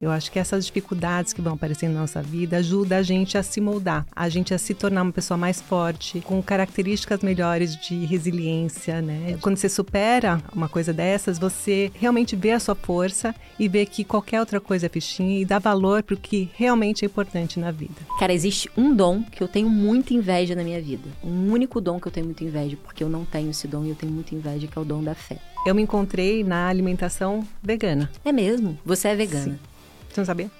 Eu 0.00 0.10
acho 0.10 0.32
que 0.32 0.38
essas 0.38 0.64
dificuldades 0.64 1.34
que 1.34 1.42
vão 1.42 1.52
aparecendo 1.52 1.92
na 1.92 2.00
nossa 2.00 2.22
vida 2.22 2.56
ajudam 2.56 2.96
a 2.96 3.02
gente 3.02 3.36
a 3.36 3.42
se 3.42 3.60
moldar, 3.60 4.06
a 4.16 4.30
gente 4.30 4.54
a 4.54 4.58
se 4.58 4.72
tornar 4.72 5.02
uma 5.02 5.12
pessoa 5.12 5.36
mais 5.36 5.60
forte, 5.60 6.22
com 6.22 6.42
características 6.42 7.20
melhores 7.20 7.76
de 7.76 8.06
resiliência, 8.06 9.02
né? 9.02 9.36
Quando 9.42 9.58
você 9.58 9.68
supera 9.68 10.42
uma 10.54 10.70
coisa 10.70 10.90
dessas, 10.90 11.38
você 11.38 11.92
realmente 11.94 12.34
vê 12.34 12.52
a 12.52 12.58
sua 12.58 12.74
força 12.74 13.34
e 13.58 13.68
vê 13.68 13.84
que 13.84 14.02
qualquer 14.02 14.40
outra 14.40 14.58
coisa 14.58 14.86
é 14.86 14.88
fichinha 14.88 15.38
e 15.38 15.44
dá 15.44 15.58
valor 15.58 16.02
para 16.02 16.14
o 16.14 16.18
que 16.18 16.48
realmente 16.54 17.04
é 17.04 17.06
importante 17.06 17.60
na 17.60 17.70
vida. 17.70 18.00
Cara, 18.18 18.32
existe 18.32 18.70
um 18.78 18.96
dom 18.96 19.22
que 19.22 19.42
eu 19.42 19.48
tenho 19.48 19.68
muita 19.68 20.14
inveja 20.14 20.54
na 20.54 20.64
minha 20.64 20.80
vida. 20.80 21.10
Um 21.22 21.52
único 21.52 21.78
dom 21.78 22.00
que 22.00 22.08
eu 22.08 22.12
tenho 22.12 22.24
muita 22.24 22.42
inveja, 22.42 22.78
porque 22.82 23.04
eu 23.04 23.08
não 23.10 23.26
tenho 23.26 23.50
esse 23.50 23.68
dom 23.68 23.84
e 23.84 23.90
eu 23.90 23.94
tenho 23.94 24.12
muita 24.12 24.34
inveja, 24.34 24.66
que 24.66 24.78
é 24.78 24.80
o 24.80 24.84
dom 24.84 25.02
da 25.02 25.14
fé. 25.14 25.36
Eu 25.66 25.74
me 25.74 25.82
encontrei 25.82 26.42
na 26.42 26.68
alimentação 26.68 27.46
vegana. 27.62 28.10
É 28.24 28.32
mesmo? 28.32 28.78
Você 28.82 29.08
é 29.08 29.14
vegana? 29.14 29.44
Sim. 29.44 29.69
Você 30.10 30.20
não 30.20 30.26
sabia? 30.26 30.50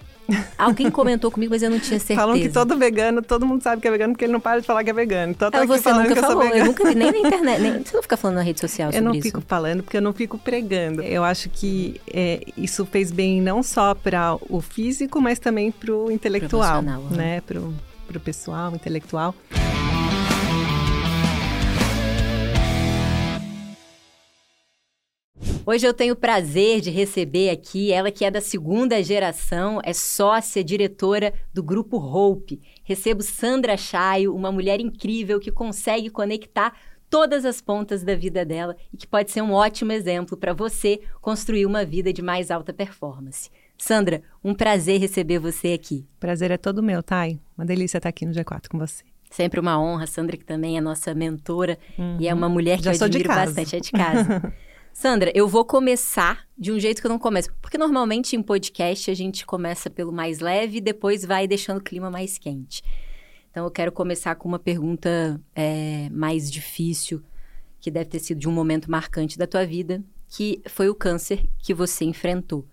Alguém 0.57 0.91
comentou 0.91 1.31
comigo, 1.31 1.53
mas 1.53 1.63
eu 1.63 1.71
não 1.71 1.81
tinha 1.81 1.99
certeza. 1.99 2.21
Falam 2.21 2.39
que 2.39 2.49
todo 2.49 2.77
vegano, 2.77 3.23
todo 3.23 3.47
mundo 3.47 3.63
sabe 3.63 3.83
que 3.83 3.89
é 3.89 3.91
vegano 3.91 4.13
porque 4.13 4.25
ele 4.25 4.33
não 4.33 4.41
para 4.41 4.61
de 4.61 4.67
falar 4.67 4.85
que 4.85 4.91
é 4.91 4.93
vegano. 4.93 5.33
Então, 5.33 5.51
ah, 5.53 5.65
você 5.67 5.93
nunca 5.93 6.15
que 6.15 6.21
falou, 6.21 6.45
eu, 6.45 6.57
eu, 6.57 6.65
nunca 6.67 6.89
vi 6.89 6.95
nem 6.95 7.11
na 7.11 7.19
internet, 7.29 7.61
nem, 7.61 7.73
você 7.83 7.97
não 7.97 8.03
fica 8.03 8.17
falando 8.17 8.37
na 8.37 8.43
rede 8.43 8.61
social 8.61 8.91
Eu 8.93 9.03
não 9.03 9.13
isso. 9.13 9.23
fico 9.23 9.43
falando 9.47 9.83
porque 9.83 9.97
eu 9.97 10.03
não 10.03 10.13
fico 10.13 10.39
pregando. 10.39 11.03
Eu 11.03 11.25
acho 11.25 11.49
que 11.51 12.01
é, 12.13 12.41
isso 12.57 12.87
fez 12.87 13.11
bem 13.11 13.41
não 13.41 13.63
só 13.63 13.95
para 13.95 14.37
o 14.49 14.61
físico, 14.61 15.21
mas 15.21 15.39
também 15.39 15.71
para 15.71 15.93
o 15.93 16.11
intelectual, 16.11 16.83
né? 16.83 17.41
Para 17.41 17.59
o 17.59 18.21
pessoal, 18.21 18.75
intelectual. 18.75 19.35
Hoje 25.71 25.87
eu 25.87 25.95
tenho 25.95 26.15
o 26.15 26.17
prazer 26.17 26.81
de 26.81 26.91
receber 26.91 27.49
aqui 27.49 27.93
ela 27.93 28.11
que 28.11 28.25
é 28.25 28.31
da 28.31 28.41
segunda 28.41 29.01
geração, 29.05 29.81
é 29.85 29.93
sócia, 29.93 30.65
diretora 30.65 31.33
do 31.55 31.63
Grupo 31.63 31.97
Hope. 31.97 32.61
Recebo 32.83 33.23
Sandra 33.23 33.77
Chaio, 33.77 34.35
uma 34.35 34.51
mulher 34.51 34.81
incrível 34.81 35.39
que 35.39 35.53
consegue 35.53 36.11
conectar 36.11 36.77
todas 37.09 37.45
as 37.45 37.61
pontas 37.61 38.03
da 38.03 38.17
vida 38.17 38.45
dela 38.45 38.77
e 38.93 38.97
que 38.97 39.07
pode 39.07 39.31
ser 39.31 39.43
um 39.43 39.53
ótimo 39.53 39.93
exemplo 39.93 40.37
para 40.37 40.53
você 40.53 41.03
construir 41.21 41.67
uma 41.67 41.85
vida 41.85 42.13
de 42.13 42.21
mais 42.21 42.51
alta 42.51 42.73
performance. 42.73 43.49
Sandra, 43.79 44.23
um 44.43 44.53
prazer 44.53 44.99
receber 44.99 45.39
você 45.39 45.73
aqui. 45.73 46.05
Prazer 46.19 46.51
é 46.51 46.57
todo 46.57 46.83
meu, 46.83 47.01
Thay. 47.01 47.39
Uma 47.57 47.65
delícia 47.65 47.99
estar 47.99 48.09
aqui 48.09 48.27
no 48.27 48.33
G4 48.33 48.67
com 48.69 48.77
você. 48.77 49.05
Sempre 49.31 49.61
uma 49.61 49.81
honra, 49.81 50.09
Sandra, 50.09 50.37
que 50.37 50.45
também 50.45 50.77
é 50.77 50.81
nossa 50.81 51.15
mentora 51.15 51.79
uhum. 51.97 52.17
e 52.19 52.27
é 52.27 52.35
uma 52.35 52.49
mulher 52.49 52.79
que 52.79 52.87
Já 52.87 52.93
eu 52.93 53.05
admiro 53.05 53.29
bastante, 53.29 53.77
é 53.77 53.79
de 53.79 53.93
casa. 53.93 54.53
Sandra, 54.93 55.33
eu 55.35 55.49
vou 55.49 55.65
começar 55.65 56.47
de 56.59 56.73
um 56.73 56.79
jeito 56.79 57.01
que 57.01 57.07
eu 57.07 57.11
não 57.11 57.19
começo. 57.19 57.53
Porque 57.63 57.79
normalmente 57.79 58.37
em 58.37 58.43
podcast 58.43 59.11
a 59.11 59.15
gente 59.15 59.47
começa 59.47 59.89
pelo 59.89 60.13
mais 60.13 60.41
leve 60.41 60.79
e 60.79 60.81
depois 60.81 61.25
vai 61.25 61.47
deixando 61.47 61.79
o 61.79 61.83
clima 61.83 62.11
mais 62.11 62.39
quente. 62.39 62.83
Então 63.51 63.65
eu 63.65 63.71
quero 63.71 63.91
começar 63.91 64.35
com 64.35 64.49
uma 64.49 64.59
pergunta 64.59 65.41
é, 65.55 66.09
mais 66.11 66.51
difícil, 66.51 67.23
que 67.81 67.91
deve 67.91 68.11
ter 68.11 68.19
sido 68.19 68.39
de 68.39 68.49
um 68.49 68.53
momento 68.53 68.91
marcante 68.91 69.39
da 69.39 69.47
tua 69.47 69.65
vida, 69.65 70.03
que 70.29 70.61
foi 70.67 70.89
o 70.89 70.95
câncer 70.95 71.49
que 71.59 71.73
você 71.73 72.05
enfrentou. 72.05 72.67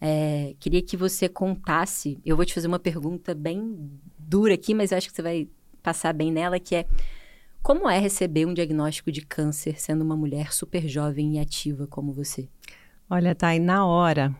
É, 0.00 0.54
queria 0.58 0.80
que 0.80 0.96
você 0.96 1.28
contasse. 1.28 2.18
Eu 2.24 2.36
vou 2.36 2.44
te 2.44 2.54
fazer 2.54 2.66
uma 2.66 2.78
pergunta 2.78 3.34
bem 3.34 3.90
dura 4.18 4.54
aqui, 4.54 4.74
mas 4.74 4.90
eu 4.90 4.98
acho 4.98 5.08
que 5.08 5.14
você 5.14 5.22
vai 5.22 5.48
passar 5.82 6.12
bem 6.12 6.32
nela, 6.32 6.58
que 6.58 6.74
é 6.74 6.86
como 7.68 7.86
é 7.86 7.98
receber 7.98 8.46
um 8.46 8.54
diagnóstico 8.54 9.12
de 9.12 9.20
câncer 9.20 9.78
sendo 9.78 10.00
uma 10.00 10.16
mulher 10.16 10.54
super 10.54 10.88
jovem 10.88 11.36
e 11.36 11.38
ativa 11.38 11.86
como 11.86 12.14
você? 12.14 12.48
Olha, 13.10 13.34
Thay, 13.34 13.58
na 13.58 13.84
hora 13.84 14.34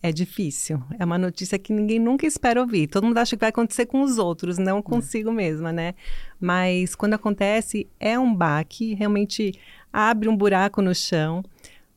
é 0.00 0.12
difícil. 0.12 0.80
É 0.96 1.04
uma 1.04 1.18
notícia 1.18 1.58
que 1.58 1.72
ninguém 1.72 1.98
nunca 1.98 2.24
espera 2.24 2.60
ouvir. 2.60 2.86
Todo 2.86 3.04
mundo 3.04 3.18
acha 3.18 3.34
que 3.34 3.40
vai 3.40 3.48
acontecer 3.48 3.86
com 3.86 4.02
os 4.02 4.16
outros, 4.16 4.58
não 4.58 4.78
é. 4.78 4.82
consigo 4.82 5.30
é. 5.30 5.32
mesma, 5.32 5.72
né? 5.72 5.94
Mas 6.40 6.94
quando 6.94 7.14
acontece, 7.14 7.88
é 7.98 8.16
um 8.16 8.32
baque, 8.32 8.94
realmente 8.94 9.58
abre 9.92 10.28
um 10.28 10.36
buraco 10.36 10.80
no 10.80 10.94
chão. 10.94 11.42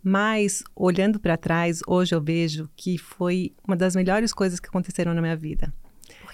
Mas, 0.01 0.63
olhando 0.75 1.19
para 1.19 1.37
trás, 1.37 1.81
hoje 1.85 2.15
eu 2.15 2.21
vejo 2.21 2.67
que 2.75 2.97
foi 2.97 3.53
uma 3.67 3.75
das 3.75 3.95
melhores 3.95 4.33
coisas 4.33 4.59
que 4.59 4.67
aconteceram 4.67 5.13
na 5.13 5.21
minha 5.21 5.37
vida 5.37 5.71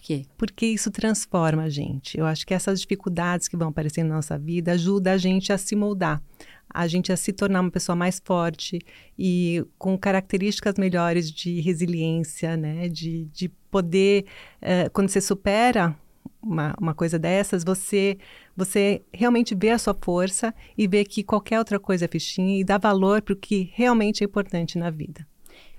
quê? 0.02 0.26
Porque 0.38 0.66
isso 0.66 0.92
transforma 0.92 1.64
a 1.64 1.70
gente. 1.70 2.18
Eu 2.18 2.26
acho 2.26 2.46
que 2.46 2.54
essas 2.54 2.82
dificuldades 2.82 3.48
que 3.48 3.56
vão 3.56 3.70
aparecendo 3.70 4.10
na 4.10 4.16
nossa 4.16 4.38
vida 4.38 4.74
ajudam 4.74 5.14
a 5.14 5.18
gente 5.18 5.54
a 5.54 5.58
se 5.58 5.76
moldar, 5.76 6.22
a 6.70 6.88
gente 6.88 7.12
a 7.12 7.18
se 7.18 7.32
tornar 7.32 7.62
uma 7.62 7.72
pessoa 7.72 7.96
mais 7.96 8.22
forte 8.24 8.80
e 9.18 9.64
com 9.78 9.98
características 9.98 10.76
melhores 10.78 11.32
de 11.32 11.62
resiliência, 11.62 12.58
né? 12.58 12.90
De, 12.90 13.26
de 13.26 13.50
poder, 13.70 14.26
uh, 14.62 14.90
quando 14.92 15.10
você 15.10 15.22
supera 15.22 15.96
uma, 16.42 16.74
uma 16.80 16.94
coisa 16.94 17.20
dessas, 17.20 17.64
você 17.64 18.18
você 18.58 19.02
realmente 19.14 19.56
vê 19.56 19.70
a 19.70 19.78
sua 19.78 19.96
força 20.00 20.54
e 20.78 20.88
vê 20.88 21.06
que 21.06 21.24
qualquer 21.24 21.58
outra 21.58 21.80
coisa 21.80 22.06
é 22.06 22.08
fichinha 22.08 22.60
e 22.60 22.64
dá 22.64 22.78
valor 22.78 23.22
para 23.22 23.34
o 23.34 23.38
que 23.38 23.72
realmente 23.74 24.24
é 24.24 24.26
importante 24.26 24.78
na 24.78 24.90
vida 24.90 25.26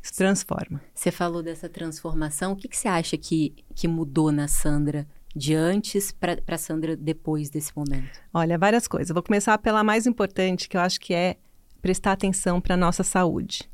se 0.02 0.12
transforma. 0.12 0.82
Você 0.94 1.10
falou 1.10 1.42
dessa 1.42 1.68
transformação. 1.68 2.52
O 2.52 2.56
que, 2.56 2.68
que 2.68 2.76
você 2.76 2.88
acha 2.88 3.16
que, 3.16 3.54
que 3.74 3.86
mudou 3.86 4.32
na 4.32 4.48
Sandra 4.48 5.06
de 5.34 5.54
antes 5.54 6.12
para 6.12 6.38
a 6.46 6.58
Sandra 6.58 6.96
depois 6.96 7.48
desse 7.48 7.72
momento? 7.76 8.20
Olha, 8.34 8.58
várias 8.58 8.88
coisas. 8.88 9.14
vou 9.14 9.22
começar 9.22 9.56
pela 9.58 9.84
mais 9.84 10.06
importante, 10.06 10.68
que 10.68 10.76
eu 10.76 10.80
acho 10.80 11.00
que 11.00 11.14
é 11.14 11.36
prestar 11.80 12.12
atenção 12.12 12.60
para 12.60 12.74
a 12.74 12.76
nossa 12.76 13.02
saúde. 13.02 13.70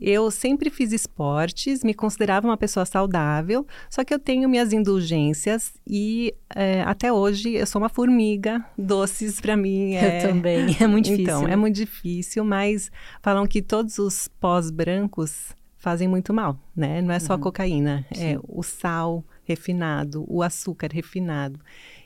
Eu 0.00 0.30
sempre 0.30 0.70
fiz 0.70 0.92
esportes, 0.92 1.82
me 1.82 1.92
considerava 1.92 2.46
uma 2.46 2.56
pessoa 2.56 2.86
saudável, 2.86 3.66
só 3.90 4.04
que 4.04 4.14
eu 4.14 4.18
tenho 4.18 4.48
minhas 4.48 4.72
indulgências 4.72 5.74
e 5.86 6.34
é, 6.54 6.82
até 6.82 7.12
hoje 7.12 7.54
eu 7.54 7.66
sou 7.66 7.80
uma 7.82 7.88
formiga. 7.88 8.64
Doces 8.76 9.40
para 9.40 9.56
mim 9.56 9.94
é... 9.96 10.18
Eu 10.18 10.28
também, 10.28 10.76
é 10.80 10.86
muito 10.86 11.06
difícil. 11.06 11.24
Então, 11.24 11.48
é 11.48 11.56
muito 11.56 11.76
difícil, 11.76 12.44
mas 12.44 12.90
falam 13.22 13.46
que 13.46 13.60
todos 13.60 13.98
os 13.98 14.28
pós 14.28 14.70
brancos 14.70 15.56
fazem 15.76 16.08
muito 16.08 16.34
mal, 16.34 16.58
né? 16.74 17.00
Não 17.00 17.12
é 17.12 17.18
só 17.18 17.34
uhum. 17.34 17.40
a 17.40 17.42
cocaína, 17.42 18.06
é 18.10 18.14
Sim. 18.14 18.24
é 18.34 18.38
o 18.46 18.62
sal 18.62 19.24
refinado, 19.44 20.24
o 20.28 20.42
açúcar 20.42 20.90
refinado. 20.92 21.58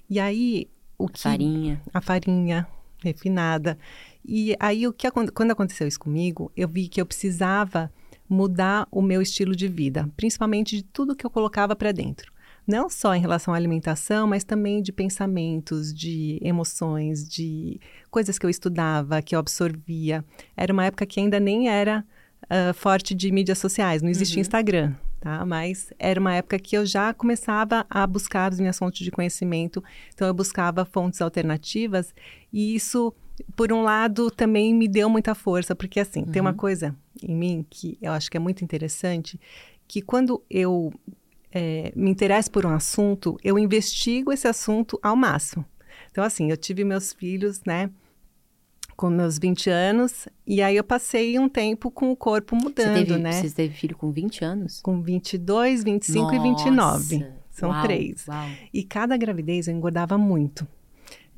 E 0.08 0.20
aí 0.20 0.68
o 0.96 1.08
que 1.08 1.20
farinha, 1.20 1.80
a 1.92 2.00
farinha 2.00 2.66
refinada. 3.02 3.78
E 4.24 4.56
aí, 4.60 4.86
o 4.86 4.92
que 4.92 5.10
quando 5.10 5.50
aconteceu 5.50 5.86
isso 5.86 5.98
comigo, 5.98 6.50
eu 6.56 6.68
vi 6.68 6.88
que 6.88 7.00
eu 7.00 7.06
precisava 7.06 7.92
mudar 8.28 8.86
o 8.90 9.02
meu 9.02 9.20
estilo 9.20 9.54
de 9.54 9.68
vida, 9.68 10.08
principalmente 10.16 10.76
de 10.76 10.84
tudo 10.84 11.14
que 11.14 11.26
eu 11.26 11.30
colocava 11.30 11.76
para 11.76 11.92
dentro. 11.92 12.32
Não 12.66 12.88
só 12.88 13.14
em 13.14 13.20
relação 13.20 13.52
à 13.52 13.56
alimentação, 13.56 14.26
mas 14.26 14.44
também 14.44 14.80
de 14.80 14.92
pensamentos, 14.92 15.92
de 15.92 16.38
emoções, 16.40 17.28
de 17.28 17.80
coisas 18.10 18.38
que 18.38 18.46
eu 18.46 18.50
estudava, 18.50 19.20
que 19.20 19.34
eu 19.34 19.38
absorvia. 19.40 20.24
Era 20.56 20.72
uma 20.72 20.84
época 20.84 21.04
que 21.04 21.18
ainda 21.18 21.40
nem 21.40 21.68
era 21.68 22.04
uh, 22.44 22.72
forte 22.72 23.14
de 23.14 23.32
mídias 23.32 23.58
sociais, 23.58 24.00
não 24.00 24.08
existia 24.08 24.36
uhum. 24.36 24.42
Instagram, 24.42 24.94
tá? 25.20 25.44
Mas 25.44 25.92
era 25.98 26.20
uma 26.20 26.34
época 26.34 26.58
que 26.58 26.76
eu 26.76 26.86
já 26.86 27.12
começava 27.12 27.84
a 27.90 28.06
buscar 28.06 28.52
as 28.52 28.60
minhas 28.60 28.78
fontes 28.78 29.04
de 29.04 29.10
conhecimento, 29.10 29.82
então 30.14 30.28
eu 30.28 30.34
buscava 30.34 30.84
fontes 30.84 31.20
alternativas 31.20 32.14
e 32.52 32.76
isso 32.76 33.12
por 33.56 33.72
um 33.72 33.82
lado, 33.82 34.30
também 34.30 34.74
me 34.74 34.88
deu 34.88 35.08
muita 35.08 35.34
força, 35.34 35.74
porque 35.74 36.00
assim, 36.00 36.20
uhum. 36.20 36.26
tem 36.26 36.40
uma 36.40 36.50
uhum. 36.50 36.56
coisa 36.56 36.96
em 37.22 37.34
mim 37.34 37.66
que 37.68 37.98
eu 38.00 38.12
acho 38.12 38.30
que 38.30 38.36
é 38.36 38.40
muito 38.40 38.64
interessante, 38.64 39.38
que 39.86 40.00
quando 40.00 40.42
eu 40.50 40.92
é, 41.52 41.92
me 41.94 42.10
interesso 42.10 42.50
por 42.50 42.64
um 42.64 42.70
assunto, 42.70 43.38
eu 43.44 43.58
investigo 43.58 44.32
esse 44.32 44.48
assunto 44.48 44.98
ao 45.02 45.14
máximo. 45.14 45.64
Então, 46.10 46.24
assim, 46.24 46.50
eu 46.50 46.56
tive 46.56 46.84
meus 46.84 47.12
filhos, 47.12 47.62
né, 47.64 47.90
com 48.96 49.10
meus 49.10 49.38
20 49.38 49.70
anos, 49.70 50.28
e 50.46 50.62
aí 50.62 50.76
eu 50.76 50.84
passei 50.84 51.38
um 51.38 51.48
tempo 51.48 51.90
com 51.90 52.10
o 52.10 52.16
corpo 52.16 52.54
mudando, 52.54 52.98
você 52.98 53.04
teve, 53.04 53.18
né? 53.18 53.32
Você 53.32 53.50
teve 53.50 53.74
filho 53.74 53.96
com 53.96 54.10
20 54.10 54.44
anos? 54.44 54.80
Com 54.80 55.02
22, 55.02 55.84
25 55.84 56.20
Nossa, 56.22 56.36
e 56.36 57.18
29. 57.18 57.26
São 57.50 57.70
uau, 57.70 57.82
três. 57.82 58.26
Uau. 58.26 58.48
E 58.72 58.82
cada 58.82 59.16
gravidez 59.16 59.68
eu 59.68 59.74
engordava 59.74 60.16
muito. 60.16 60.66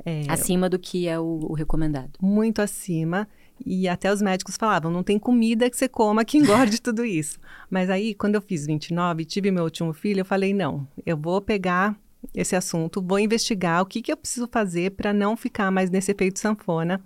É, 0.04 0.24
acima 0.28 0.68
do 0.68 0.78
que 0.78 1.08
é 1.08 1.18
o, 1.18 1.46
o, 1.48 1.54
recomendado. 1.54 2.12
Muito 2.20 2.60
acima. 2.60 3.26
E 3.64 3.88
até 3.88 4.12
os 4.12 4.20
médicos 4.20 4.56
falavam, 4.56 4.90
não 4.90 5.02
tem 5.02 5.18
comida 5.18 5.70
que 5.70 5.76
você 5.76 5.88
coma 5.88 6.24
que 6.24 6.36
engorde 6.36 6.80
tudo 6.82 7.04
isso. 7.04 7.38
Mas 7.70 7.88
aí, 7.88 8.14
quando 8.14 8.34
eu 8.34 8.42
fiz 8.42 8.66
29 8.66 9.22
e 9.22 9.24
tive 9.24 9.50
meu 9.50 9.64
último 9.64 9.92
filho, 9.92 10.20
eu 10.20 10.24
falei, 10.24 10.52
não, 10.52 10.86
eu 11.06 11.16
vou 11.16 11.40
pegar 11.40 11.96
esse 12.34 12.56
assunto, 12.56 13.02
vou 13.02 13.18
investigar 13.18 13.82
o 13.82 13.86
que, 13.86 14.02
que 14.02 14.12
eu 14.12 14.16
preciso 14.16 14.48
fazer 14.50 14.92
para 14.92 15.12
não 15.12 15.36
ficar 15.36 15.70
mais 15.70 15.90
nesse 15.90 16.10
efeito 16.10 16.38
sanfona, 16.38 17.00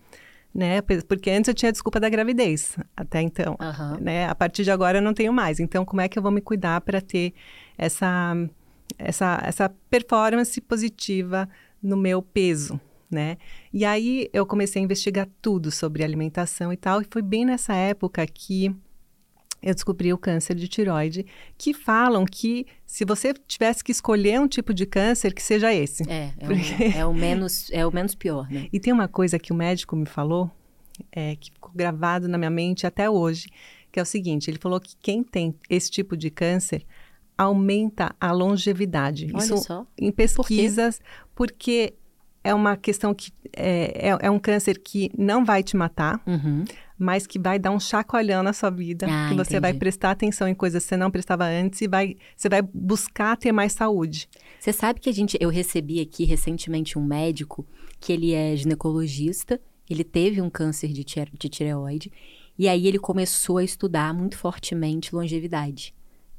né? 0.54 0.80
Porque 1.06 1.30
antes 1.30 1.48
eu 1.48 1.54
tinha 1.54 1.68
a 1.68 1.72
desculpa 1.72 2.00
da 2.00 2.08
gravidez, 2.08 2.76
até 2.96 3.20
então, 3.20 3.56
uhum. 3.60 4.00
né? 4.00 4.26
A 4.28 4.34
partir 4.34 4.64
de 4.64 4.70
agora 4.70 4.98
eu 4.98 5.02
não 5.02 5.14
tenho 5.14 5.32
mais. 5.32 5.60
Então, 5.60 5.84
como 5.84 6.00
é 6.00 6.08
que 6.08 6.18
eu 6.18 6.22
vou 6.22 6.32
me 6.32 6.40
cuidar 6.40 6.80
para 6.80 7.00
ter 7.00 7.34
essa, 7.76 8.34
essa, 8.98 9.40
essa 9.44 9.68
performance 9.90 10.60
positiva 10.60 11.48
no 11.82 11.96
meu 11.96 12.20
peso, 12.20 12.80
né? 13.10 13.36
E 13.72 13.84
aí 13.84 14.28
eu 14.32 14.44
comecei 14.44 14.80
a 14.80 14.84
investigar 14.84 15.28
tudo 15.40 15.70
sobre 15.70 16.04
alimentação 16.04 16.72
e 16.72 16.76
tal, 16.76 17.00
e 17.00 17.06
foi 17.10 17.22
bem 17.22 17.44
nessa 17.44 17.74
época 17.74 18.26
que 18.26 18.74
eu 19.60 19.74
descobri 19.74 20.12
o 20.12 20.18
câncer 20.18 20.54
de 20.54 20.68
tiroide, 20.68 21.26
que 21.56 21.74
falam 21.74 22.24
que 22.24 22.66
se 22.86 23.04
você 23.04 23.34
tivesse 23.34 23.82
que 23.82 23.90
escolher 23.90 24.40
um 24.40 24.46
tipo 24.46 24.72
de 24.72 24.86
câncer, 24.86 25.34
que 25.34 25.42
seja 25.42 25.74
esse. 25.74 26.08
É, 26.08 26.32
é, 26.38 26.46
porque... 26.46 26.84
o, 26.84 26.98
é 26.98 27.06
o, 27.06 27.12
menos, 27.12 27.68
é 27.72 27.86
o 27.86 27.92
menos 27.92 28.14
pior, 28.14 28.48
né? 28.50 28.68
E 28.72 28.78
tem 28.78 28.92
uma 28.92 29.08
coisa 29.08 29.38
que 29.38 29.52
o 29.52 29.56
médico 29.56 29.96
me 29.96 30.06
falou, 30.06 30.50
é, 31.10 31.34
que 31.36 31.50
ficou 31.50 31.72
gravado 31.74 32.28
na 32.28 32.38
minha 32.38 32.50
mente 32.50 32.86
até 32.86 33.10
hoje, 33.10 33.48
que 33.90 33.98
é 33.98 34.02
o 34.02 34.06
seguinte, 34.06 34.48
ele 34.48 34.58
falou 34.58 34.78
que 34.78 34.94
quem 35.00 35.24
tem 35.24 35.54
esse 35.68 35.90
tipo 35.90 36.16
de 36.16 36.30
câncer 36.30 36.84
aumenta 37.36 38.14
a 38.20 38.32
longevidade. 38.32 39.30
Olha 39.32 39.44
Isso 39.44 39.58
só. 39.58 39.86
em 39.96 40.10
pesquisas, 40.10 40.98
Por 41.34 41.48
porque 41.48 41.94
é 42.42 42.54
uma 42.54 42.76
questão 42.76 43.14
que 43.14 43.32
é, 43.52 44.08
é, 44.10 44.18
é, 44.20 44.30
um 44.30 44.38
câncer 44.38 44.78
que 44.78 45.10
não 45.16 45.44
vai 45.44 45.62
te 45.62 45.76
matar, 45.76 46.20
uhum. 46.26 46.64
mas 46.98 47.26
que 47.26 47.38
vai 47.38 47.58
dar 47.58 47.70
um 47.70 47.80
chacoalhão 47.80 48.42
na 48.42 48.52
sua 48.52 48.70
vida, 48.70 49.06
ah, 49.08 49.28
que 49.28 49.34
você 49.34 49.56
entendi. 49.56 49.60
vai 49.60 49.74
prestar 49.74 50.10
atenção 50.10 50.48
em 50.48 50.54
coisas 50.54 50.82
que 50.82 50.88
você 50.88 50.96
não 50.96 51.10
prestava 51.10 51.44
antes 51.44 51.80
e 51.80 51.88
vai, 51.88 52.16
você 52.36 52.48
vai 52.48 52.62
buscar 52.62 53.36
ter 53.36 53.52
mais 53.52 53.72
saúde. 53.72 54.28
Você 54.58 54.72
sabe 54.72 55.00
que 55.00 55.08
a 55.08 55.12
gente, 55.12 55.36
eu 55.40 55.48
recebi 55.48 56.00
aqui 56.00 56.24
recentemente 56.24 56.98
um 56.98 57.04
médico 57.04 57.66
que 58.00 58.12
ele 58.12 58.32
é 58.32 58.54
ginecologista, 58.56 59.60
ele 59.88 60.04
teve 60.04 60.40
um 60.40 60.50
câncer 60.50 60.88
de, 60.88 61.04
de 61.04 61.48
tireoide 61.48 62.12
e 62.58 62.68
aí 62.68 62.86
ele 62.86 62.98
começou 62.98 63.58
a 63.58 63.64
estudar 63.64 64.12
muito 64.12 64.36
fortemente 64.36 65.14
longevidade 65.14 65.94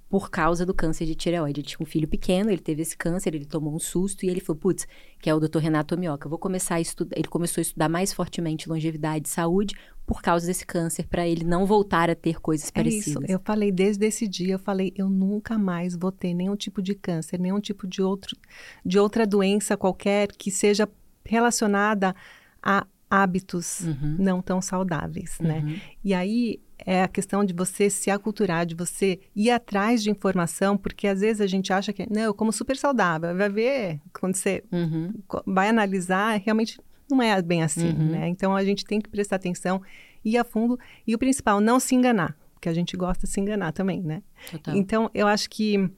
por 0.09 0.31
causa 0.31 0.65
do 0.65 0.73
câncer 0.73 1.05
de 1.05 1.13
tireoide. 1.13 1.59
Ele 1.61 1.67
tinha 1.67 1.77
um 1.79 1.85
filho 1.85 2.07
pequeno, 2.07 2.49
ele 2.49 2.61
teve 2.61 2.81
esse 2.81 2.97
câncer, 2.97 3.35
ele 3.35 3.45
tomou 3.45 3.75
um 3.75 3.79
susto 3.79 4.25
e 4.25 4.29
ele 4.29 4.39
falou, 4.39 4.59
putz, 4.59 4.87
que 5.19 5.29
é 5.29 5.35
o 5.35 5.39
Dr. 5.39 5.59
Renato 5.59 5.95
Tomioka, 5.95 6.27
vou 6.27 6.39
começar 6.39 6.75
a 6.75 6.81
estudar, 6.81 7.15
ele 7.15 7.27
começou 7.27 7.61
a 7.61 7.63
estudar 7.63 7.87
mais 7.87 8.11
fortemente 8.11 8.67
longevidade 8.67 9.27
e 9.27 9.31
saúde 9.31 9.75
por 10.07 10.23
causa 10.23 10.47
desse 10.47 10.65
câncer, 10.65 11.07
para 11.07 11.27
ele 11.27 11.43
não 11.43 11.67
voltar 11.67 12.09
a 12.09 12.15
ter 12.15 12.41
coisas 12.41 12.69
é 12.69 12.71
parecidas. 12.71 13.23
Isso. 13.23 13.31
Eu 13.31 13.39
falei 13.45 13.71
desde 13.71 14.03
esse 14.07 14.27
dia, 14.27 14.55
eu 14.55 14.59
falei, 14.59 14.91
eu 14.95 15.07
nunca 15.07 15.55
mais 15.55 15.95
vou 15.95 16.11
ter 16.11 16.33
nenhum 16.33 16.55
tipo 16.55 16.81
de 16.81 16.95
câncer, 16.95 17.39
nenhum 17.39 17.59
tipo 17.59 17.85
de 17.85 18.01
outro 18.01 18.35
de 18.83 18.97
outra 18.97 19.27
doença 19.27 19.77
qualquer 19.77 20.29
que 20.29 20.49
seja 20.49 20.89
relacionada 21.23 22.15
a 22.63 22.87
hábitos 23.07 23.81
uhum. 23.81 24.15
não 24.17 24.41
tão 24.41 24.61
saudáveis, 24.61 25.37
né? 25.39 25.59
uhum. 25.59 25.65
né? 25.65 25.81
E 26.03 26.13
aí 26.15 26.59
é 26.85 27.03
a 27.03 27.07
questão 27.07 27.43
de 27.43 27.53
você 27.53 27.89
se 27.89 28.09
aculturar, 28.09 28.65
de 28.65 28.75
você 28.75 29.19
ir 29.35 29.51
atrás 29.51 30.01
de 30.01 30.09
informação, 30.09 30.77
porque 30.77 31.07
às 31.07 31.21
vezes 31.21 31.41
a 31.41 31.47
gente 31.47 31.71
acha 31.73 31.91
que, 31.91 32.07
não, 32.09 32.21
eu 32.21 32.33
como 32.33 32.51
super 32.51 32.77
saudável. 32.77 33.35
Vai 33.35 33.49
ver, 33.49 33.99
quando 34.13 34.35
você 34.35 34.63
uhum. 34.71 35.13
vai 35.45 35.69
analisar, 35.69 36.39
realmente 36.39 36.79
não 37.09 37.21
é 37.21 37.41
bem 37.41 37.63
assim, 37.63 37.89
uhum. 37.89 38.11
né? 38.11 38.27
Então 38.27 38.55
a 38.55 38.63
gente 38.63 38.85
tem 38.85 39.01
que 39.01 39.09
prestar 39.09 39.37
atenção, 39.37 39.81
ir 40.23 40.37
a 40.37 40.43
fundo 40.43 40.79
e 41.05 41.15
o 41.15 41.17
principal, 41.17 41.59
não 41.59 41.79
se 41.79 41.95
enganar, 41.95 42.37
porque 42.53 42.69
a 42.69 42.73
gente 42.73 42.95
gosta 42.95 43.25
de 43.25 43.33
se 43.33 43.39
enganar 43.39 43.71
também, 43.71 44.01
né? 44.01 44.21
Total. 44.51 44.75
Então 44.75 45.09
eu 45.13 45.27
acho 45.27 45.49
que 45.49 45.89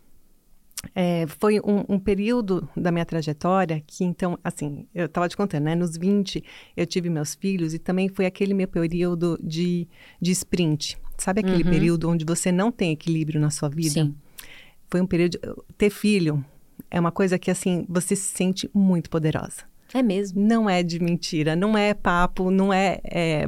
é, 0.95 1.25
foi 1.27 1.59
um, 1.59 1.85
um, 1.87 1.99
período 1.99 2.67
da 2.75 2.91
minha 2.91 3.05
trajetória 3.05 3.83
que, 3.85 4.03
então, 4.03 4.37
assim, 4.43 4.87
eu 4.93 5.05
estava 5.05 5.29
te 5.29 5.37
contando, 5.37 5.63
né? 5.63 5.75
Nos 5.75 5.95
20 5.95 6.43
eu 6.75 6.85
tive 6.85 7.09
meus 7.09 7.35
filhos 7.35 7.73
e 7.73 7.79
também 7.79 8.09
foi 8.09 8.25
aquele 8.25 8.53
meu 8.53 8.67
período 8.67 9.39
de, 9.43 9.87
de 10.19 10.31
sprint. 10.31 10.97
Sabe 11.17 11.41
aquele 11.41 11.63
uhum. 11.63 11.69
período 11.69 12.09
onde 12.09 12.25
você 12.25 12.51
não 12.51 12.71
tem 12.71 12.91
equilíbrio 12.91 13.39
na 13.39 13.51
sua 13.51 13.69
vida? 13.69 13.91
Sim. 13.91 14.15
Foi 14.89 14.99
um 14.99 15.05
período. 15.05 15.37
Ter 15.77 15.91
filho 15.91 16.43
é 16.89 16.99
uma 16.99 17.11
coisa 17.11 17.37
que, 17.37 17.51
assim, 17.51 17.85
você 17.87 18.15
se 18.15 18.35
sente 18.35 18.69
muito 18.73 19.09
poderosa. 19.09 19.70
É 19.93 20.01
mesmo? 20.01 20.41
Não 20.41 20.69
é 20.69 20.81
de 20.81 20.99
mentira, 20.99 21.55
não 21.55 21.77
é 21.77 21.93
papo, 21.93 22.49
não 22.49 22.71
é, 22.71 23.01
é 23.03 23.45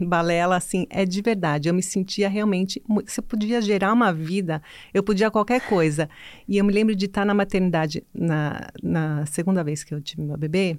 balela, 0.00 0.56
assim, 0.56 0.86
é 0.90 1.04
de 1.04 1.22
verdade. 1.22 1.68
Eu 1.68 1.74
me 1.74 1.82
sentia 1.82 2.28
realmente. 2.28 2.82
Você 3.06 3.22
podia 3.22 3.62
gerar 3.62 3.92
uma 3.92 4.12
vida, 4.12 4.60
eu 4.92 5.02
podia 5.02 5.30
qualquer 5.30 5.60
coisa. 5.60 6.08
E 6.48 6.56
eu 6.58 6.64
me 6.64 6.72
lembro 6.72 6.96
de 6.96 7.06
estar 7.06 7.24
na 7.24 7.32
maternidade 7.32 8.04
na, 8.12 8.68
na 8.82 9.26
segunda 9.26 9.62
vez 9.62 9.84
que 9.84 9.94
eu 9.94 10.00
tive 10.00 10.22
meu 10.22 10.36
bebê, 10.36 10.78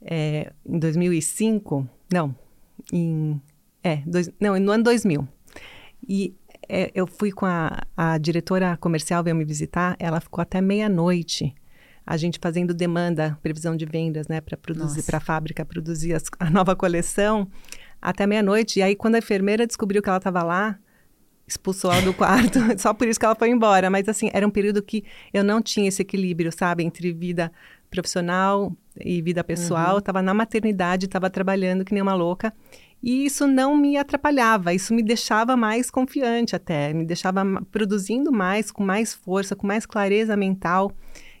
é, 0.00 0.52
em 0.64 0.78
2005. 0.78 1.88
Não, 2.12 2.34
em. 2.92 3.40
É, 3.82 3.96
dois, 4.06 4.30
não, 4.40 4.58
no 4.58 4.72
ano 4.72 4.84
2000. 4.84 5.26
E 6.08 6.34
é, 6.68 6.92
eu 6.94 7.06
fui 7.06 7.32
com 7.32 7.44
a, 7.44 7.82
a 7.96 8.18
diretora 8.18 8.76
comercial, 8.76 9.24
veio 9.24 9.34
me 9.34 9.44
visitar, 9.44 9.96
ela 9.98 10.20
ficou 10.20 10.40
até 10.40 10.60
meia-noite 10.60 11.54
a 12.06 12.16
gente 12.16 12.38
fazendo 12.40 12.74
demanda, 12.74 13.38
previsão 13.42 13.76
de 13.76 13.86
vendas, 13.86 14.28
né, 14.28 14.40
para 14.40 14.56
produzir, 14.56 15.02
para 15.02 15.18
a 15.18 15.20
fábrica 15.20 15.64
produzir 15.64 16.14
as, 16.14 16.24
a 16.38 16.50
nova 16.50 16.76
coleção, 16.76 17.48
até 18.00 18.26
meia-noite. 18.26 18.78
E 18.78 18.82
aí, 18.82 18.94
quando 18.94 19.14
a 19.14 19.18
enfermeira 19.18 19.66
descobriu 19.66 20.02
que 20.02 20.08
ela 20.08 20.18
estava 20.18 20.42
lá, 20.42 20.78
expulsou 21.46 21.90
ela 21.90 22.02
do 22.02 22.12
quarto, 22.14 22.58
só 22.78 22.92
por 22.92 23.08
isso 23.08 23.18
que 23.18 23.24
ela 23.24 23.34
foi 23.34 23.48
embora. 23.48 23.88
Mas, 23.88 24.08
assim, 24.08 24.28
era 24.32 24.46
um 24.46 24.50
período 24.50 24.82
que 24.82 25.04
eu 25.32 25.42
não 25.42 25.62
tinha 25.62 25.88
esse 25.88 26.02
equilíbrio, 26.02 26.52
sabe, 26.52 26.84
entre 26.84 27.12
vida 27.12 27.50
profissional 27.90 28.76
e 29.00 29.22
vida 29.22 29.42
pessoal. 29.42 29.98
Estava 29.98 30.18
uhum. 30.18 30.24
na 30.26 30.34
maternidade, 30.34 31.06
estava 31.06 31.30
trabalhando 31.30 31.84
que 31.84 31.94
nem 31.94 32.02
uma 32.02 32.14
louca. 32.14 32.52
E 33.02 33.26
isso 33.26 33.46
não 33.46 33.76
me 33.76 33.98
atrapalhava, 33.98 34.72
isso 34.72 34.94
me 34.94 35.02
deixava 35.02 35.54
mais 35.58 35.90
confiante 35.90 36.56
até, 36.56 36.90
me 36.94 37.04
deixava 37.04 37.44
produzindo 37.70 38.32
mais, 38.32 38.70
com 38.70 38.82
mais 38.82 39.12
força, 39.12 39.54
com 39.54 39.66
mais 39.66 39.84
clareza 39.84 40.34
mental. 40.34 40.90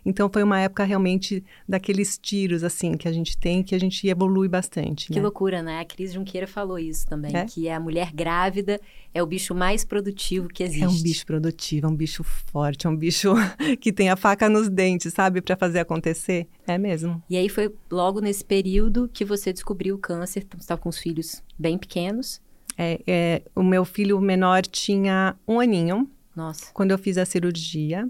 Então 0.04 0.28
foi 0.30 0.42
uma 0.42 0.60
época 0.60 0.84
realmente 0.84 1.42
daqueles 1.68 2.18
tiros 2.18 2.62
assim 2.62 2.96
que 2.96 3.08
a 3.08 3.12
gente 3.12 3.36
tem, 3.38 3.62
que 3.62 3.74
a 3.74 3.80
gente 3.80 4.06
evolui 4.06 4.48
bastante. 4.48 5.08
Que 5.08 5.16
né? 5.16 5.22
loucura, 5.22 5.62
né? 5.62 5.80
A 5.80 5.84
Cris 5.84 6.12
Junqueira 6.12 6.46
falou 6.46 6.78
isso 6.78 7.06
também, 7.06 7.34
é? 7.34 7.46
que 7.46 7.68
a 7.68 7.80
mulher 7.80 8.12
grávida 8.12 8.80
é 9.14 9.22
o 9.22 9.26
bicho 9.26 9.54
mais 9.54 9.84
produtivo 9.84 10.48
que 10.48 10.62
existe. 10.62 10.84
É 10.84 10.88
um 10.88 11.02
bicho 11.02 11.24
produtivo, 11.24 11.86
é 11.86 11.90
um 11.90 11.96
bicho 11.96 12.22
forte, 12.24 12.86
é 12.86 12.90
um 12.90 12.96
bicho 12.96 13.32
que 13.80 13.92
tem 13.92 14.10
a 14.10 14.16
faca 14.16 14.48
nos 14.48 14.68
dentes, 14.68 15.14
sabe, 15.14 15.40
para 15.40 15.56
fazer 15.56 15.78
acontecer. 15.78 16.46
É 16.66 16.76
mesmo. 16.76 17.22
E 17.30 17.36
aí 17.36 17.48
foi 17.48 17.72
logo 17.90 18.20
nesse 18.20 18.44
período 18.44 19.08
que 19.12 19.24
você 19.24 19.52
descobriu 19.52 19.94
o 19.94 19.98
câncer, 19.98 20.46
você 20.50 20.60
estava 20.60 20.80
com 20.80 20.88
os 20.88 20.98
filhos 20.98 21.42
bem 21.58 21.78
pequenos. 21.78 22.42
É, 22.76 23.00
é, 23.06 23.42
o 23.54 23.62
meu 23.62 23.84
filho 23.84 24.20
menor 24.20 24.62
tinha 24.62 25.36
um 25.46 25.60
aninho. 25.60 26.10
Nossa. 26.34 26.72
Quando 26.72 26.90
eu 26.90 26.98
fiz 26.98 27.16
a 27.16 27.24
cirurgia 27.24 28.08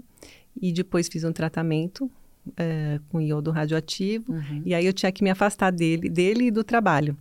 e 0.61 0.71
depois 0.71 1.07
fiz 1.11 1.23
um 1.23 1.31
tratamento 1.31 2.09
é, 2.57 2.99
com 3.09 3.19
iodo 3.19 3.51
radioativo 3.51 4.31
uhum. 4.31 4.61
e 4.65 4.73
aí 4.73 4.85
eu 4.85 4.93
tinha 4.93 5.11
que 5.11 5.23
me 5.23 5.29
afastar 5.29 5.71
dele, 5.71 6.09
dele 6.09 6.45
e 6.45 6.51
do 6.51 6.63
trabalho. 6.63 7.17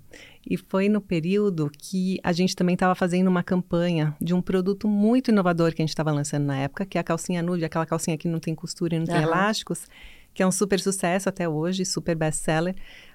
E 0.48 0.58
foi 0.58 0.90
no 0.90 1.00
período 1.00 1.70
que 1.78 2.18
a 2.22 2.30
gente 2.30 2.54
também 2.54 2.74
estava 2.74 2.94
fazendo 2.94 3.28
uma 3.28 3.42
campanha 3.42 4.14
de 4.20 4.34
um 4.34 4.42
produto 4.42 4.86
muito 4.86 5.30
inovador 5.30 5.74
que 5.74 5.80
a 5.80 5.84
gente 5.84 5.90
estava 5.90 6.12
lançando 6.12 6.44
na 6.44 6.58
época, 6.58 6.84
que 6.84 6.98
é 6.98 7.00
a 7.00 7.04
calcinha 7.04 7.42
nude, 7.42 7.64
aquela 7.64 7.86
calcinha 7.86 8.18
que 8.18 8.28
não 8.28 8.38
tem 8.38 8.54
costura 8.54 8.96
e 8.96 8.98
não 8.98 9.06
tem 9.06 9.16
uhum. 9.16 9.22
elásticos, 9.22 9.88
que 10.34 10.42
é 10.42 10.46
um 10.46 10.52
super 10.52 10.78
sucesso 10.78 11.28
até 11.28 11.48
hoje, 11.48 11.84
super 11.86 12.14
best-seller. 12.14 12.74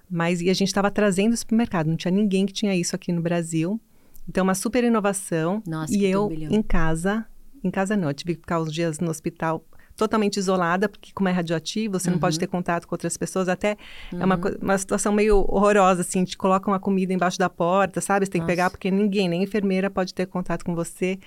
Mas 0.10 0.41
e 0.41 0.50
a 0.50 0.53
gente 0.53 0.70
estava 0.70 0.89
trazendo 0.89 1.36
isso 1.36 1.46
para 1.46 1.53
o 1.53 1.58
mercado, 1.58 1.88
não 1.88 1.96
tinha 1.96 2.12
ninguém 2.12 2.48
que 2.48 2.53
tinha 2.53 2.75
isso 2.75 2.96
aqui 2.96 3.12
no 3.12 3.22
Brasil. 3.22 3.79
Então, 4.27 4.43
uma 4.43 4.55
super 4.55 4.84
inovação. 4.84 5.62
Nossa, 5.67 5.96
e 5.96 6.05
eu, 6.05 6.27
turbilhão. 6.27 6.51
em 6.51 6.62
casa, 6.63 7.25
em 7.63 7.70
casa 7.70 7.96
não, 7.96 8.08
eu 8.10 8.13
tive 8.13 8.36
que 8.36 8.41
ficar 8.41 8.60
uns 8.60 8.74
dias 8.74 9.00
no 9.00 9.10
hospital 9.10 9.63
totalmente 10.00 10.38
isolada, 10.38 10.88
porque 10.88 11.12
como 11.13 11.27
é 11.27 11.32
radioativo, 11.34 12.00
você 12.00 12.08
uhum. 12.08 12.13
não 12.13 12.20
pode 12.20 12.38
uhum. 12.38 12.39
ter 12.39 12.48
contato 12.48 12.88
com 12.88 12.96
outras 12.96 13.18
pessoas, 13.18 13.50
até 13.50 13.75
uhum. 14.13 14.22
é 14.22 14.25
uma, 14.25 14.36
uhum. 14.36 14.58
uma 14.62 14.77
situação 14.77 15.12
meio 15.12 15.39
horrorosa, 15.39 16.01
assim, 16.01 16.24
te 16.24 16.38
colocam 16.38 16.72
uma 16.72 16.79
comida 16.79 17.13
embaixo 17.13 17.38
da 17.38 17.50
porta, 17.50 18.00
sabe? 18.00 18.25
Você 18.25 18.32
tem 18.32 18.39
Nossa. 18.39 18.50
que 18.50 18.56
pegar, 18.56 18.70
porque 18.70 18.89
ninguém, 18.89 19.27
nem 19.27 19.44
enfermeira 19.44 19.89
pode 19.89 20.13
ter 20.13 20.25
contato 20.25 20.63
com 20.63 20.74
você. 20.74 21.20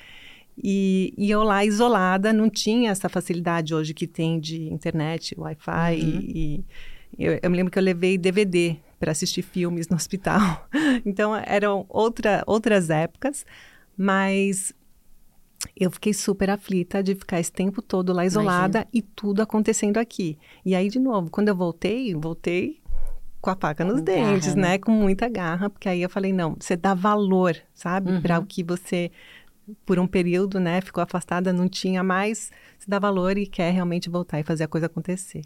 E, 0.57 1.13
e, 1.17 1.31
eu 1.31 1.43
lá 1.43 1.65
isolada, 1.65 2.33
não 2.33 2.49
tinha 2.49 2.91
essa 2.91 3.09
facilidade 3.09 3.75
hoje 3.75 3.93
que 3.93 4.07
tem 4.07 4.41
de 4.41 4.73
internet, 4.73 5.35
Wi-Fi. 5.39 6.01
Uhum. 6.01 6.21
E, 6.21 6.65
e 7.19 7.25
eu, 7.25 7.39
eu, 7.43 7.51
me 7.51 7.57
lembro 7.59 7.71
que 7.71 7.79
eu 7.79 7.83
levei 7.83 8.17
DVD 8.17 8.77
para 8.99 9.13
assistir 9.13 9.43
filmes 9.43 9.89
no 9.89 9.97
hospital. 9.97 10.67
Então 11.05 11.35
eram 11.35 11.85
outra, 11.89 12.45
outras 12.47 12.91
épocas, 12.91 13.47
mas 13.97 14.73
eu 15.77 15.91
fiquei 15.91 16.13
super 16.13 16.51
aflita 16.51 17.03
de 17.03 17.15
ficar 17.15 17.41
esse 17.41 17.53
tempo 17.53 17.81
todo 17.81 18.13
lá 18.13 18.25
isolada 18.25 18.79
Imagina. 18.79 18.89
e 18.93 19.03
tudo 19.03 19.43
acontecendo 19.43 19.99
aqui. 19.99 20.39
E 20.65 20.75
aí, 20.75 20.89
de 20.89 20.99
novo, 20.99 21.31
quando 21.31 21.49
eu 21.49 21.57
voltei, 21.57 22.15
voltei 22.15 22.81
com 23.41 23.51
a 23.51 23.57
faca 23.57 23.85
nos 23.85 24.01
dentes, 24.01 24.55
né? 24.55 24.63
né? 24.63 24.79
Com 24.79 24.93
muita 24.93 25.29
garra, 25.29 25.69
porque 25.69 25.89
aí 25.89 26.01
eu 26.01 26.09
falei, 26.09 26.33
não, 26.33 26.57
você 26.59 26.77
dá 26.77 26.95
valor, 26.95 27.57
sabe? 27.75 28.13
Uhum. 28.13 28.23
Para 28.23 28.39
o 28.39 28.47
que 28.47 28.63
você, 28.63 29.11
por 29.85 29.99
um 29.99 30.07
período, 30.07 30.61
né, 30.61 30.81
ficou 30.81 31.03
afastada, 31.03 31.53
não 31.53 31.69
tinha 31.69 32.05
mais, 32.05 32.53
você 32.79 32.87
dá 32.89 33.01
valor 33.01 33.37
e 33.37 33.47
quer 33.47 33.73
realmente 33.73 34.09
voltar 34.09 34.39
e 34.39 34.45
fazer 34.45 34.65
a 34.65 34.69
coisa 34.69 34.87
acontecer. 34.87 35.43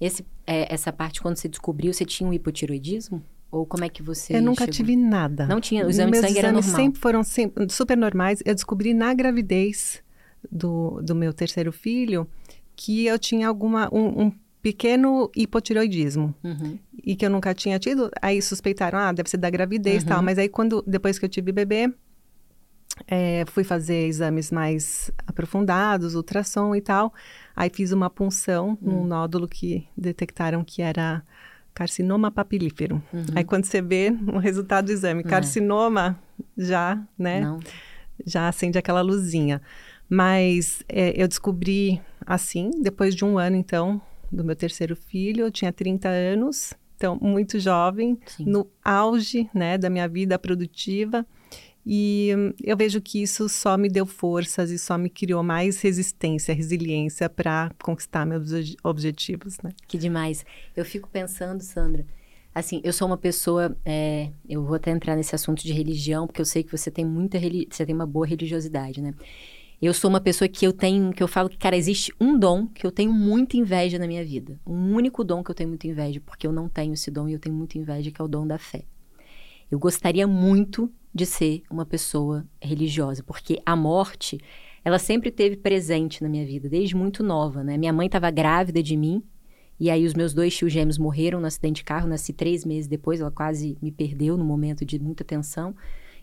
Esse, 0.00 0.24
é, 0.46 0.72
essa 0.72 0.92
parte, 0.92 1.20
quando 1.20 1.36
você 1.36 1.48
descobriu, 1.48 1.92
você 1.92 2.04
tinha 2.04 2.28
um 2.28 2.32
hipotiroidismo? 2.32 3.22
Ou 3.54 3.64
como 3.64 3.84
é 3.84 3.88
que 3.88 4.02
você. 4.02 4.36
Eu 4.36 4.42
nunca 4.42 4.64
chegou? 4.64 4.74
tive 4.74 4.96
nada. 4.96 5.46
Não 5.46 5.60
tinha, 5.60 5.86
os 5.86 5.90
exames 5.90 6.10
Meus 6.10 6.22
de 6.22 6.28
sangue 6.28 6.38
exames 6.40 6.66
normal. 6.66 6.84
sempre 6.84 7.00
foram 7.00 7.22
sempre, 7.22 7.72
super 7.72 7.96
normais. 7.96 8.42
Eu 8.44 8.52
descobri 8.52 8.92
na 8.92 9.14
gravidez 9.14 10.02
do, 10.50 11.00
do 11.00 11.14
meu 11.14 11.32
terceiro 11.32 11.70
filho 11.70 12.26
que 12.74 13.06
eu 13.06 13.16
tinha 13.16 13.46
alguma 13.46 13.88
um, 13.92 14.24
um 14.24 14.32
pequeno 14.60 15.30
hipotiroidismo 15.36 16.34
uhum. 16.42 16.78
e 17.04 17.14
que 17.14 17.24
eu 17.24 17.30
nunca 17.30 17.54
tinha 17.54 17.78
tido. 17.78 18.10
Aí 18.20 18.42
suspeitaram, 18.42 18.98
ah, 18.98 19.12
deve 19.12 19.30
ser 19.30 19.36
da 19.36 19.48
gravidez 19.48 20.02
e 20.02 20.06
uhum. 20.06 20.12
tal. 20.12 20.22
Mas 20.22 20.36
aí 20.36 20.48
quando 20.48 20.82
depois 20.84 21.16
que 21.16 21.24
eu 21.24 21.28
tive 21.28 21.52
bebê, 21.52 21.94
é, 23.06 23.44
fui 23.46 23.62
fazer 23.62 24.06
exames 24.06 24.50
mais 24.50 25.12
aprofundados, 25.28 26.16
ultrassom 26.16 26.74
e 26.74 26.80
tal. 26.80 27.14
Aí 27.54 27.70
fiz 27.72 27.92
uma 27.92 28.10
punção 28.10 28.70
hum. 28.82 28.90
num 28.90 29.04
nódulo 29.04 29.46
que 29.46 29.86
detectaram 29.96 30.64
que 30.64 30.82
era 30.82 31.22
carcinoma 31.74 32.30
papilífero. 32.30 33.02
Uhum. 33.12 33.24
Aí 33.34 33.44
quando 33.44 33.64
você 33.64 33.82
vê 33.82 34.14
o 34.32 34.38
resultado 34.38 34.86
do 34.86 34.92
exame, 34.92 35.20
é. 35.20 35.24
carcinoma, 35.24 36.18
já, 36.56 37.02
né? 37.18 37.40
Não. 37.40 37.60
Já 38.24 38.48
acende 38.48 38.78
aquela 38.78 39.00
luzinha. 39.00 39.60
Mas 40.08 40.84
é, 40.88 41.20
eu 41.20 41.26
descobri 41.26 42.00
assim, 42.24 42.70
depois 42.80 43.14
de 43.14 43.24
um 43.24 43.38
ano, 43.38 43.56
então, 43.56 44.00
do 44.30 44.44
meu 44.44 44.54
terceiro 44.54 44.94
filho, 44.94 45.46
eu 45.46 45.50
tinha 45.50 45.72
30 45.72 46.08
anos, 46.08 46.74
então 46.96 47.18
muito 47.20 47.58
jovem, 47.58 48.18
Sim. 48.26 48.44
no 48.46 48.66
auge, 48.84 49.50
né, 49.52 49.76
da 49.76 49.90
minha 49.90 50.08
vida 50.08 50.38
produtiva. 50.38 51.26
E 51.86 52.30
eu 52.62 52.76
vejo 52.76 53.00
que 53.00 53.22
isso 53.22 53.48
só 53.48 53.76
me 53.76 53.90
deu 53.90 54.06
forças 54.06 54.70
e 54.70 54.78
só 54.78 54.96
me 54.96 55.10
criou 55.10 55.42
mais 55.42 55.80
resistência, 55.80 56.54
resiliência 56.54 57.28
para 57.28 57.70
conquistar 57.82 58.24
meus 58.24 58.50
objetivos, 58.82 59.58
né? 59.62 59.70
Que 59.86 59.98
demais. 59.98 60.46
Eu 60.74 60.84
fico 60.84 61.08
pensando, 61.10 61.62
Sandra, 61.62 62.06
assim, 62.54 62.80
eu 62.82 62.92
sou 62.92 63.06
uma 63.06 63.18
pessoa, 63.18 63.76
é, 63.84 64.30
eu 64.48 64.64
vou 64.64 64.76
até 64.76 64.90
entrar 64.90 65.14
nesse 65.14 65.34
assunto 65.34 65.62
de 65.62 65.72
religião, 65.74 66.26
porque 66.26 66.40
eu 66.40 66.46
sei 66.46 66.62
que 66.62 66.72
você 66.72 66.90
tem 66.90 67.04
muita, 67.04 67.38
você 67.70 67.84
tem 67.84 67.94
uma 67.94 68.06
boa 68.06 68.26
religiosidade, 68.26 69.02
né? 69.02 69.12
Eu 69.82 69.92
sou 69.92 70.08
uma 70.08 70.20
pessoa 70.20 70.48
que 70.48 70.66
eu 70.66 70.72
tenho, 70.72 71.12
que 71.12 71.22
eu 71.22 71.28
falo 71.28 71.50
que, 71.50 71.58
cara, 71.58 71.76
existe 71.76 72.10
um 72.18 72.38
dom 72.38 72.66
que 72.66 72.86
eu 72.86 72.90
tenho 72.90 73.12
muita 73.12 73.58
inveja 73.58 73.98
na 73.98 74.06
minha 74.06 74.24
vida. 74.24 74.58
Um 74.66 74.94
único 74.94 75.22
dom 75.22 75.44
que 75.44 75.50
eu 75.50 75.54
tenho 75.54 75.68
muita 75.68 75.86
inveja, 75.86 76.22
porque 76.24 76.46
eu 76.46 76.52
não 76.52 76.70
tenho 76.70 76.94
esse 76.94 77.10
dom 77.10 77.28
e 77.28 77.34
eu 77.34 77.38
tenho 77.38 77.54
muita 77.54 77.76
inveja, 77.76 78.10
que 78.10 78.18
é 78.18 78.24
o 78.24 78.28
dom 78.28 78.46
da 78.46 78.56
fé. 78.56 78.84
Eu 79.70 79.78
gostaria 79.78 80.26
muito 80.26 80.90
de 81.14 81.24
ser 81.24 81.62
uma 81.70 81.86
pessoa 81.86 82.44
religiosa, 82.60 83.22
porque 83.22 83.60
a 83.64 83.76
morte, 83.76 84.38
ela 84.84 84.98
sempre 84.98 85.30
teve 85.30 85.56
presente 85.56 86.22
na 86.22 86.28
minha 86.28 86.44
vida, 86.44 86.68
desde 86.68 86.96
muito 86.96 87.22
nova, 87.22 87.62
né? 87.62 87.78
Minha 87.78 87.92
mãe 87.92 88.06
estava 88.06 88.30
grávida 88.30 88.82
de 88.82 88.96
mim, 88.96 89.22
e 89.78 89.90
aí 89.90 90.04
os 90.04 90.14
meus 90.14 90.34
dois 90.34 90.56
tios 90.56 90.72
gêmeos 90.72 90.98
morreram 90.98 91.40
no 91.40 91.46
acidente 91.46 91.76
de 91.76 91.84
carro, 91.84 92.08
nasci 92.08 92.32
três 92.32 92.64
meses 92.64 92.88
depois, 92.88 93.20
ela 93.20 93.30
quase 93.30 93.78
me 93.80 93.92
perdeu 93.92 94.36
no 94.36 94.44
momento 94.44 94.84
de 94.84 94.98
muita 94.98 95.22
tensão. 95.22 95.74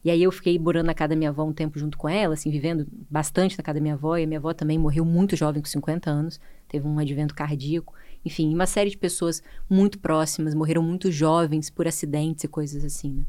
E 0.04 0.10
aí 0.10 0.24
eu 0.24 0.32
fiquei 0.32 0.58
morando 0.58 0.88
na 0.88 0.96
casa 0.96 1.10
da 1.10 1.16
minha 1.16 1.30
avó 1.30 1.44
um 1.44 1.54
tempo 1.54 1.78
junto 1.78 1.98
com 1.98 2.10
ela, 2.10 2.34
assim, 2.34 2.50
vivendo 2.50 2.88
bastante 3.10 3.58
na 3.58 3.64
casa 3.64 3.76
da 3.76 3.82
minha 3.82 3.94
avó, 3.94 4.18
e 4.18 4.24
a 4.24 4.28
minha 4.28 4.40
avó 4.40 4.52
também 4.52 4.78
morreu 4.78 5.06
muito 5.06 5.36
jovem, 5.36 5.62
com 5.62 5.68
50 5.68 6.10
anos, 6.10 6.40
teve 6.68 6.88
um 6.88 6.98
advento 6.98 7.36
cardíaco. 7.36 7.94
Enfim, 8.26 8.54
uma 8.54 8.66
série 8.66 8.90
de 8.90 8.98
pessoas 8.98 9.44
muito 9.70 10.00
próximas 10.00 10.56
morreram 10.56 10.82
muito 10.82 11.12
jovens 11.12 11.70
por 11.70 11.88
acidentes 11.88 12.44
e 12.44 12.48
coisas 12.48 12.84
assim, 12.84 13.12
né? 13.14 13.26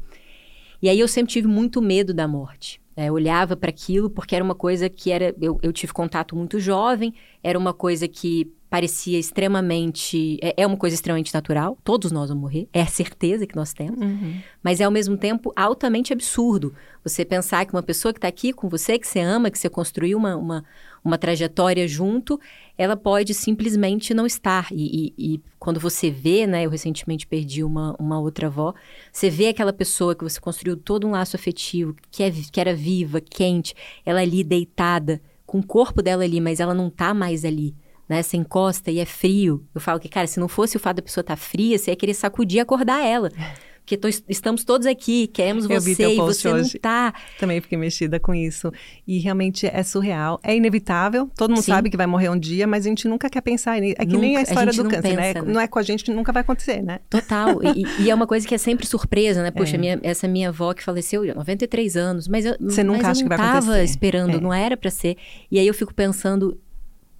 E 0.83 0.89
aí 0.89 0.99
eu 0.99 1.07
sempre 1.07 1.31
tive 1.31 1.47
muito 1.47 1.81
medo 1.81 2.13
da 2.13 2.27
morte. 2.27 2.81
É, 2.93 3.09
olhava 3.09 3.55
para 3.55 3.69
aquilo 3.69 4.09
porque 4.09 4.35
era 4.35 4.43
uma 4.43 4.53
coisa 4.53 4.89
que 4.89 5.11
era. 5.11 5.33
Eu, 5.41 5.57
eu 5.63 5.71
tive 5.71 5.93
contato 5.93 6.35
muito 6.35 6.59
jovem, 6.59 7.13
era 7.41 7.57
uma 7.57 7.73
coisa 7.73 8.05
que 8.05 8.51
parecia 8.73 9.19
extremamente. 9.19 10.39
É, 10.41 10.63
é, 10.63 10.65
uma 10.65 10.75
coisa 10.75 10.95
extremamente 10.95 11.31
natural. 11.31 11.77
Todos 11.83 12.11
nós 12.11 12.29
vamos 12.29 12.41
morrer. 12.41 12.67
É 12.73 12.81
a 12.81 12.87
certeza 12.87 13.45
que 13.45 13.55
nós 13.55 13.71
temos. 13.71 14.01
Uhum. 14.01 14.41
Mas 14.63 14.81
é 14.81 14.83
ao 14.83 14.89
mesmo 14.89 15.15
tempo 15.15 15.53
altamente 15.55 16.11
absurdo 16.11 16.73
você 17.03 17.23
pensar 17.23 17.67
que 17.67 17.73
uma 17.73 17.83
pessoa 17.83 18.11
que 18.11 18.17
está 18.17 18.27
aqui 18.27 18.51
com 18.51 18.67
você, 18.67 18.97
que 18.97 19.07
você 19.07 19.19
ama, 19.19 19.51
que 19.51 19.59
você 19.59 19.69
construiu 19.69 20.17
uma, 20.17 20.35
uma, 20.35 20.65
uma 21.05 21.19
trajetória 21.19 21.87
junto, 21.87 22.39
ela 22.75 22.97
pode 22.97 23.35
simplesmente 23.35 24.11
não 24.11 24.25
estar. 24.25 24.69
E, 24.71 25.13
e, 25.17 25.33
e, 25.35 25.41
quando 25.59 25.79
você 25.79 26.09
vê, 26.09 26.47
né? 26.47 26.65
Eu 26.65 26.71
recentemente 26.71 27.27
perdi 27.27 27.63
uma, 27.63 27.95
uma 27.99 28.19
outra 28.19 28.47
avó. 28.47 28.73
Você 29.11 29.29
vê 29.29 29.49
aquela 29.49 29.71
pessoa 29.71 30.15
que 30.15 30.23
você 30.23 30.41
construiu 30.41 30.75
todo 30.75 31.05
um 31.05 31.11
laço 31.11 31.35
afetivo, 31.35 31.95
que, 32.09 32.23
é, 32.23 32.31
que 32.51 32.59
era 32.59 32.73
viva, 32.73 33.21
quente, 33.21 33.75
ela 34.03 34.21
ali 34.21 34.43
deitada, 34.43 35.21
com 35.45 35.59
o 35.59 35.63
corpo 35.63 36.01
dela 36.01 36.23
ali, 36.23 36.41
mas 36.41 36.59
ela 36.59 36.73
não 36.73 36.87
está 36.87 37.13
mais 37.13 37.45
ali 37.45 37.75
né? 38.07 38.21
Você 38.21 38.37
encosta 38.37 38.91
e 38.91 38.99
é 38.99 39.05
frio. 39.05 39.65
Eu 39.73 39.81
falo 39.81 39.99
que, 39.99 40.09
cara, 40.09 40.27
se 40.27 40.39
não 40.39 40.47
fosse 40.47 40.77
o 40.77 40.79
fato 40.79 40.97
da 40.97 41.01
pessoa 41.01 41.21
estar 41.21 41.35
tá 41.35 41.41
fria, 41.41 41.77
você 41.77 41.91
ia 41.91 41.95
querer 41.95 42.13
sacudir 42.13 42.57
e 42.57 42.59
acordar 42.61 43.03
ela. 43.05 43.31
Porque 43.83 43.97
tô, 43.97 44.07
estamos 44.29 44.63
todos 44.63 44.87
aqui, 44.87 45.27
queremos 45.27 45.67
você 45.67 46.13
e 46.13 46.15
você 46.15 46.47
hoje. 46.47 46.73
não 46.75 46.79
tá. 46.79 47.13
Também 47.37 47.59
fiquei 47.59 47.77
mexida 47.77 48.17
com 48.17 48.33
isso. 48.33 48.71
E 49.05 49.19
realmente 49.19 49.67
é 49.67 49.83
surreal. 49.83 50.39
É 50.41 50.55
inevitável, 50.55 51.29
todo 51.35 51.49
mundo 51.49 51.61
Sim. 51.61 51.73
sabe 51.73 51.89
que 51.89 51.97
vai 51.97 52.07
morrer 52.07 52.29
um 52.29 52.39
dia, 52.39 52.65
mas 52.65 52.85
a 52.85 52.89
gente 52.89 53.09
nunca 53.09 53.29
quer 53.29 53.41
pensar 53.41 53.81
nisso. 53.81 53.95
É 53.99 54.05
que 54.05 54.13
nunca, 54.13 54.21
nem 54.21 54.37
a 54.37 54.41
história 54.41 54.69
a 54.69 54.73
do 54.73 54.83
câncer, 54.89 55.15
né? 55.17 55.33
pensa, 55.33 55.45
né? 55.45 55.53
Não 55.53 55.59
é 55.59 55.67
com 55.67 55.79
a 55.79 55.83
gente, 55.83 56.09
nunca 56.11 56.31
vai 56.31 56.41
acontecer, 56.43 56.81
né? 56.81 57.01
Total. 57.09 57.59
e, 57.75 58.03
e, 58.03 58.09
é 58.09 58.15
uma 58.15 58.25
coisa 58.25 58.47
que 58.47 58.55
é 58.55 58.57
sempre 58.57 58.87
surpresa, 58.87 59.43
né? 59.43 59.51
Poxa, 59.51 59.75
é. 59.75 59.77
minha, 59.77 59.99
essa 60.01 60.29
minha 60.29 60.47
avó 60.47 60.73
que 60.73 60.81
faleceu, 60.81 61.25
93 61.35 61.97
anos, 61.97 62.29
mas 62.29 62.45
eu, 62.45 62.55
você 62.61 62.85
nunca 62.85 62.99
mas 62.99 63.07
acha 63.09 63.19
eu 63.19 63.29
não 63.29 63.35
que 63.35 63.43
vai 63.43 63.57
acontecer. 63.57 63.83
esperando, 63.83 64.37
é. 64.37 64.39
não 64.39 64.53
era 64.53 64.77
para 64.77 64.89
ser. 64.89 65.17
E 65.51 65.59
aí 65.59 65.67
eu 65.67 65.73
fico 65.73 65.93
pensando, 65.93 66.57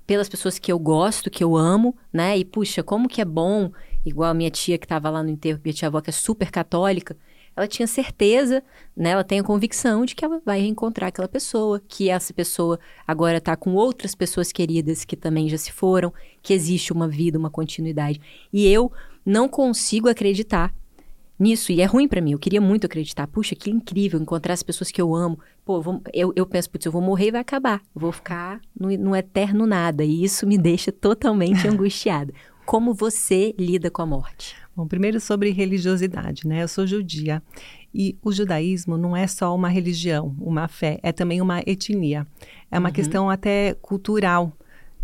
pelas 0.05 0.29
pessoas 0.29 0.59
que 0.59 0.71
eu 0.71 0.79
gosto, 0.79 1.29
que 1.29 1.43
eu 1.43 1.55
amo, 1.55 1.95
né? 2.11 2.37
E 2.37 2.45
puxa, 2.45 2.83
como 2.83 3.07
que 3.07 3.21
é 3.21 3.25
bom, 3.25 3.71
igual 4.05 4.31
a 4.31 4.33
minha 4.33 4.49
tia 4.49 4.77
que 4.77 4.85
estava 4.85 5.09
lá 5.09 5.23
no 5.23 5.29
enterro, 5.29 5.59
minha 5.63 5.73
tia 5.73 5.87
avó 5.87 6.01
que 6.01 6.09
é 6.09 6.13
super 6.13 6.51
católica, 6.51 7.15
ela 7.55 7.67
tinha 7.67 7.87
certeza, 7.87 8.63
né? 8.95 9.11
Ela 9.11 9.23
tem 9.23 9.39
a 9.39 9.43
convicção 9.43 10.05
de 10.05 10.15
que 10.15 10.25
ela 10.25 10.41
vai 10.43 10.59
reencontrar 10.59 11.09
aquela 11.09 11.27
pessoa, 11.27 11.81
que 11.87 12.09
essa 12.09 12.33
pessoa 12.33 12.79
agora 13.07 13.37
está 13.37 13.55
com 13.55 13.75
outras 13.75 14.15
pessoas 14.15 14.51
queridas 14.51 15.05
que 15.05 15.15
também 15.15 15.47
já 15.47 15.57
se 15.57 15.71
foram, 15.71 16.11
que 16.41 16.53
existe 16.53 16.91
uma 16.91 17.07
vida, 17.07 17.37
uma 17.37 17.51
continuidade. 17.51 18.19
E 18.51 18.67
eu 18.67 18.91
não 19.25 19.47
consigo 19.47 20.09
acreditar 20.09 20.73
nisso. 21.39 21.71
E 21.71 21.81
é 21.81 21.85
ruim 21.85 22.07
para 22.07 22.21
mim. 22.21 22.31
Eu 22.31 22.39
queria 22.39 22.61
muito 22.61 22.85
acreditar. 22.85 23.27
Puxa, 23.27 23.55
que 23.55 23.69
incrível 23.69 24.19
encontrar 24.19 24.53
as 24.53 24.63
pessoas 24.63 24.91
que 24.91 25.01
eu 25.01 25.15
amo. 25.15 25.39
Pô, 25.65 25.77
eu, 25.77 25.81
vou, 25.81 26.01
eu, 26.13 26.33
eu 26.35 26.45
penso, 26.45 26.69
putz, 26.69 26.85
eu 26.85 26.91
vou 26.91 27.01
morrer 27.01 27.27
e 27.27 27.31
vai 27.31 27.41
acabar. 27.41 27.81
vou 27.93 28.11
ficar 28.11 28.59
no, 28.79 28.89
no 28.97 29.15
eterno 29.15 29.65
nada. 29.65 30.03
E 30.03 30.23
isso 30.23 30.45
me 30.47 30.57
deixa 30.57 30.91
totalmente 30.91 31.65
angustiada. 31.69 32.33
Como 32.65 32.93
você 32.93 33.53
lida 33.57 33.91
com 33.91 34.01
a 34.01 34.05
morte? 34.05 34.55
Bom, 34.75 34.87
primeiro 34.87 35.19
sobre 35.19 35.51
religiosidade, 35.51 36.47
né? 36.47 36.63
Eu 36.63 36.67
sou 36.67 36.87
judia 36.87 37.43
e 37.93 38.17
o 38.23 38.31
judaísmo 38.31 38.97
não 38.97 39.15
é 39.15 39.27
só 39.27 39.55
uma 39.55 39.69
religião, 39.69 40.35
uma 40.39 40.67
fé, 40.67 40.99
é 41.03 41.11
também 41.11 41.41
uma 41.41 41.59
etnia. 41.59 42.25
É 42.71 42.79
uma 42.79 42.89
uhum. 42.89 42.93
questão 42.93 43.29
até 43.29 43.75
cultural. 43.75 44.51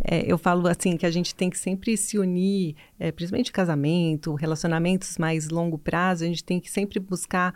É, 0.04 0.24
eu 0.32 0.38
falo 0.38 0.68
assim 0.68 0.96
que 0.96 1.06
a 1.06 1.12
gente 1.12 1.36
tem 1.36 1.50
que 1.50 1.58
sempre 1.58 1.98
se 1.98 2.18
unir, 2.18 2.76
é, 2.98 3.12
principalmente 3.12 3.52
casamento, 3.52 4.34
relacionamentos 4.34 5.18
mais 5.18 5.50
longo 5.50 5.78
prazo, 5.78 6.24
a 6.24 6.28
gente 6.28 6.44
tem 6.44 6.60
que 6.60 6.72
sempre 6.72 7.00
buscar 7.00 7.54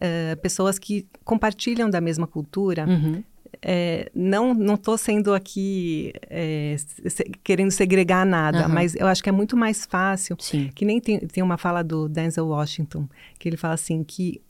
é, 0.00 0.34
pessoas 0.36 0.78
que 0.78 1.06
compartilham 1.24 1.88
da 1.88 2.00
mesma 2.00 2.26
cultura. 2.26 2.86
Uhum. 2.86 3.22
É, 3.62 4.10
não 4.12 4.52
não 4.52 4.74
estou 4.74 4.98
sendo 4.98 5.32
aqui 5.32 6.12
é, 6.28 6.74
se, 6.76 7.24
querendo 7.42 7.70
segregar 7.70 8.26
nada, 8.26 8.66
uhum. 8.66 8.74
mas 8.74 8.94
eu 8.96 9.06
acho 9.06 9.22
que 9.22 9.28
é 9.28 9.32
muito 9.32 9.56
mais 9.56 9.86
fácil. 9.86 10.36
Sim. 10.40 10.70
Que 10.74 10.84
nem 10.84 11.00
tem, 11.00 11.20
tem 11.20 11.42
uma 11.42 11.56
fala 11.56 11.82
do 11.82 12.08
Denzel 12.08 12.48
Washington, 12.48 13.08
que 13.38 13.48
ele 13.48 13.56
fala 13.56 13.74
assim 13.74 14.02
que 14.02 14.42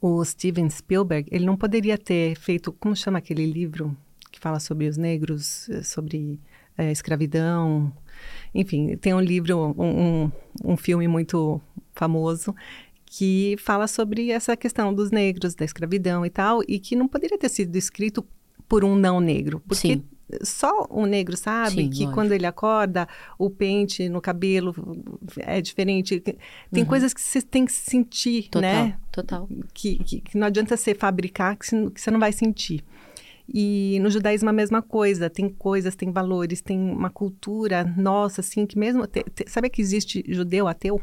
o 0.00 0.24
Steven 0.24 0.70
Spielberg, 0.70 1.28
ele 1.32 1.44
não 1.44 1.56
poderia 1.56 1.98
ter 1.98 2.36
feito, 2.36 2.72
como 2.72 2.94
chama 2.94 3.18
aquele 3.18 3.44
livro? 3.44 3.96
Que 4.36 4.40
fala 4.40 4.60
sobre 4.60 4.86
os 4.86 4.98
negros, 4.98 5.68
eh, 5.70 5.82
sobre 5.82 6.38
é, 6.76 6.92
escravidão. 6.92 7.90
Enfim, 8.54 8.96
tem 8.96 9.14
um 9.14 9.20
livro, 9.20 9.74
um, 9.78 9.84
um, 9.84 10.32
um 10.64 10.76
filme 10.76 11.08
muito 11.08 11.60
famoso 11.94 12.54
que 13.06 13.56
fala 13.58 13.86
sobre 13.86 14.30
essa 14.30 14.54
questão 14.56 14.92
dos 14.92 15.10
negros, 15.10 15.54
da 15.54 15.64
escravidão 15.64 16.26
e 16.26 16.30
tal, 16.30 16.60
e 16.68 16.78
que 16.78 16.94
não 16.94 17.08
poderia 17.08 17.38
ter 17.38 17.48
sido 17.48 17.74
escrito 17.76 18.24
por 18.68 18.84
um 18.84 18.94
não 18.94 19.20
negro, 19.20 19.62
porque 19.66 19.94
Sim. 19.94 20.04
só 20.42 20.86
um 20.90 21.06
negro 21.06 21.36
sabe 21.36 21.84
Sim, 21.84 21.88
que 21.88 22.00
lógico. 22.00 22.12
quando 22.12 22.32
ele 22.32 22.44
acorda, 22.44 23.08
o 23.38 23.48
pente 23.48 24.08
no 24.08 24.20
cabelo 24.20 24.74
é 25.38 25.60
diferente. 25.62 26.20
Tem 26.20 26.36
uhum. 26.82 26.84
coisas 26.84 27.14
que 27.14 27.20
você 27.20 27.40
tem 27.40 27.64
que 27.64 27.72
sentir, 27.72 28.48
total, 28.50 28.60
né? 28.60 28.98
Total. 29.10 29.48
Que, 29.72 29.96
que, 29.98 30.20
que, 30.20 30.36
não 30.36 30.48
adianta 30.48 30.76
você 30.76 30.94
fabricar, 30.94 31.56
que 31.56 31.64
você, 31.64 31.90
que 31.90 32.00
você 32.00 32.10
não 32.10 32.20
vai 32.20 32.32
sentir. 32.32 32.84
E 33.52 33.98
no 34.00 34.10
judaísmo 34.10 34.48
a 34.48 34.52
mesma 34.52 34.82
coisa, 34.82 35.30
tem 35.30 35.48
coisas, 35.48 35.94
tem 35.94 36.10
valores, 36.10 36.60
tem 36.60 36.78
uma 36.78 37.10
cultura 37.10 37.84
nossa, 37.96 38.40
assim, 38.40 38.66
que 38.66 38.78
mesmo. 38.78 39.06
Te, 39.06 39.22
te, 39.22 39.48
sabe 39.48 39.70
que 39.70 39.80
existe 39.80 40.24
judeu 40.28 40.66
ateu? 40.66 41.00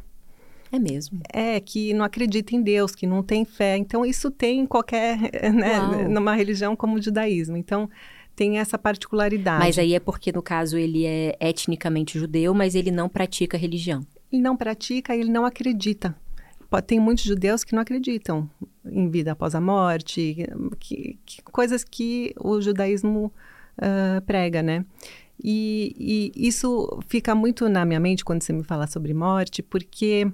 É 0.72 0.80
mesmo. 0.80 1.20
É, 1.32 1.60
que 1.60 1.94
não 1.94 2.04
acredita 2.04 2.56
em 2.56 2.62
Deus, 2.62 2.94
que 2.96 3.06
não 3.06 3.24
tem 3.24 3.46
fé. 3.46 3.78
Então, 3.78 4.06
isso 4.06 4.32
tem 4.32 4.62
em 4.62 4.66
qualquer, 4.66 5.18
né, 5.54 6.08
numa 6.10 6.36
religião 6.36 6.76
como 6.76 6.96
o 6.96 7.02
judaísmo. 7.02 7.56
Então, 7.56 7.90
tem 8.36 8.58
essa 8.58 8.78
particularidade. 8.78 9.64
Mas 9.64 9.78
aí 9.78 9.94
é 9.94 10.00
porque, 10.00 10.32
no 10.32 10.42
caso, 10.42 10.78
ele 10.78 11.06
é 11.06 11.38
etnicamente 11.40 12.18
judeu, 12.18 12.54
mas 12.54 12.74
ele 12.76 12.92
não 12.92 13.08
pratica 13.08 13.58
religião. 13.58 14.06
Ele 14.32 14.42
não 14.42 14.58
pratica, 14.58 15.16
ele 15.16 15.30
não 15.30 15.46
acredita 15.46 16.16
tem 16.82 17.00
muitos 17.00 17.24
judeus 17.24 17.64
que 17.64 17.76
não 17.76 17.82
acreditam 17.82 18.50
em 18.86 19.10
vida 19.10 19.32
após 19.32 19.56
a 19.56 19.62
morte, 19.62 20.46
que, 20.80 21.20
que 21.25 21.42
coisas 21.44 21.84
que 21.84 22.34
o 22.40 22.60
judaísmo 22.62 23.32
uh, 23.78 24.22
prega, 24.25 24.62
né? 24.62 24.86
E, 25.44 26.32
e, 26.36 26.48
isso 26.48 27.00
fica 27.08 27.34
muito 27.34 27.68
na 27.68 27.86
minha 27.86 28.00
mente 28.00 28.24
quando 28.24 28.42
você 28.42 28.54
me 28.54 28.63
fala 28.63 28.88
sobre 28.88 29.13
morte, 29.13 29.62
porque 29.63 30.32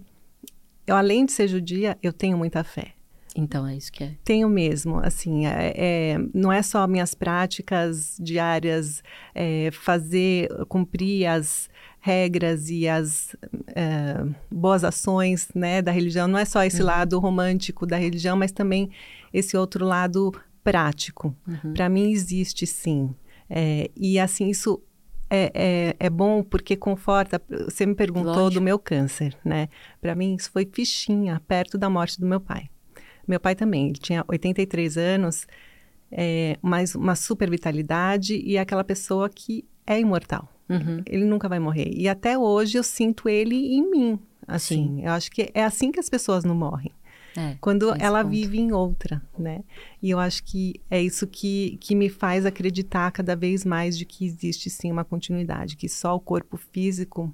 eu, 0.85 0.95
além 0.95 1.25
de 1.25 1.31
ser 1.31 1.47
judia, 1.47 1.97
eu 2.01 2.11
tenho 2.11 2.37
muita 2.37 2.63
fé. 2.63 2.93
Então 3.35 3.67
é 3.67 3.75
isso 3.75 3.91
que 3.91 4.03
é. 4.03 4.15
Tenho 4.23 4.49
mesmo, 4.49 4.99
assim, 4.99 5.45
é, 5.45 5.73
é 5.75 6.17
não 6.33 6.51
é 6.51 6.61
só 6.61 6.85
minhas 6.87 7.13
práticas 7.13 8.17
diárias, 8.19 9.03
é, 9.33 9.69
fazer, 9.71 10.49
cumprir 10.67 11.27
as 11.27 11.69
regras 11.99 12.69
e 12.69 12.87
as 12.87 13.35
é, 13.79 14.25
boas 14.51 14.83
ações, 14.83 15.47
né, 15.55 15.81
da 15.81 15.89
religião. 15.89 16.27
Não 16.27 16.37
é 16.37 16.43
só 16.43 16.61
esse 16.65 16.81
uhum. 16.81 16.87
lado 16.87 17.17
romântico 17.17 17.85
da 17.85 17.95
religião, 17.95 18.35
mas 18.35 18.51
também 18.51 18.89
esse 19.33 19.55
outro 19.55 19.85
lado 19.85 20.33
prático. 20.61 21.33
Uhum. 21.47 21.73
Para 21.73 21.87
mim 21.87 22.11
existe 22.11 22.67
sim. 22.67 23.15
É, 23.49 23.89
e 23.95 24.19
assim 24.19 24.49
isso 24.49 24.81
é, 25.29 25.51
é, 25.53 25.95
é, 25.97 26.09
bom 26.09 26.43
porque 26.43 26.75
conforta. 26.75 27.41
Você 27.65 27.85
me 27.85 27.95
perguntou 27.95 28.33
Lógico. 28.33 28.55
do 28.55 28.61
meu 28.61 28.77
câncer, 28.77 29.37
né? 29.45 29.69
Para 30.01 30.13
mim, 30.13 30.35
isso 30.35 30.51
foi 30.51 30.67
fichinha 30.69 31.41
perto 31.47 31.77
da 31.77 31.89
morte 31.89 32.19
do 32.19 32.25
meu 32.25 32.41
pai. 32.41 32.69
Meu 33.25 33.39
pai 33.39 33.55
também, 33.55 33.89
ele 33.89 33.99
tinha 33.99 34.25
83 34.27 34.97
anos, 34.97 35.47
é, 36.11 36.57
mas 36.61 36.95
uma 36.95 37.15
super 37.15 37.49
vitalidade 37.49 38.35
e 38.43 38.57
aquela 38.57 38.83
pessoa 38.83 39.29
que 39.29 39.65
é 39.85 39.99
imortal. 39.99 40.49
Uhum. 40.69 41.01
Ele 41.05 41.25
nunca 41.25 41.49
vai 41.49 41.59
morrer. 41.59 41.91
E 41.95 42.07
até 42.07 42.37
hoje 42.37 42.77
eu 42.77 42.83
sinto 42.83 43.27
ele 43.27 43.55
em 43.55 43.89
mim. 43.89 44.19
Assim, 44.47 44.97
Sim. 44.97 45.05
eu 45.05 45.11
acho 45.11 45.31
que 45.31 45.51
é 45.53 45.63
assim 45.63 45.91
que 45.91 45.99
as 45.99 46.09
pessoas 46.09 46.43
não 46.43 46.55
morrem. 46.55 46.91
É, 47.37 47.55
quando 47.61 47.93
ela 47.99 48.23
ponto. 48.23 48.31
vive 48.31 48.59
em 48.59 48.71
outra, 48.71 49.21
né? 49.37 49.63
E 50.01 50.09
eu 50.09 50.19
acho 50.19 50.43
que 50.43 50.81
é 50.89 51.01
isso 51.01 51.27
que, 51.27 51.77
que 51.79 51.93
me 51.93 52.09
faz 52.09 52.45
acreditar 52.45 53.11
cada 53.11 53.35
vez 53.35 53.63
mais 53.63 53.97
de 53.97 54.05
que 54.05 54.25
existe 54.25 54.69
sim 54.69 54.91
uma 54.91 55.05
continuidade, 55.05 55.77
que 55.77 55.87
só 55.87 56.15
o 56.15 56.19
corpo 56.19 56.57
físico 56.57 57.33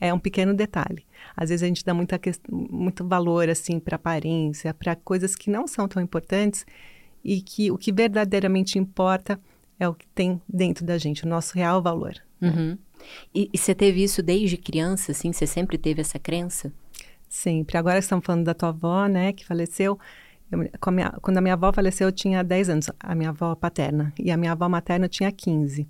é 0.00 0.12
um 0.12 0.18
pequeno 0.18 0.54
detalhe. 0.54 1.04
Às 1.36 1.50
vezes 1.50 1.62
a 1.62 1.66
gente 1.66 1.84
dá 1.84 1.92
muita 1.92 2.18
muito 2.50 3.06
valor 3.06 3.48
assim 3.48 3.78
para 3.78 3.96
aparência, 3.96 4.72
para 4.72 4.96
coisas 4.96 5.34
que 5.36 5.50
não 5.50 5.66
são 5.66 5.86
tão 5.86 6.02
importantes 6.02 6.64
e 7.22 7.40
que 7.40 7.70
o 7.70 7.76
que 7.78 7.92
verdadeiramente 7.92 8.78
importa 8.78 9.38
é 9.78 9.88
o 9.88 9.94
que 9.94 10.06
tem 10.08 10.40
dentro 10.48 10.84
da 10.84 10.96
gente, 10.96 11.24
o 11.24 11.28
nosso 11.28 11.54
real 11.54 11.82
valor. 11.82 12.14
Uhum. 12.40 12.76
E, 13.34 13.50
e, 13.52 13.58
você 13.58 13.74
teve 13.74 14.02
isso 14.02 14.22
desde 14.22 14.56
criança, 14.56 15.12
assim? 15.12 15.32
Você 15.32 15.46
sempre 15.46 15.78
teve 15.78 16.00
essa 16.00 16.18
crença? 16.18 16.72
Sempre. 17.28 17.76
Agora 17.76 17.98
estamos 17.98 18.24
falando 18.24 18.44
da 18.44 18.54
tua 18.54 18.70
avó, 18.70 19.06
né, 19.06 19.32
que 19.32 19.44
faleceu. 19.44 19.98
Eu, 20.50 20.68
a 20.80 20.90
minha, 20.90 21.10
quando 21.20 21.38
a 21.38 21.40
minha 21.40 21.54
avó 21.54 21.72
faleceu, 21.72 22.08
eu 22.08 22.12
tinha 22.12 22.42
10 22.42 22.68
anos, 22.68 22.90
a 23.00 23.14
minha 23.14 23.30
avó 23.30 23.54
paterna. 23.54 24.12
E 24.18 24.30
a 24.30 24.36
minha 24.36 24.52
avó 24.52 24.68
materna 24.68 25.08
tinha 25.08 25.30
15. 25.30 25.86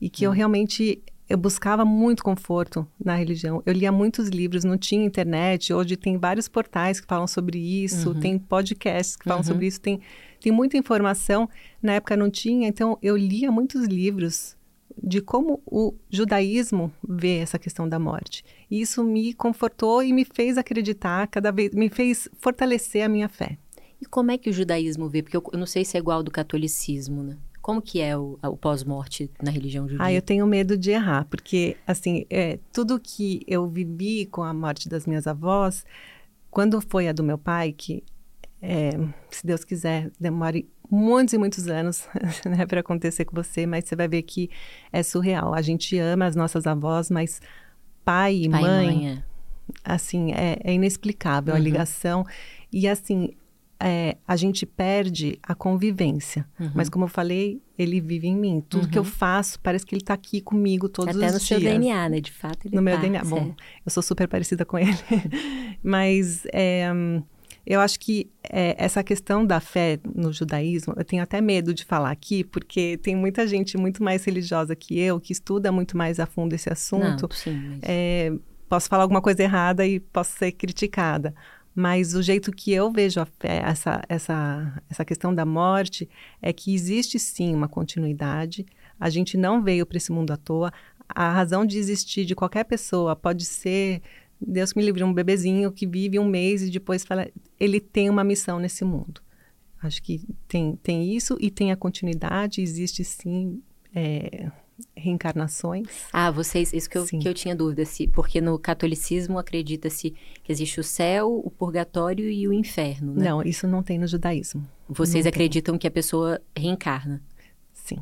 E 0.00 0.10
que 0.10 0.24
eu 0.24 0.30
realmente 0.30 1.02
eu 1.30 1.38
buscava 1.38 1.84
muito 1.84 2.24
conforto 2.24 2.84
na 3.02 3.14
religião. 3.14 3.62
Eu 3.64 3.72
lia 3.72 3.92
muitos 3.92 4.28
livros, 4.28 4.64
não 4.64 4.76
tinha 4.76 5.06
internet. 5.06 5.72
Hoje 5.72 5.96
tem 5.96 6.18
vários 6.18 6.48
portais 6.48 7.00
que 7.00 7.06
falam 7.06 7.28
sobre 7.28 7.56
isso, 7.56 8.10
uhum. 8.10 8.18
tem 8.18 8.36
podcasts 8.36 9.14
que 9.14 9.24
falam 9.24 9.38
uhum. 9.38 9.44
sobre 9.44 9.68
isso, 9.68 9.80
tem, 9.80 10.00
tem 10.40 10.50
muita 10.50 10.76
informação. 10.76 11.48
Na 11.80 11.92
época 11.92 12.16
não 12.16 12.28
tinha, 12.28 12.66
então 12.66 12.98
eu 13.00 13.16
lia 13.16 13.52
muitos 13.52 13.86
livros 13.86 14.56
de 15.02 15.20
como 15.20 15.62
o 15.66 15.94
judaísmo 16.10 16.92
vê 17.06 17.38
essa 17.38 17.58
questão 17.58 17.88
da 17.88 17.98
morte. 17.98 18.44
E 18.70 18.80
isso 18.80 19.02
me 19.02 19.32
confortou 19.32 20.02
e 20.02 20.12
me 20.12 20.24
fez 20.24 20.58
acreditar 20.58 21.26
cada 21.28 21.50
vez, 21.50 21.72
me 21.72 21.88
fez 21.88 22.28
fortalecer 22.38 23.04
a 23.04 23.08
minha 23.08 23.28
fé. 23.28 23.58
E 24.00 24.06
como 24.06 24.30
é 24.30 24.38
que 24.38 24.48
o 24.48 24.52
judaísmo 24.52 25.08
vê? 25.08 25.22
Porque 25.22 25.36
eu, 25.36 25.42
eu 25.52 25.58
não 25.58 25.66
sei 25.66 25.84
se 25.84 25.96
é 25.96 26.00
igual 26.00 26.18
ao 26.18 26.22
do 26.22 26.30
catolicismo, 26.30 27.22
né? 27.22 27.36
Como 27.60 27.82
que 27.82 28.00
é 28.00 28.16
o, 28.16 28.38
o 28.42 28.56
pós-morte 28.56 29.30
na 29.42 29.50
religião 29.50 29.86
judia? 29.86 30.04
Ah, 30.04 30.12
eu 30.12 30.22
tenho 30.22 30.46
medo 30.46 30.78
de 30.78 30.90
errar, 30.90 31.26
porque, 31.26 31.76
assim, 31.86 32.24
é, 32.30 32.58
tudo 32.72 32.98
que 32.98 33.42
eu 33.46 33.68
vivi 33.68 34.24
com 34.26 34.42
a 34.42 34.54
morte 34.54 34.88
das 34.88 35.06
minhas 35.06 35.26
avós, 35.26 35.84
quando 36.50 36.80
foi 36.80 37.06
a 37.06 37.12
do 37.12 37.22
meu 37.22 37.36
pai, 37.36 37.72
que, 37.72 38.02
é, 38.62 38.90
se 39.30 39.46
Deus 39.46 39.64
quiser, 39.64 40.10
demore 40.18 40.68
muitos 40.90 41.34
e 41.34 41.38
muitos 41.38 41.68
anos 41.68 42.06
né, 42.44 42.66
para 42.66 42.80
acontecer 42.80 43.24
com 43.24 43.34
você, 43.34 43.66
mas 43.66 43.84
você 43.84 43.96
vai 43.96 44.08
ver 44.08 44.22
que 44.22 44.50
é 44.92 45.02
surreal. 45.02 45.54
A 45.54 45.62
gente 45.62 45.96
ama 45.98 46.26
as 46.26 46.36
nossas 46.36 46.66
avós, 46.66 47.10
mas 47.10 47.40
pai 48.04 48.34
e 48.34 48.48
pai 48.48 48.60
mãe, 48.60 48.86
mãe 48.86 49.08
é. 49.08 49.22
assim, 49.84 50.32
é, 50.32 50.58
é 50.62 50.72
inexplicável 50.72 51.54
uhum. 51.54 51.60
a 51.60 51.62
ligação. 51.62 52.26
E 52.72 52.86
assim, 52.88 53.30
é, 53.78 54.18
a 54.28 54.36
gente 54.36 54.66
perde 54.66 55.38
a 55.42 55.54
convivência. 55.54 56.46
Uhum. 56.58 56.70
Mas 56.74 56.90
como 56.90 57.06
eu 57.06 57.08
falei, 57.08 57.62
ele 57.78 57.98
vive 58.00 58.28
em 58.28 58.36
mim. 58.36 58.62
Tudo 58.68 58.84
uhum. 58.84 58.90
que 58.90 58.98
eu 58.98 59.02
uhum. 59.02 59.08
faço, 59.08 59.58
parece 59.60 59.86
que 59.86 59.94
ele 59.94 60.02
está 60.02 60.12
aqui 60.12 60.40
comigo 60.40 60.88
todos 60.88 61.16
Até 61.16 61.26
os 61.26 61.32
dias. 61.32 61.52
Até 61.52 61.54
no 61.54 61.60
seu 61.60 61.80
DNA, 61.80 62.08
né? 62.10 62.20
De 62.20 62.30
fato, 62.32 62.66
ele 62.66 62.76
No 62.76 62.82
meu 62.82 62.96
tá, 62.96 63.00
DNA. 63.00 63.24
Bom, 63.24 63.54
eu 63.86 63.90
sou 63.90 64.02
super 64.02 64.28
parecida 64.28 64.66
com 64.66 64.78
ele. 64.78 64.92
Mas 65.82 66.42
é, 66.52 66.92
eu 67.66 67.80
acho 67.80 68.00
que 68.00 68.30
é, 68.42 68.74
essa 68.78 69.02
questão 69.02 69.44
da 69.44 69.60
fé 69.60 69.98
no 70.14 70.32
judaísmo, 70.32 70.94
eu 70.96 71.04
tenho 71.04 71.22
até 71.22 71.40
medo 71.40 71.72
de 71.74 71.84
falar 71.84 72.10
aqui, 72.10 72.42
porque 72.42 72.98
tem 72.98 73.14
muita 73.14 73.46
gente 73.46 73.76
muito 73.76 74.02
mais 74.02 74.24
religiosa 74.24 74.74
que 74.74 74.98
eu, 74.98 75.20
que 75.20 75.32
estuda 75.32 75.70
muito 75.70 75.96
mais 75.96 76.18
a 76.18 76.26
fundo 76.26 76.54
esse 76.54 76.72
assunto. 76.72 77.22
Não, 77.22 77.36
sim, 77.36 77.52
mas... 77.52 77.80
é, 77.82 78.32
posso 78.68 78.88
falar 78.88 79.02
alguma 79.02 79.20
coisa 79.20 79.42
errada 79.42 79.86
e 79.86 80.00
posso 80.00 80.36
ser 80.36 80.52
criticada. 80.52 81.34
Mas 81.74 82.14
o 82.14 82.22
jeito 82.22 82.50
que 82.50 82.72
eu 82.72 82.90
vejo 82.90 83.24
fé, 83.38 83.62
essa, 83.64 84.02
essa, 84.08 84.82
essa 84.90 85.04
questão 85.04 85.34
da 85.34 85.44
morte 85.44 86.08
é 86.42 86.52
que 86.52 86.74
existe 86.74 87.18
sim 87.18 87.54
uma 87.54 87.68
continuidade. 87.68 88.66
A 88.98 89.08
gente 89.08 89.36
não 89.36 89.62
veio 89.62 89.86
para 89.86 89.96
esse 89.96 90.10
mundo 90.10 90.32
à 90.32 90.36
toa. 90.36 90.72
A 91.08 91.30
razão 91.32 91.64
de 91.64 91.78
existir 91.78 92.24
de 92.24 92.34
qualquer 92.34 92.64
pessoa 92.64 93.14
pode 93.14 93.44
ser, 93.44 94.02
Deus 94.40 94.74
me 94.74 94.82
livre, 94.82 95.04
um 95.04 95.12
bebezinho 95.12 95.70
que 95.70 95.86
vive 95.86 96.18
um 96.18 96.24
mês 96.24 96.62
e 96.62 96.70
depois 96.70 97.04
fala, 97.04 97.28
ele 97.58 97.80
tem 97.80 98.08
uma 98.08 98.24
missão 98.24 98.58
nesse 98.58 98.84
mundo. 98.84 99.20
Acho 99.82 100.02
que 100.02 100.22
tem, 100.46 100.76
tem 100.82 101.14
isso 101.14 101.36
e 101.40 101.50
tem 101.50 101.72
a 101.72 101.76
continuidade, 101.76 102.60
existe 102.60 103.02
sim 103.04 103.62
é, 103.94 104.50
reencarnações. 104.96 105.86
Ah, 106.12 106.30
vocês, 106.30 106.72
isso 106.72 106.88
que 106.88 106.98
eu, 106.98 107.04
que 107.06 107.28
eu 107.28 107.34
tinha 107.34 107.54
dúvida, 107.54 107.84
se, 107.84 108.06
porque 108.08 108.40
no 108.40 108.58
catolicismo 108.58 109.38
acredita-se 109.38 110.14
que 110.42 110.52
existe 110.52 110.80
o 110.80 110.84
céu, 110.84 111.40
o 111.44 111.50
purgatório 111.50 112.28
e 112.28 112.46
o 112.46 112.52
inferno, 112.52 113.14
né? 113.14 113.30
Não, 113.30 113.42
isso 113.42 113.66
não 113.66 113.82
tem 113.82 113.98
no 113.98 114.06
judaísmo. 114.06 114.66
Vocês 114.88 115.24
não 115.24 115.30
acreditam 115.30 115.74
tem. 115.74 115.80
que 115.80 115.86
a 115.86 115.90
pessoa 115.90 116.40
reencarna? 116.56 117.22
Sim, 117.72 117.98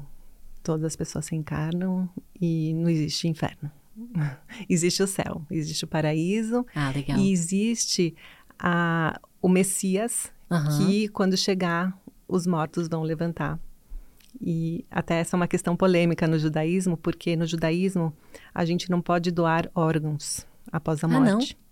todas 0.63 0.85
as 0.85 0.97
pessoas 0.97 1.29
reencarnam 1.29 2.09
e 2.41 2.75
não 2.75 2.89
existe 2.89 3.29
inferno. 3.29 3.71
existe 4.69 5.03
o 5.03 5.07
céu, 5.07 5.43
existe 5.51 5.85
o 5.85 5.89
paraíso 5.89 6.65
ah, 6.75 6.91
legal. 6.91 7.19
e 7.19 7.33
existe 7.33 8.15
a, 8.59 9.21
o 9.41 9.49
Messias 9.49 10.33
uhum. 10.51 10.79
que 10.79 11.09
quando 11.09 11.37
chegar 11.37 11.97
os 12.27 12.47
mortos 12.47 12.89
vão 12.89 13.03
levantar 13.03 13.59
e 14.41 14.85
até 14.91 15.21
essa 15.21 15.35
é 15.35 15.39
uma 15.39 15.49
questão 15.49 15.77
polêmica 15.77 16.27
no 16.27 16.39
judaísmo, 16.39 16.97
porque 16.97 17.35
no 17.35 17.47
judaísmo 17.47 18.13
a 18.55 18.65
gente 18.65 18.91
não 18.91 19.01
pode 19.01 19.31
doar 19.31 19.71
órgãos 19.75 20.47
após 20.71 21.03
a 21.03 21.07
ah, 21.07 21.11
morte. 21.11 21.57
Não? 21.59 21.68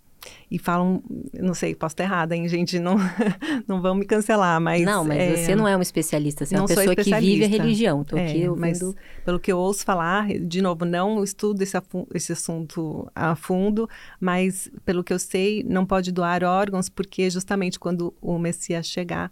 E 0.49 0.57
falam, 0.57 1.03
não 1.33 1.53
sei, 1.53 1.75
posso 1.75 1.93
estar 1.93 2.03
errada, 2.03 2.35
hein, 2.35 2.47
gente? 2.47 2.79
Não, 2.79 2.95
não 3.67 3.81
vão 3.81 3.95
me 3.95 4.05
cancelar, 4.05 4.59
mas. 4.59 4.83
Não, 4.83 5.03
mas 5.03 5.17
é, 5.17 5.35
você 5.35 5.55
não 5.55 5.67
é 5.67 5.75
uma 5.75 5.83
especialista, 5.83 6.45
você 6.45 6.55
é 6.55 6.59
uma 6.59 6.67
pessoa 6.67 6.95
que 6.95 7.15
vive 7.15 7.45
a 7.45 7.47
religião. 7.47 8.03
Tô 8.03 8.17
é, 8.17 8.49
ouvindo... 8.49 8.55
Mas, 8.57 8.79
pelo 9.25 9.39
que 9.39 9.51
eu 9.51 9.57
ouço 9.57 9.83
falar, 9.85 10.27
de 10.27 10.61
novo, 10.61 10.85
não 10.85 11.23
estudo 11.23 11.61
esse, 11.61 11.77
esse 12.13 12.33
assunto 12.33 13.09
a 13.13 13.35
fundo, 13.35 13.89
mas 14.19 14.69
pelo 14.85 15.03
que 15.03 15.13
eu 15.13 15.19
sei, 15.19 15.63
não 15.63 15.85
pode 15.85 16.11
doar 16.11 16.43
órgãos, 16.43 16.89
porque 16.89 17.29
justamente 17.29 17.79
quando 17.79 18.13
o 18.21 18.37
Messias 18.37 18.87
chegar, 18.87 19.31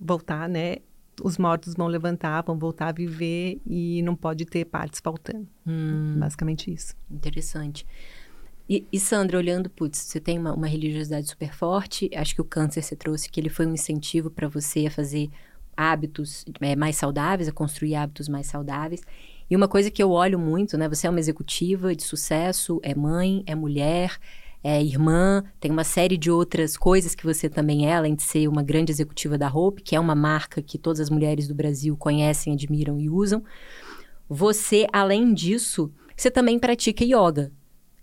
voltar, 0.00 0.48
né? 0.48 0.76
os 1.22 1.38
mortos 1.38 1.74
vão 1.74 1.86
levantar, 1.86 2.42
vão 2.42 2.58
voltar 2.58 2.88
a 2.88 2.92
viver 2.92 3.60
e 3.66 4.02
não 4.02 4.14
pode 4.14 4.44
ter 4.44 4.64
partes 4.64 5.00
faltando. 5.00 5.48
Hum, 5.66 6.16
Basicamente 6.18 6.72
isso. 6.72 6.94
Interessante. 7.10 7.86
E, 8.68 8.86
e, 8.92 9.00
Sandra, 9.00 9.38
olhando, 9.38 9.70
putz, 9.70 9.98
você 9.98 10.20
tem 10.20 10.38
uma, 10.38 10.52
uma, 10.52 10.66
religiosidade 10.66 11.26
super 11.26 11.54
forte, 11.54 12.10
acho 12.14 12.34
que 12.34 12.40
o 12.42 12.44
câncer 12.44 12.82
você 12.82 12.94
trouxe 12.94 13.30
que 13.30 13.40
ele 13.40 13.48
foi 13.48 13.66
um 13.66 13.72
incentivo 13.72 14.30
para 14.30 14.46
você 14.46 14.86
a 14.86 14.90
fazer 14.90 15.30
hábitos 15.74 16.44
é, 16.60 16.76
mais 16.76 16.96
saudáveis, 16.96 17.48
a 17.48 17.52
construir 17.52 17.94
hábitos 17.94 18.28
mais 18.28 18.46
saudáveis. 18.46 19.00
E 19.48 19.56
uma 19.56 19.68
coisa 19.68 19.90
que 19.90 20.02
eu 20.02 20.10
olho 20.10 20.38
muito, 20.38 20.76
né? 20.76 20.86
Você 20.88 21.06
é 21.06 21.10
uma 21.10 21.20
executiva 21.20 21.94
de 21.94 22.02
sucesso, 22.02 22.78
é 22.82 22.94
mãe, 22.94 23.42
é 23.46 23.54
mulher, 23.54 24.18
é 24.62 24.82
irmã, 24.82 25.42
tem 25.58 25.70
uma 25.70 25.84
série 25.84 26.18
de 26.18 26.30
outras 26.30 26.76
coisas 26.76 27.14
que 27.14 27.24
você 27.24 27.48
também 27.48 27.88
é, 27.88 27.96
além 27.96 28.14
de 28.14 28.22
ser 28.22 28.48
uma 28.48 28.62
grande 28.62 28.92
executiva 28.92 29.38
da 29.38 29.48
Hope, 29.48 29.82
que 29.82 29.96
é 29.96 30.00
uma 30.00 30.14
marca 30.14 30.60
que 30.60 30.76
todas 30.76 31.00
as 31.00 31.08
mulheres 31.08 31.48
do 31.48 31.54
Brasil 31.54 31.96
conhecem, 31.96 32.52
admiram 32.52 33.00
e 33.00 33.08
usam. 33.08 33.42
Você, 34.28 34.86
além 34.92 35.32
disso, 35.32 35.90
você 36.14 36.30
também 36.30 36.58
pratica 36.58 37.04
yoga. 37.04 37.50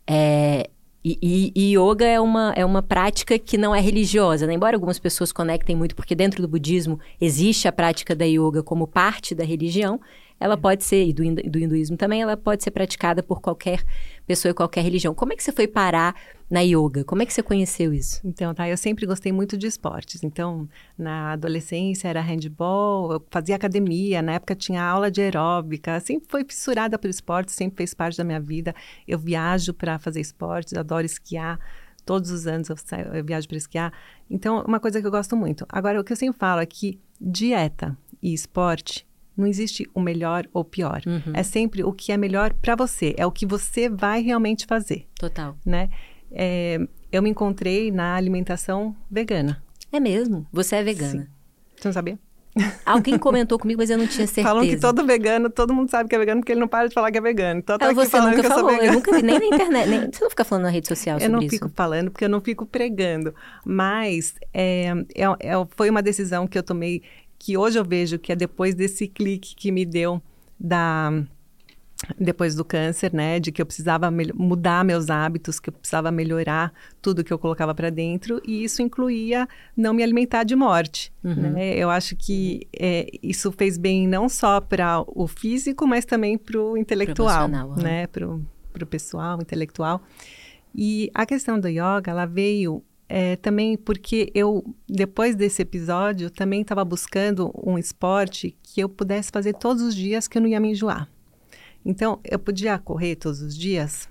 É, 0.08 0.70
e, 1.08 1.52
e, 1.56 1.78
yoga 1.78 2.04
é 2.04 2.20
uma, 2.20 2.52
é 2.56 2.66
uma 2.66 2.82
prática 2.82 3.38
que 3.38 3.60
não 3.60 3.76
é 3.76 3.80
religiosa, 3.80 4.48
né? 4.48 4.54
embora 4.56 4.76
algumas 4.76 4.98
pessoas 4.98 5.32
conectem 5.32 5.76
muito, 5.76 5.96
porque 5.96 6.16
dentro 6.16 6.42
do 6.42 6.48
budismo 6.48 7.00
existe 7.22 7.68
a 7.68 7.72
prática 7.72 8.16
da 8.16 8.26
yoga 8.26 8.64
como 8.64 8.88
parte 8.88 9.36
da 9.36 9.44
religião, 9.44 10.02
ela 10.40 10.58
pode 10.58 10.84
ser, 10.84 11.06
e 11.06 11.14
do, 11.14 11.24
do 11.50 11.60
hinduísmo 11.60 11.96
também, 11.96 12.22
ela 12.22 12.36
pode 12.36 12.64
ser 12.64 12.72
praticada 12.72 13.24
por 13.24 13.40
qualquer 13.40 13.84
pessoa 14.28 14.52
e 14.52 14.54
qualquer 14.54 14.82
religião. 14.82 15.14
Como 15.14 15.34
é 15.34 15.36
que 15.36 15.44
você 15.44 15.52
foi 15.52 15.68
parar 15.68 16.16
na 16.50 16.60
yoga? 16.60 17.04
Como 17.04 17.22
é 17.22 17.26
que 17.26 17.34
você 17.34 17.42
conheceu 17.42 17.94
isso? 17.94 18.20
Então, 18.24 18.54
tá, 18.54 18.68
eu 18.68 18.78
sempre 18.78 19.06
gostei 19.06 19.32
muito 19.32 19.58
de 19.58 19.66
esportes. 19.66 20.24
Então, 20.24 20.68
na 20.98 21.34
adolescência 21.34 22.08
era 22.08 22.22
handball, 22.22 23.14
eu 23.14 23.26
fazia 23.32 23.56
academia, 23.56 24.22
na 24.22 24.34
época 24.34 24.56
tinha 24.56 24.84
aula 24.84 25.10
de 25.10 25.22
aeróbica, 25.22 26.00
sempre 26.00 26.28
foi 26.30 26.44
fissurada 26.44 27.00
por 27.00 27.10
esportes, 27.10 27.56
sempre 27.56 27.78
fez 27.78 27.94
parte 27.94 28.18
da 28.18 28.24
minha 28.24 28.40
vida. 28.40 28.76
Eu 29.08 29.18
viajo 29.18 29.74
para 29.74 29.98
fazer 29.98 30.20
esportes, 30.20 30.74
adoro 30.74 31.06
esquiar. 31.06 31.60
Todos 32.06 32.30
os 32.30 32.46
anos 32.46 32.70
eu, 32.70 32.78
saio, 32.78 33.08
eu 33.16 33.24
viajo 33.24 33.48
para 33.48 33.58
esquiar. 33.58 33.94
Então, 34.30 34.64
uma 34.68 34.80
coisa 34.80 35.02
que 35.02 35.08
eu 35.08 35.12
gosto 35.12 35.36
muito. 35.36 35.66
Agora, 35.68 36.00
o 36.00 36.04
que 36.04 36.14
eu 36.14 36.18
sempre 36.18 36.38
falo 36.38 36.62
é 36.62 36.66
que 36.66 37.00
dieta 37.20 37.98
e 38.22 38.32
esporte 38.32 39.08
não 39.38 39.48
existe 39.48 39.90
o 39.94 40.00
melhor 40.00 40.48
ou 40.54 40.64
pior. 40.64 41.02
Uhum. 41.06 41.34
É 41.34 41.44
sempre 41.44 41.84
o 41.84 41.92
que 41.92 42.12
é 42.12 42.18
melhor 42.18 42.54
para 42.54 42.76
você. 42.76 43.14
É 43.18 43.26
o 43.26 43.32
que 43.32 43.46
você 43.46 43.90
vai 43.90 44.22
realmente 44.22 44.66
fazer. 44.66 45.06
Total. 45.20 45.56
Né? 45.66 45.90
É, 46.32 46.80
eu 47.12 47.22
me 47.22 47.30
encontrei 47.30 47.92
na 47.92 48.16
alimentação 48.16 48.96
vegana. 49.10 49.62
É 49.92 50.00
mesmo? 50.00 50.46
Você 50.52 50.76
é 50.78 50.84
vegana? 50.84 51.24
Sim. 51.24 51.28
Você 51.76 51.88
não 51.88 51.94
sabia? 51.94 52.20
Alguém 52.86 53.18
comentou 53.20 53.60
comigo, 53.60 53.82
mas 53.82 53.90
eu 53.90 53.98
não 53.98 54.08
tinha 54.08 54.26
certeza. 54.26 54.48
Falam 54.48 54.66
que 54.66 54.78
todo 54.78 55.06
vegano, 55.06 55.50
todo 55.50 55.74
mundo 55.74 55.90
sabe 55.90 56.10
que 56.10 56.16
é 56.16 56.20
vegano 56.20 56.42
porque 56.42 56.54
ele 56.54 56.62
não 56.62 56.68
para 56.68 56.88
de 56.88 56.94
falar 56.94 57.12
que 57.12 57.18
é 57.18 57.22
vegano. 57.22 57.60
Então 57.60 57.78
tá 57.78 57.92
você 57.92 58.20
nunca 58.20 58.42
que 58.42 58.48
falou, 58.48 58.72
eu, 58.72 58.84
eu, 58.84 58.94
nunca 58.94 59.14
vi 59.14 59.22
nem 59.22 59.40
na 59.40 59.46
internet. 59.56 59.90
Nem, 59.90 60.12
você 60.12 60.24
não 60.24 60.30
fica 60.30 60.46
falando 60.46 60.64
na 60.64 60.70
rede 60.70 60.88
social 60.88 61.20
sobre 61.20 61.26
isso? 61.26 61.32
Eu 61.32 61.36
não 61.36 61.42
isso? 61.42 61.50
fico 61.50 61.70
falando 61.76 62.12
porque 62.12 62.26
eu 62.26 62.30
não 62.30 62.42
fico 62.42 62.66
pregando. 62.66 63.36
Mas 63.66 64.36
é, 64.54 64.94
é, 65.14 65.24
é, 65.24 65.68
foi 65.76 65.90
uma 65.90 66.02
decisão 66.02 66.48
que 66.48 66.58
eu 66.58 66.64
tomei 66.64 67.04
que 67.38 67.58
hoje 67.58 67.78
eu 67.78 67.86
vejo 67.86 68.20
que 68.20 68.32
é 68.32 68.36
depois 68.36 68.76
desse 68.76 69.08
clique 69.08 69.56
que 69.56 69.72
me 69.72 69.86
deu 69.86 70.22
da 70.60 71.12
depois 72.20 72.54
do 72.56 72.64
câncer, 72.66 73.14
né, 73.14 73.40
de 73.40 73.52
que 73.52 73.62
eu 73.62 73.66
precisava 73.66 74.12
mudar 74.12 74.84
meus 74.84 75.10
hábitos, 75.10 75.60
que 75.60 75.70
eu 75.70 75.74
precisava 75.74 76.12
melhorar 76.12 76.74
tudo 77.02 77.24
que 77.24 77.32
eu 77.32 77.40
colocava 77.40 77.74
para 77.74 77.90
dentro, 77.90 78.42
e 78.46 78.64
isso 78.64 78.82
incluía 78.82 79.48
não 79.76 79.94
me 79.94 80.04
alimentar 80.04 80.44
de 80.44 80.56
morte. 80.56 81.12
Uhum. 81.24 81.54
Né? 81.54 81.76
Eu 81.76 81.90
acho 81.90 82.16
que 82.16 82.68
é, 82.78 83.10
isso 83.24 83.52
fez 83.52 83.78
bem 83.78 84.08
não 84.08 84.28
só 84.28 84.60
para 84.60 85.04
o 85.08 85.26
físico, 85.26 85.88
mas 85.88 86.06
também 86.06 86.38
para 86.38 86.60
o 86.60 86.78
intelectual, 86.78 87.50
uhum. 87.50 87.76
né, 87.76 88.08
para 88.08 88.28
o 88.28 88.88
pessoal, 88.88 89.42
intelectual. 89.42 90.02
E 90.76 91.10
a 91.14 91.26
questão 91.26 91.58
do 91.58 91.70
yoga, 91.70 92.12
ela 92.12 92.26
veio 92.26 92.84
é, 93.08 93.36
também 93.36 93.78
porque 93.78 94.32
eu, 94.34 94.64
depois 94.88 95.36
desse 95.36 95.62
episódio, 95.62 96.30
também 96.30 96.62
estava 96.62 96.84
buscando 96.84 97.52
um 97.64 97.78
esporte 97.78 98.56
que 98.64 98.82
eu 98.82 98.90
pudesse 98.90 99.32
fazer 99.32 99.54
todos 99.54 99.82
os 99.82 99.96
dias 99.96 100.28
que 100.28 100.38
eu 100.38 100.42
não 100.42 100.50
ia 100.50 100.60
me 100.60 100.72
enjoar. 100.72 101.08
Então, 101.86 102.20
eu 102.24 102.40
podia 102.40 102.80
correr 102.80 103.16
todos 103.16 103.42
os 103.42 103.56
dias, 103.56 104.10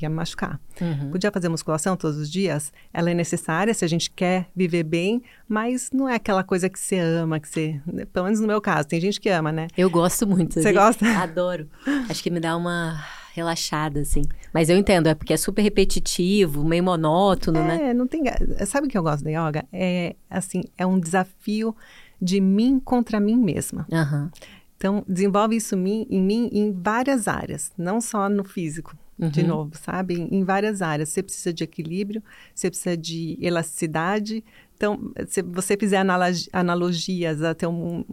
ia 0.00 0.08
me 0.08 0.14
machucar. 0.14 0.60
Uhum. 0.80 1.10
Podia 1.10 1.32
fazer 1.32 1.48
musculação 1.48 1.96
todos 1.96 2.18
os 2.18 2.30
dias, 2.30 2.72
ela 2.92 3.10
é 3.10 3.14
necessária 3.14 3.74
se 3.74 3.84
a 3.84 3.88
gente 3.88 4.10
quer 4.10 4.48
viver 4.54 4.84
bem, 4.84 5.22
mas 5.48 5.90
não 5.92 6.08
é 6.08 6.14
aquela 6.14 6.44
coisa 6.44 6.68
que 6.68 6.78
você 6.78 6.98
ama, 6.98 7.40
que 7.40 7.48
você. 7.48 7.80
Pelo 8.12 8.26
menos 8.26 8.38
no 8.38 8.46
meu 8.46 8.60
caso, 8.60 8.86
tem 8.86 9.00
gente 9.00 9.20
que 9.20 9.28
ama, 9.28 9.50
né? 9.50 9.66
Eu 9.76 9.90
gosto 9.90 10.24
muito. 10.24 10.60
Você 10.60 10.72
gosta? 10.72 11.04
Adoro. 11.18 11.68
Acho 12.08 12.22
que 12.22 12.30
me 12.30 12.38
dá 12.38 12.56
uma 12.56 13.02
relaxada, 13.36 14.00
assim. 14.00 14.22
Mas 14.52 14.68
eu 14.70 14.76
entendo, 14.76 15.08
é 15.08 15.14
porque 15.14 15.34
é 15.34 15.36
super 15.36 15.62
repetitivo, 15.62 16.64
meio 16.64 16.82
monótono, 16.82 17.58
é, 17.58 17.62
né? 17.62 17.90
É, 17.90 17.94
não 17.94 18.06
tem. 18.06 18.22
Sabe 18.66 18.86
o 18.86 18.90
que 18.90 18.96
eu 18.96 19.02
gosto 19.02 19.22
da 19.22 19.30
yoga? 19.30 19.64
É 19.72 20.16
assim, 20.28 20.62
é 20.76 20.86
um 20.86 20.98
desafio 20.98 21.76
de 22.20 22.40
mim 22.40 22.80
contra 22.80 23.20
mim 23.20 23.36
mesma. 23.36 23.86
Uhum. 23.92 24.30
Então, 24.76 25.04
desenvolve 25.06 25.56
isso 25.56 25.74
em 25.74 26.22
mim 26.22 26.50
em 26.52 26.72
várias 26.72 27.28
áreas, 27.28 27.72
não 27.76 28.00
só 28.00 28.28
no 28.28 28.44
físico, 28.44 28.96
uhum. 29.18 29.28
de 29.28 29.42
novo, 29.42 29.72
sabe? 29.76 30.14
Em, 30.30 30.44
várias 30.44 30.82
áreas. 30.82 31.10
Você 31.10 31.22
precisa 31.22 31.52
de 31.52 31.64
equilíbrio, 31.64 32.22
você 32.54 32.70
precisa 32.70 32.96
de 32.96 33.38
elasticidade. 33.40 34.44
Então, 34.74 35.12
se 35.28 35.42
você 35.42 35.76
fizer 35.76 36.02
analogias 36.52 37.42
até 37.42 37.66
um, 37.66 38.04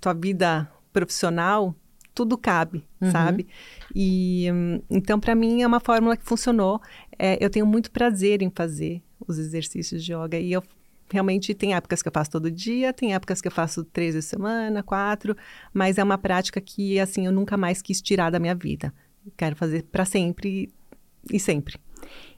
tua 0.00 0.12
vida 0.12 0.70
profissional, 0.92 1.74
tudo 2.14 2.36
cabe, 2.36 2.84
uhum. 3.00 3.10
sabe? 3.10 3.46
E 3.94 4.46
então, 4.90 5.18
para 5.18 5.34
mim, 5.34 5.62
é 5.62 5.66
uma 5.66 5.80
fórmula 5.80 6.16
que 6.16 6.24
funcionou. 6.24 6.80
É, 7.18 7.42
eu 7.44 7.50
tenho 7.50 7.66
muito 7.66 7.90
prazer 7.90 8.42
em 8.42 8.50
fazer 8.50 9.02
os 9.26 9.38
exercícios 9.38 10.04
de 10.04 10.12
yoga 10.12 10.38
e 10.38 10.52
eu 10.52 10.62
realmente 11.10 11.54
tem 11.54 11.74
épocas 11.74 12.02
que 12.02 12.08
eu 12.08 12.12
faço 12.12 12.30
todo 12.30 12.50
dia, 12.50 12.92
tem 12.92 13.14
épocas 13.14 13.40
que 13.40 13.48
eu 13.48 13.52
faço 13.52 13.84
três 13.84 14.14
vezes 14.14 14.28
semana, 14.28 14.82
quatro, 14.82 15.36
mas 15.72 15.98
é 15.98 16.02
uma 16.02 16.16
prática 16.16 16.60
que, 16.60 16.98
assim, 16.98 17.26
eu 17.26 17.32
nunca 17.32 17.56
mais 17.56 17.82
quis 17.82 18.00
tirar 18.00 18.30
da 18.30 18.38
minha 18.38 18.54
vida. 18.54 18.92
quero 19.36 19.54
fazer 19.54 19.82
para 19.84 20.04
sempre 20.04 20.72
e 21.30 21.38
sempre. 21.38 21.78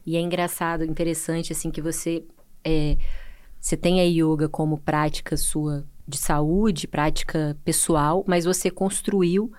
E 0.04 0.16
é 0.16 0.20
engraçado, 0.20 0.84
interessante, 0.84 1.52
assim, 1.52 1.70
que 1.70 1.80
você, 1.80 2.24
é, 2.64 2.96
você 3.60 3.76
tem 3.76 4.00
a 4.00 4.04
yoga 4.04 4.48
como 4.48 4.78
prática 4.78 5.36
sua 5.36 5.86
de 6.06 6.18
saúde, 6.18 6.86
prática 6.86 7.56
pessoal, 7.64 8.24
mas 8.26 8.44
você 8.44 8.70
construiu 8.70 9.50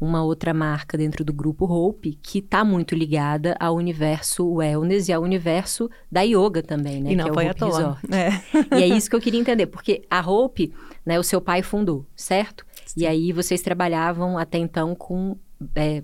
uma 0.00 0.24
outra 0.24 0.52
marca 0.52 0.98
dentro 0.98 1.24
do 1.24 1.32
grupo 1.32 1.64
Hope 1.64 2.18
que 2.20 2.40
está 2.40 2.64
muito 2.64 2.92
ligada 2.92 3.56
ao 3.60 3.76
universo 3.76 4.44
wellness 4.54 5.08
e 5.08 5.12
ao 5.12 5.22
universo 5.22 5.88
da 6.10 6.22
yoga 6.22 6.60
também, 6.60 7.00
né? 7.00 7.12
E 7.12 7.16
não 7.16 7.26
que 7.26 7.30
é 7.30 7.34
foi 7.34 7.46
o 7.46 7.50
à 7.50 7.54
toa. 7.54 7.98
É. 8.10 8.76
E 8.76 8.82
é 8.82 8.86
isso 8.88 9.08
que 9.08 9.14
eu 9.14 9.20
queria 9.20 9.38
entender, 9.38 9.66
porque 9.66 10.02
a 10.10 10.20
Hope, 10.20 10.72
né, 11.06 11.20
o 11.20 11.22
seu 11.22 11.40
pai 11.40 11.62
fundou, 11.62 12.04
certo? 12.16 12.66
Sim. 12.84 13.02
E 13.02 13.06
aí 13.06 13.32
vocês 13.32 13.62
trabalhavam 13.62 14.36
até 14.36 14.58
então 14.58 14.92
com 14.96 15.36
é, 15.76 16.02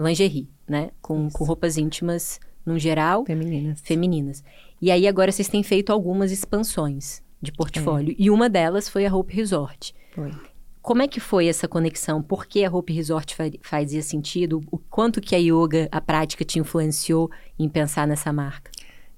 lingerie, 0.00 0.48
né? 0.68 0.90
Com, 1.00 1.30
com 1.30 1.44
roupas 1.44 1.76
íntimas, 1.76 2.40
no 2.66 2.76
geral. 2.76 3.24
Femininas. 3.24 3.80
Femininas. 3.82 4.44
E 4.82 4.90
aí 4.90 5.06
agora 5.06 5.30
vocês 5.30 5.48
têm 5.48 5.62
feito 5.62 5.92
algumas 5.92 6.32
expansões 6.32 7.22
de 7.40 7.52
portfólio. 7.52 8.12
É. 8.12 8.16
E 8.18 8.30
uma 8.30 8.48
delas 8.48 8.88
foi 8.88 9.06
a 9.06 9.14
Hope 9.14 9.34
Resort. 9.34 9.94
Foi. 10.14 10.32
Como 10.80 11.02
é 11.02 11.08
que 11.08 11.20
foi 11.20 11.46
essa 11.46 11.68
conexão? 11.68 12.22
Por 12.22 12.46
que 12.46 12.64
a 12.64 12.70
Hope 12.70 12.92
Resort 12.92 13.36
fazia 13.60 14.02
sentido? 14.02 14.62
O 14.70 14.78
quanto 14.78 15.20
que 15.20 15.34
a 15.34 15.38
yoga, 15.38 15.88
a 15.92 16.00
prática, 16.00 16.44
te 16.44 16.58
influenciou 16.58 17.30
em 17.58 17.68
pensar 17.68 18.06
nessa 18.06 18.32
marca? 18.32 18.70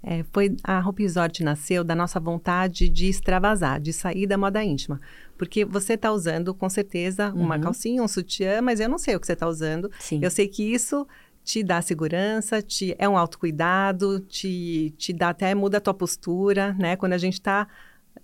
É, 0.03 0.25
foi 0.33 0.57
a 0.65 0.81
Hope 0.81 1.03
Resort 1.03 1.45
nasceu 1.45 1.85
da 1.85 1.95
nossa 1.95 2.19
vontade 2.19 2.89
de 2.89 3.09
extravasar, 3.09 3.81
de 3.81 3.93
sair 3.93 4.27
da 4.27 4.37
moda 4.37 4.65
íntima. 4.65 4.99
Porque 5.37 5.65
você 5.65 5.93
está 5.93 6.11
usando, 6.11 6.55
com 6.55 6.69
certeza, 6.69 7.33
uma 7.35 7.57
uhum. 7.57 7.61
calcinha, 7.61 8.03
um 8.03 8.09
sutiã, 8.09 8.61
mas 8.63 8.81
eu 8.81 8.89
não 8.89 8.99
sei 8.99 9.15
o 9.15 9.21
que 9.21 9.27
você 9.27 9.35
está 9.35 9.47
usando. 9.47 9.91
Sim. 9.99 10.21
Eu 10.23 10.31
sei 10.31 10.49
que 10.49 10.63
isso 10.63 11.07
te 11.45 11.63
dá 11.63 11.81
segurança, 11.83 12.63
te, 12.63 12.95
é 12.99 13.09
um 13.09 13.17
autocuidado, 13.17 14.21
te, 14.21 14.95
te 14.97 15.13
dá 15.13 15.31
até, 15.31 15.55
muda 15.55 15.79
a 15.79 15.81
tua 15.81 15.95
postura, 15.95 16.75
né? 16.79 16.97
Quando 16.97 17.13
a 17.13 17.19
gente 17.19 17.35
está 17.35 17.69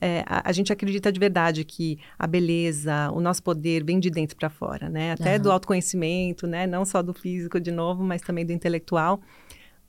é, 0.01 0.25
a, 0.27 0.51
a, 0.51 0.53
gente 0.53 0.72
acredita 0.72 1.11
de 1.11 1.18
verdade 1.18 1.64
que 1.64 1.99
a 2.18 2.27
beleza, 2.27 3.11
o 3.12 3.20
nosso 3.20 3.42
poder 3.42 3.85
vem 3.85 3.99
de 3.99 4.11
dentro 4.11 4.37
para 4.37 4.51
fora, 4.51 4.88
né? 4.88 5.12
Até 5.12 5.37
uhum. 5.37 5.42
do 5.42 5.53
autoconhecimento, 5.53 6.46
né? 6.46 6.66
Não 6.66 6.85
só 6.85 7.03
do 7.03 7.14
físico, 7.14 7.59
de 7.59 7.70
novo, 7.70 8.05
mas 8.05 8.20
também 8.20 8.44
do 8.44 8.53
intelectual. 8.53 9.20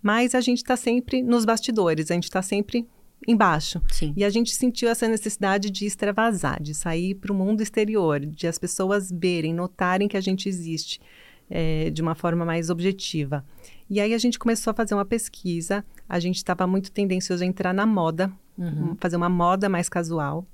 Mas 0.01 0.33
a 0.33 0.41
gente 0.41 0.59
está 0.59 0.77
sempre 0.77 1.21
nos 1.21 1.43
bastidores, 1.43 2.09
a 2.09 2.13
gente 2.13 2.25
está 2.25 2.41
sempre 2.41 2.87
embaixo. 3.27 3.81
Sim. 3.91 4.13
E 4.15 4.23
a 4.23 4.29
gente 4.29 4.53
sentiu 4.53 4.89
essa 4.89 5.07
necessidade 5.07 5.69
de 5.69 5.85
extravasar, 5.85 6.61
de 6.61 6.73
sair 6.73 7.15
para 7.15 7.31
o 7.31 7.35
mundo 7.35 7.61
exterior, 7.61 8.19
de 8.19 8.47
as 8.47 8.57
pessoas 8.57 9.11
verem, 9.11 9.53
notarem 9.53 10.07
que 10.07 10.17
a 10.17 10.21
gente 10.21 10.47
existe 10.47 11.01
é, 11.49 11.89
de 11.89 12.01
uma 12.01 12.15
forma 12.15 12.45
mais 12.45 12.69
objetiva. 12.69 13.43
E 13.89 14.01
aí 14.01 14.13
a 14.13 14.17
gente 14.17 14.37
começou 14.37 14.71
a 14.71 14.73
fazer 14.73 14.93
uma 14.93 15.05
pesquisa, 15.05 15.83
a 16.07 16.19
gente 16.19 16.37
estava 16.37 16.67
muito 16.67 16.91
tendencioso 16.91 17.43
a 17.43 17.47
entrar 17.47 17.73
na 17.73 17.85
moda, 17.85 18.31
uhum. 18.57 18.95
fazer 18.99 19.15
uma 19.15 19.29
moda 19.29 19.69
mais 19.69 19.87
casual, 19.87 20.45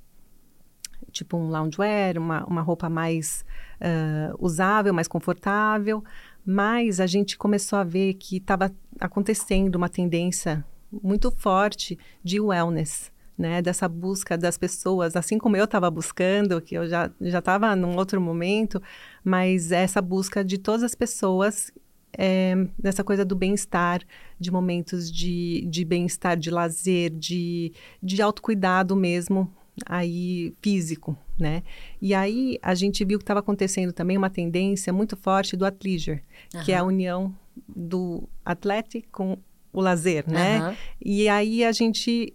tipo 1.11 1.37
um 1.37 1.49
loungewear, 1.49 2.17
uma, 2.17 2.45
uma 2.45 2.61
roupa 2.61 2.89
mais 2.89 3.43
uh, 3.79 4.35
usável, 4.43 4.93
mais 4.93 5.07
confortável, 5.07 6.03
mas 6.45 6.99
a 6.99 7.07
gente 7.07 7.37
começou 7.37 7.79
a 7.79 7.83
ver 7.83 8.15
que 8.15 8.37
estava 8.37 8.71
acontecendo 8.99 9.75
uma 9.75 9.89
tendência 9.89 10.63
muito 10.91 11.31
forte 11.31 11.97
de 12.23 12.39
wellness, 12.39 13.11
né, 13.35 13.63
dessa 13.63 13.87
busca 13.89 14.37
das 14.37 14.59
pessoas, 14.59 15.15
assim 15.15 15.39
como 15.39 15.57
eu 15.57 15.65
estava 15.65 15.89
buscando, 15.89 16.61
que 16.61 16.75
eu 16.75 16.87
já 16.87 17.09
já 17.19 17.39
estava 17.39 17.75
num 17.75 17.95
outro 17.97 18.21
momento, 18.21 18.81
mas 19.23 19.71
essa 19.71 19.99
busca 20.01 20.43
de 20.43 20.59
todas 20.59 20.83
as 20.83 20.93
pessoas 20.93 21.71
é, 22.17 22.55
nessa 22.81 23.03
coisa 23.03 23.25
do 23.25 23.35
bem-estar, 23.35 24.01
de 24.39 24.51
momentos 24.51 25.11
de, 25.11 25.65
de 25.67 25.83
bem-estar, 25.83 26.37
de 26.37 26.49
lazer, 26.49 27.11
de, 27.11 27.73
de 28.01 28.21
autocuidado 28.21 28.95
mesmo, 28.95 29.51
aí 29.85 30.53
físico, 30.61 31.17
né? 31.37 31.63
E 32.01 32.13
aí 32.13 32.59
a 32.61 32.75
gente 32.75 33.03
viu 33.03 33.17
que 33.17 33.23
estava 33.23 33.39
acontecendo 33.39 33.91
também 33.91 34.17
uma 34.17 34.29
tendência 34.29 34.93
muito 34.93 35.17
forte 35.17 35.57
do 35.57 35.65
athleisure, 35.65 36.21
uhum. 36.53 36.63
que 36.63 36.71
é 36.71 36.77
a 36.77 36.83
união 36.83 37.33
do 37.67 38.27
atleta 38.45 38.99
com 39.11 39.37
o 39.71 39.81
lazer, 39.81 40.29
né? 40.29 40.67
Uhum. 40.67 40.75
E 41.03 41.27
aí 41.27 41.63
a 41.63 41.71
gente 41.71 42.33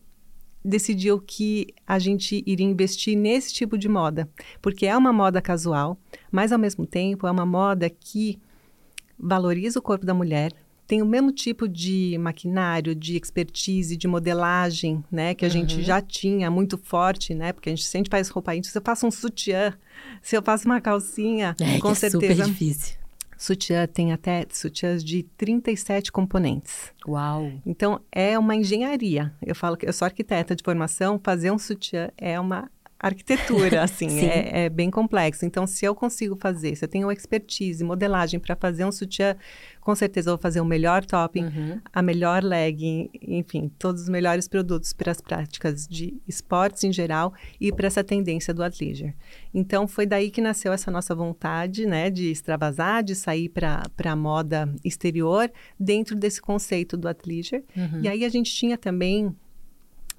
decidiu 0.64 1.20
que 1.20 1.68
a 1.86 1.98
gente 1.98 2.42
iria 2.44 2.66
investir 2.66 3.16
nesse 3.16 3.54
tipo 3.54 3.78
de 3.78 3.88
moda, 3.88 4.28
porque 4.60 4.86
é 4.86 4.96
uma 4.96 5.12
moda 5.12 5.40
casual, 5.40 5.96
mas 6.30 6.50
ao 6.52 6.58
mesmo 6.58 6.84
tempo 6.84 7.26
é 7.26 7.30
uma 7.30 7.46
moda 7.46 7.88
que 7.88 8.38
valoriza 9.18 9.78
o 9.78 9.82
corpo 9.82 10.06
da 10.06 10.14
mulher, 10.14 10.52
tem 10.88 11.02
o 11.02 11.06
mesmo 11.06 11.30
tipo 11.30 11.68
de 11.68 12.16
maquinário, 12.18 12.94
de 12.94 13.14
expertise, 13.14 13.94
de 13.94 14.08
modelagem, 14.08 15.04
né, 15.12 15.34
que 15.34 15.44
a 15.44 15.48
uhum. 15.48 15.52
gente 15.52 15.82
já 15.82 16.00
tinha 16.00 16.50
muito 16.50 16.78
forte, 16.78 17.34
né, 17.34 17.52
porque 17.52 17.68
a 17.68 17.74
gente 17.74 17.84
sempre 17.84 18.10
faz 18.10 18.30
roupa 18.30 18.54
íntima. 18.54 18.72
Se 18.72 18.78
eu 18.78 18.82
faço 18.82 19.06
um 19.06 19.10
sutiã, 19.10 19.74
se 20.22 20.34
eu 20.34 20.42
faço 20.42 20.64
uma 20.64 20.80
calcinha, 20.80 21.54
é, 21.60 21.78
com 21.78 21.90
é 21.90 21.94
certeza. 21.94 22.34
super 22.34 22.46
difícil. 22.46 22.96
Sutiã 23.36 23.86
tem 23.86 24.12
até 24.12 24.44
sutiãs 24.50 25.04
de 25.04 25.22
37 25.36 26.10
componentes. 26.10 26.92
Uau! 27.06 27.52
Então 27.64 28.00
é 28.10 28.36
uma 28.36 28.56
engenharia. 28.56 29.32
Eu 29.40 29.54
falo 29.54 29.76
que 29.76 29.86
eu 29.86 29.92
sou 29.92 30.06
arquiteta 30.06 30.56
de 30.56 30.62
formação, 30.64 31.20
fazer 31.22 31.52
um 31.52 31.58
sutiã 31.58 32.10
é 32.16 32.40
uma 32.40 32.68
arquitetura, 32.98 33.82
assim, 33.84 34.20
é, 34.20 34.64
é, 34.64 34.68
bem 34.68 34.90
complexo. 34.90 35.46
Então, 35.46 35.66
se 35.66 35.84
eu 35.84 35.94
consigo 35.94 36.36
fazer, 36.36 36.74
se 36.74 36.84
eu 36.84 36.88
tenho 36.88 37.10
expertise, 37.12 37.84
modelagem 37.84 38.40
para 38.40 38.56
fazer 38.56 38.84
um 38.84 38.92
sutiã, 38.92 39.36
com 39.80 39.94
certeza 39.94 40.30
eu 40.30 40.36
vou 40.36 40.42
fazer 40.42 40.60
o 40.60 40.64
melhor 40.64 41.04
topping, 41.04 41.44
uhum. 41.44 41.80
a 41.92 42.02
melhor 42.02 42.42
legging, 42.42 43.08
enfim, 43.22 43.70
todos 43.78 44.02
os 44.02 44.08
melhores 44.08 44.48
produtos 44.48 44.92
para 44.92 45.12
as 45.12 45.20
práticas 45.20 45.86
de 45.86 46.20
esportes 46.26 46.84
em 46.84 46.92
geral 46.92 47.32
e 47.60 47.72
para 47.72 47.86
essa 47.86 48.02
tendência 48.02 48.52
do 48.52 48.62
athleisure. 48.62 49.14
Então, 49.54 49.86
foi 49.86 50.04
daí 50.04 50.30
que 50.30 50.40
nasceu 50.40 50.72
essa 50.72 50.90
nossa 50.90 51.14
vontade, 51.14 51.86
né, 51.86 52.10
de 52.10 52.30
extravasar, 52.30 53.02
de 53.02 53.14
sair 53.14 53.48
para 53.48 53.82
a 54.04 54.16
moda 54.16 54.68
exterior 54.84 55.50
dentro 55.78 56.16
desse 56.16 56.40
conceito 56.40 56.96
do 56.96 57.08
athleisure. 57.08 57.64
Uhum. 57.76 58.00
E 58.02 58.08
aí 58.08 58.24
a 58.24 58.28
gente 58.28 58.52
tinha 58.52 58.76
também, 58.76 59.34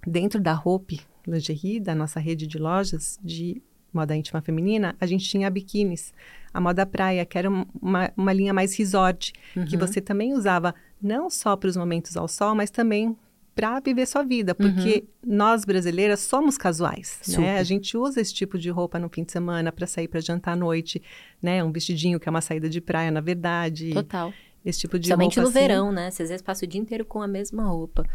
dentro 0.08 0.40
da 0.40 0.60
Hope, 0.60 1.02
lingerie, 1.28 1.80
da 1.80 1.94
nossa 1.96 2.20
rede 2.20 2.48
de 2.48 2.58
lojas 2.58 3.20
de 3.24 3.62
moda 3.94 4.16
íntima 4.16 4.42
feminina, 4.42 4.96
a 5.00 5.06
gente 5.06 5.28
tinha 5.28 5.50
biquínis. 5.50 6.14
A 6.54 6.60
moda 6.60 6.86
praia, 6.86 7.26
que 7.26 7.38
era 7.38 7.50
uma, 7.50 8.12
uma 8.16 8.34
linha 8.34 8.54
mais 8.54 8.76
resort, 8.76 9.34
uhum. 9.56 9.66
que 9.66 9.78
você 9.78 10.02
também 10.02 10.34
usava 10.34 10.74
não 11.02 11.30
só 11.30 11.56
para 11.56 11.68
os 11.68 11.78
momentos 11.78 12.18
ao 12.18 12.28
sol, 12.28 12.56
mas 12.56 12.70
também 12.70 13.16
para 13.56 13.80
viver 13.82 14.06
sua 14.06 14.24
vida, 14.24 14.56
porque 14.56 15.04
uhum. 15.22 15.36
nós 15.36 15.66
brasileiras 15.66 16.22
somos 16.22 16.58
casuais, 16.58 17.20
né? 17.38 17.60
A 17.60 17.64
gente 17.64 17.98
usa 17.98 18.22
esse 18.22 18.34
tipo 18.34 18.58
de 18.58 18.70
roupa 18.70 18.98
no 18.98 19.10
fim 19.10 19.26
de 19.26 19.34
semana 19.34 19.70
para 19.70 19.86
sair 19.86 20.08
para 20.08 20.22
jantar 20.22 20.54
à 20.54 20.56
noite, 20.56 21.02
né? 21.42 21.62
Um 21.62 21.70
vestidinho 21.70 22.22
que 22.22 22.30
é 22.30 22.32
uma 22.32 22.40
saída 22.40 22.70
de 22.70 22.80
praia, 22.80 23.12
na 23.12 23.20
verdade. 23.20 23.92
Total. 23.92 24.34
Esse 24.64 24.80
tipo 24.80 24.98
de 24.98 25.10
Somente 25.10 25.40
roupa. 25.40 25.42
no 25.42 25.48
assim. 25.50 25.68
verão, 25.68 25.92
né? 25.92 26.10
Você 26.10 26.24
às 26.24 26.30
vezes 26.30 26.42
passa 26.42 26.64
o 26.64 26.68
dia 26.68 26.80
inteiro 26.80 27.04
com 27.04 27.22
a 27.22 27.28
mesma 27.28 27.64
roupa. 27.64 28.06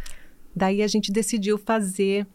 Daí 0.57 0.83
a 0.83 0.87
gente 0.87 1.13
decidiu 1.13 1.59
fazer 1.59 2.27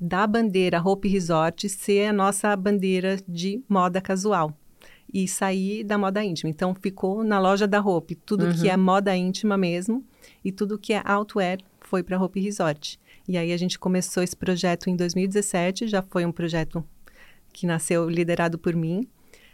da 0.00 0.26
bandeira 0.26 0.80
Hope 0.82 1.08
Resort 1.08 1.68
ser 1.68 2.08
a 2.08 2.12
nossa 2.12 2.54
bandeira 2.56 3.18
de 3.26 3.62
moda 3.68 4.00
casual 4.00 4.52
e 5.12 5.28
sair 5.28 5.84
da 5.84 5.96
moda 5.96 6.24
íntima. 6.24 6.50
Então 6.50 6.74
ficou 6.74 7.22
na 7.22 7.38
loja 7.38 7.66
da 7.66 7.80
Hope 7.80 8.14
tudo 8.14 8.46
uhum. 8.46 8.52
que 8.54 8.68
é 8.68 8.76
moda 8.76 9.16
íntima 9.16 9.56
mesmo 9.56 10.04
e 10.44 10.50
tudo 10.50 10.78
que 10.78 10.92
é 10.92 11.02
outwear 11.04 11.58
foi 11.80 12.02
para 12.02 12.20
Hope 12.20 12.40
Resort. 12.40 12.98
E 13.26 13.38
aí 13.38 13.52
a 13.52 13.56
gente 13.56 13.78
começou 13.78 14.22
esse 14.22 14.36
projeto 14.36 14.90
em 14.90 14.96
2017, 14.96 15.86
já 15.86 16.02
foi 16.02 16.26
um 16.26 16.32
projeto 16.32 16.84
que 17.52 17.66
nasceu 17.66 18.08
liderado 18.08 18.58
por 18.58 18.74
mim. 18.74 19.06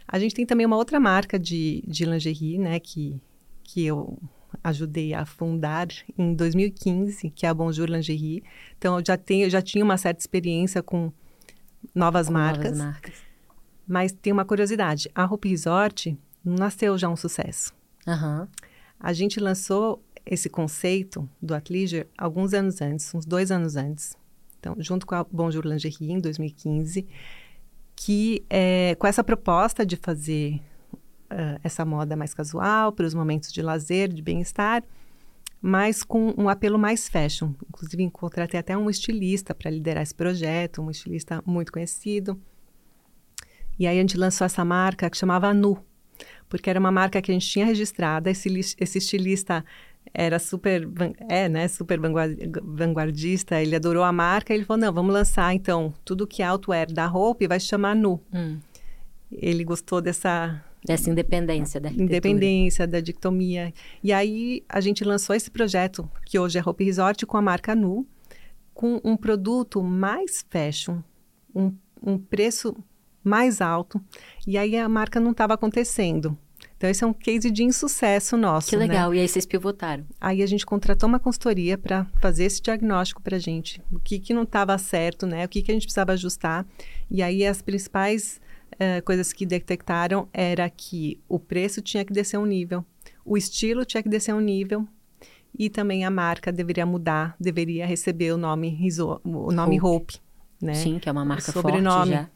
A 0.07 0.19
gente 0.19 0.35
tem 0.35 0.45
também 0.45 0.65
uma 0.65 0.75
outra 0.75 0.99
marca 0.99 1.39
de, 1.39 1.83
de 1.87 2.03
lingerie, 2.03 2.57
né, 2.57 2.79
que, 2.79 3.21
que 3.63 3.85
eu 3.85 4.17
ajudei 4.63 5.13
a 5.13 5.25
fundar 5.25 5.87
em 6.17 6.33
2015, 6.33 7.29
que 7.31 7.45
é 7.45 7.49
a 7.49 7.53
Bonjour 7.53 7.89
Lingerie. 7.89 8.43
Então, 8.77 8.99
eu 8.99 9.05
já, 9.05 9.17
tenho, 9.17 9.49
já 9.49 9.61
tinha 9.61 9.83
uma 9.83 9.97
certa 9.97 10.19
experiência 10.19 10.81
com 10.81 11.11
novas 11.93 12.27
com 12.27 12.33
marcas. 12.33 12.77
Novas 12.77 12.77
marcas. 12.77 13.13
Mas 13.87 14.11
tem 14.11 14.31
uma 14.31 14.45
curiosidade: 14.45 15.09
a 15.13 15.25
Hope 15.25 15.49
Resort 15.49 16.17
nasceu 16.43 16.97
já 16.97 17.09
um 17.09 17.15
sucesso. 17.15 17.73
Uhum. 18.07 18.47
A 18.99 19.13
gente 19.13 19.39
lançou 19.39 20.03
esse 20.25 20.49
conceito 20.49 21.27
do 21.41 21.53
athleisure 21.53 22.07
alguns 22.17 22.53
anos 22.53 22.81
antes, 22.81 23.13
uns 23.13 23.25
dois 23.25 23.51
anos 23.51 23.75
antes. 23.75 24.15
Então, 24.59 24.75
junto 24.77 25.07
com 25.07 25.15
a 25.15 25.23
Bonjour 25.23 25.65
Lingerie, 25.65 26.11
em 26.11 26.19
2015, 26.19 27.07
que 27.95 28.45
é, 28.49 28.95
com 28.99 29.07
essa 29.07 29.23
proposta 29.23 29.85
de 29.85 29.95
fazer 29.95 30.61
uh, 31.31 31.59
essa 31.63 31.85
moda 31.85 32.15
mais 32.15 32.33
casual, 32.33 32.91
para 32.91 33.05
os 33.05 33.13
momentos 33.13 33.51
de 33.51 33.61
lazer, 33.61 34.11
de 34.11 34.21
bem-estar, 34.21 34.83
mas 35.61 36.03
com 36.03 36.33
um 36.37 36.49
apelo 36.49 36.77
mais 36.77 37.07
fashion. 37.07 37.53
Inclusive, 37.69 38.03
encontrei 38.03 38.45
até 38.57 38.77
um 38.77 38.89
estilista 38.89 39.53
para 39.53 39.71
liderar 39.71 40.03
esse 40.03 40.15
projeto, 40.15 40.81
um 40.81 40.89
estilista 40.89 41.41
muito 41.45 41.71
conhecido. 41.71 42.39
E 43.77 43.87
aí 43.87 43.97
a 43.97 44.01
gente 44.01 44.17
lançou 44.17 44.45
essa 44.45 44.65
marca 44.65 45.09
que 45.09 45.17
chamava 45.17 45.53
Nu, 45.53 45.77
porque 46.49 46.69
era 46.69 46.79
uma 46.79 46.91
marca 46.91 47.21
que 47.21 47.31
a 47.31 47.33
gente 47.33 47.47
tinha 47.47 47.65
registrada. 47.65 48.29
Esse, 48.29 48.49
esse 48.77 48.97
estilista 48.97 49.63
era 50.13 50.39
super, 50.39 50.87
é, 51.29 51.47
né, 51.47 51.67
super 51.67 51.99
vanguardista, 52.63 53.61
ele 53.61 53.75
adorou 53.75 54.03
a 54.03 54.11
marca, 54.11 54.53
ele 54.53 54.65
falou, 54.65 54.81
não, 54.81 54.93
vamos 54.93 55.13
lançar, 55.13 55.53
então, 55.53 55.93
tudo 56.03 56.27
que 56.27 56.41
é 56.41 56.47
outwear 56.47 56.91
da 56.91 57.05
roupa 57.05 57.47
vai 57.47 57.59
chamar 57.59 57.95
Nu. 57.95 58.19
Hum. 58.33 58.59
Ele 59.31 59.63
gostou 59.63 60.01
dessa, 60.01 60.61
Dessa 60.85 61.09
independência 61.09 61.79
da. 61.79 61.91
Independência, 61.91 62.87
da 62.87 62.99
dictomia. 62.99 63.73
E 64.03 64.11
aí 64.11 64.63
a 64.67 64.81
gente 64.81 65.03
lançou 65.03 65.35
esse 65.35 65.51
projeto, 65.51 66.09
que 66.25 66.39
hoje 66.39 66.57
é 66.57 66.61
Hope 66.65 66.83
Resort, 66.83 67.25
com 67.25 67.37
a 67.37 67.41
marca 67.41 67.75
Nu, 67.75 68.07
com 68.73 68.99
um 69.03 69.15
produto 69.15 69.83
mais 69.83 70.43
fashion, 70.49 71.01
um, 71.53 71.71
um 72.01 72.17
preço 72.17 72.75
mais 73.23 73.61
alto. 73.61 74.01
E 74.47 74.57
aí 74.57 74.75
a 74.75 74.89
marca 74.89 75.19
não 75.19 75.31
estava 75.31 75.53
acontecendo. 75.53 76.35
Então, 76.81 76.89
esse 76.89 77.03
é 77.03 77.07
um 77.07 77.13
case 77.13 77.51
de 77.51 77.63
insucesso 77.63 78.35
nosso. 78.35 78.69
Que 78.69 78.75
né? 78.75 78.87
legal. 78.87 79.11
Né? 79.11 79.17
E 79.17 79.19
aí 79.19 79.27
vocês 79.27 79.45
pivotaram. 79.45 80.03
Aí 80.19 80.41
a 80.41 80.47
gente 80.47 80.65
contratou 80.65 81.07
uma 81.07 81.19
consultoria 81.19 81.77
para 81.77 82.07
fazer 82.19 82.45
esse 82.45 82.59
diagnóstico 82.59 83.21
para 83.21 83.35
a 83.35 83.39
gente. 83.39 83.79
O 83.91 83.99
que, 83.99 84.17
que 84.19 84.33
não 84.33 84.41
estava 84.41 84.75
certo, 84.79 85.27
né? 85.27 85.45
O 85.45 85.47
que, 85.47 85.61
que 85.61 85.71
a 85.71 85.75
gente 85.75 85.83
precisava 85.83 86.13
ajustar. 86.13 86.65
E 87.09 87.21
aí 87.21 87.45
as 87.45 87.61
principais 87.61 88.41
uh, 88.75 89.03
coisas 89.03 89.33
que 89.33 89.45
detectaram 89.45 90.27
era 90.33 90.69
que 90.69 91.19
o 91.27 91.39
preço 91.39 91.81
tinha 91.81 92.05
que 92.05 92.13
descer 92.13 92.37
um 92.37 92.45
nível, 92.45 92.85
o 93.25 93.37
estilo 93.37 93.85
tinha 93.85 94.01
que 94.01 94.09
descer 94.09 94.33
um 94.33 94.39
nível 94.39 94.87
e 95.57 95.69
também 95.69 96.05
a 96.05 96.11
marca 96.11 96.51
deveria 96.51 96.85
mudar, 96.85 97.35
deveria 97.39 97.85
receber 97.85 98.31
o 98.31 98.37
nome 98.37 98.69
Riso, 98.69 99.19
o 99.23 99.51
nome 99.51 99.79
Hope, 99.79 100.15
Hope 100.15 100.31
né? 100.61 100.73
Sim, 100.75 100.99
que 100.99 101.09
é 101.09 101.11
uma 101.11 101.25
marca 101.25 101.51
sobrenome, 101.51 102.11
forte 102.11 102.11
já. 102.11 102.29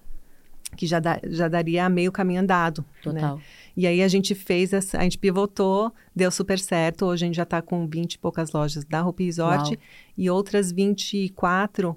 Que 0.76 0.88
já, 0.88 1.00
da, 1.00 1.20
já 1.24 1.48
daria 1.48 1.88
meio 1.88 2.12
caminho 2.12 2.42
andado. 2.42 2.82
Né? 2.82 2.86
Total. 3.04 3.36
Né? 3.38 3.44
E 3.78 3.88
aí 3.88 4.02
a 4.02 4.08
gente 4.08 4.34
fez, 4.34 4.74
essa, 4.74 4.98
a 4.98 5.04
gente 5.04 5.18
pivotou, 5.18 5.94
deu 6.14 6.30
super 6.32 6.60
certo. 6.60 7.06
Hoje 7.06 7.24
a 7.24 7.28
gente 7.28 7.36
já 7.36 7.44
está 7.44 7.62
com 7.62 7.88
20 7.88 8.14
e 8.14 8.20
poucas 8.20 8.52
lojas 8.52 8.84
da 8.84 9.06
Hope 9.06 9.24
Resort 9.24 9.70
Uau. 9.70 9.84
e 10.18 10.30
outras 10.30 10.72
24 10.72 11.96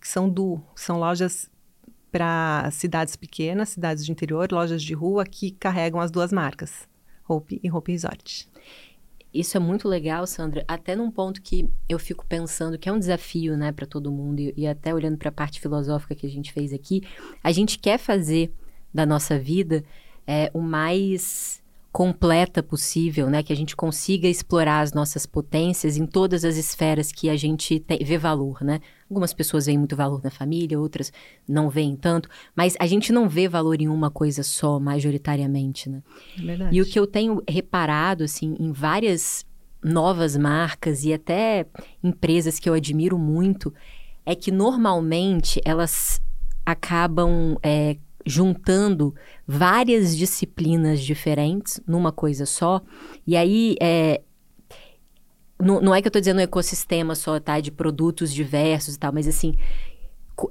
que 0.00 0.06
são 0.06 0.28
do, 0.28 0.60
são 0.76 0.98
lojas 0.98 1.50
para 2.10 2.70
cidades 2.70 3.16
pequenas, 3.16 3.70
cidades 3.70 4.04
de 4.04 4.12
interior, 4.12 4.50
lojas 4.50 4.82
de 4.82 4.94
rua 4.94 5.24
que 5.24 5.50
carregam 5.52 6.00
as 6.00 6.10
duas 6.10 6.32
marcas, 6.32 6.88
Hope 7.28 7.60
e 7.62 7.70
Hope 7.70 7.92
Resort. 7.92 8.48
Isso 9.32 9.56
é 9.56 9.60
muito 9.60 9.86
legal, 9.86 10.26
Sandra, 10.26 10.64
até 10.66 10.96
num 10.96 11.10
ponto 11.10 11.42
que 11.42 11.68
eu 11.88 11.98
fico 11.98 12.24
pensando 12.26 12.78
que 12.78 12.88
é 12.88 12.92
um 12.92 12.98
desafio, 12.98 13.56
né, 13.56 13.72
para 13.72 13.86
todo 13.86 14.10
mundo 14.10 14.40
e, 14.40 14.54
e 14.56 14.66
até 14.66 14.94
olhando 14.94 15.18
para 15.18 15.28
a 15.28 15.32
parte 15.32 15.60
filosófica 15.60 16.14
que 16.14 16.26
a 16.26 16.30
gente 16.30 16.52
fez 16.52 16.72
aqui, 16.72 17.02
a 17.44 17.52
gente 17.52 17.78
quer 17.78 17.98
fazer 17.98 18.50
da 18.92 19.04
nossa 19.04 19.38
vida 19.38 19.84
é, 20.26 20.50
o 20.54 20.60
mais 20.60 21.62
completa 21.98 22.62
possível, 22.62 23.28
né? 23.28 23.42
Que 23.42 23.52
a 23.52 23.56
gente 23.56 23.74
consiga 23.74 24.28
explorar 24.28 24.82
as 24.82 24.92
nossas 24.92 25.26
potências 25.26 25.96
em 25.96 26.06
todas 26.06 26.44
as 26.44 26.56
esferas 26.56 27.10
que 27.10 27.28
a 27.28 27.36
gente 27.36 27.80
tem, 27.80 27.98
vê 28.04 28.16
valor, 28.16 28.62
né? 28.62 28.78
Algumas 29.10 29.34
pessoas 29.34 29.66
veem 29.66 29.78
muito 29.78 29.96
valor 29.96 30.22
na 30.22 30.30
família, 30.30 30.78
outras 30.78 31.12
não 31.48 31.68
veem 31.68 31.96
tanto, 31.96 32.28
mas 32.54 32.76
a 32.78 32.86
gente 32.86 33.12
não 33.12 33.28
vê 33.28 33.48
valor 33.48 33.82
em 33.82 33.88
uma 33.88 34.12
coisa 34.12 34.44
só, 34.44 34.78
majoritariamente, 34.78 35.90
né? 35.90 36.00
Verdade. 36.36 36.76
E 36.76 36.80
o 36.80 36.86
que 36.86 37.00
eu 37.00 37.04
tenho 37.04 37.42
reparado, 37.48 38.22
assim, 38.22 38.56
em 38.60 38.70
várias 38.70 39.44
novas 39.82 40.36
marcas 40.36 41.02
e 41.02 41.12
até 41.12 41.66
empresas 42.00 42.60
que 42.60 42.70
eu 42.70 42.74
admiro 42.74 43.18
muito, 43.18 43.74
é 44.24 44.36
que 44.36 44.52
normalmente 44.52 45.60
elas 45.64 46.22
acabam 46.64 47.56
é, 47.60 47.96
juntando 48.28 49.14
várias 49.46 50.16
disciplinas 50.16 51.00
diferentes 51.00 51.80
numa 51.86 52.12
coisa 52.12 52.44
só. 52.44 52.82
E 53.26 53.36
aí, 53.36 53.76
é, 53.80 54.20
não, 55.58 55.80
não 55.80 55.94
é 55.94 56.02
que 56.02 56.06
eu 56.06 56.10
estou 56.10 56.20
dizendo 56.20 56.38
um 56.38 56.42
ecossistema 56.42 57.14
só, 57.14 57.40
tá? 57.40 57.58
De 57.58 57.72
produtos 57.72 58.32
diversos 58.32 58.94
e 58.94 58.98
tal, 58.98 59.12
mas 59.12 59.26
assim, 59.26 59.54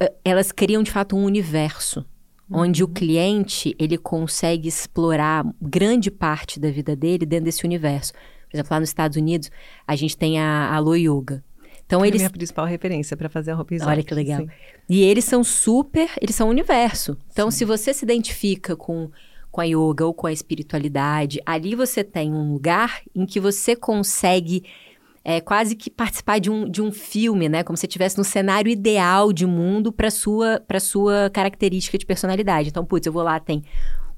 é, 0.02 0.12
elas 0.26 0.52
criam 0.52 0.82
de 0.82 0.92
fato 0.92 1.16
um 1.16 1.24
universo. 1.24 2.06
Uhum. 2.50 2.62
Onde 2.62 2.84
o 2.84 2.88
cliente, 2.88 3.76
ele 3.78 3.98
consegue 3.98 4.68
explorar 4.68 5.46
grande 5.62 6.10
parte 6.10 6.60
da 6.60 6.72
vida 6.72 6.96
dele 6.96 7.26
dentro 7.26 7.46
desse 7.46 7.66
universo. 7.66 8.14
Por 8.50 8.56
exemplo, 8.56 8.70
lá 8.72 8.80
nos 8.80 8.90
Estados 8.90 9.18
Unidos, 9.18 9.52
a 9.86 9.96
gente 9.96 10.18
tem 10.18 10.40
a 10.40 10.74
Alo 10.74 10.96
Yoga. 10.96 11.44
Então 11.88 12.04
é 12.04 12.08
eles 12.08 12.22
minha 12.22 12.30
principal 12.30 12.66
referência 12.66 13.18
para 13.18 13.30
fazer 13.30 13.52
a 13.52 13.56
roupa 13.56 13.74
exótica. 13.74 13.92
Olha 13.92 14.04
que 14.04 14.14
legal. 14.14 14.42
Sim. 14.42 14.50
E 14.88 15.02
eles 15.02 15.26
são 15.26 15.44
super, 15.44 16.10
eles 16.22 16.36
são 16.36 16.50
universo. 16.50 17.18
Então 17.32 17.50
sim. 17.50 17.60
se 17.60 17.66
você 17.66 17.94
se 17.94 18.06
identifica 18.06 18.76
com 18.76 19.10
com 19.50 19.62
a 19.62 19.66
yoga 19.66 20.06
ou 20.06 20.14
com 20.14 20.28
a 20.28 20.32
espiritualidade, 20.32 21.42
ali 21.44 21.74
você 21.74 22.04
tem 22.04 22.32
um 22.32 22.54
lugar 22.54 23.02
em 23.16 23.26
que 23.26 23.40
você 23.40 23.76
consegue 23.76 24.64
é, 25.24 25.42
quase 25.42 25.76
que 25.76 25.90
participar 25.90 26.40
de 26.40 26.50
um, 26.50 26.70
de 26.70 26.82
um 26.82 26.92
filme, 26.92 27.50
né? 27.50 27.64
Como 27.64 27.76
se 27.76 27.88
estivesse 27.88 28.18
no 28.18 28.24
cenário 28.24 28.70
ideal 28.70 29.34
de 29.34 29.46
mundo 29.46 29.92
para 29.92 30.12
sua 30.12 30.62
para 30.66 30.80
sua 30.80 31.30
característica 31.32 31.98
de 31.98 32.06
personalidade. 32.06 32.70
Então, 32.70 32.86
putz, 32.86 33.08
eu 33.08 33.12
vou 33.12 33.24
lá, 33.24 33.40
tem 33.40 33.64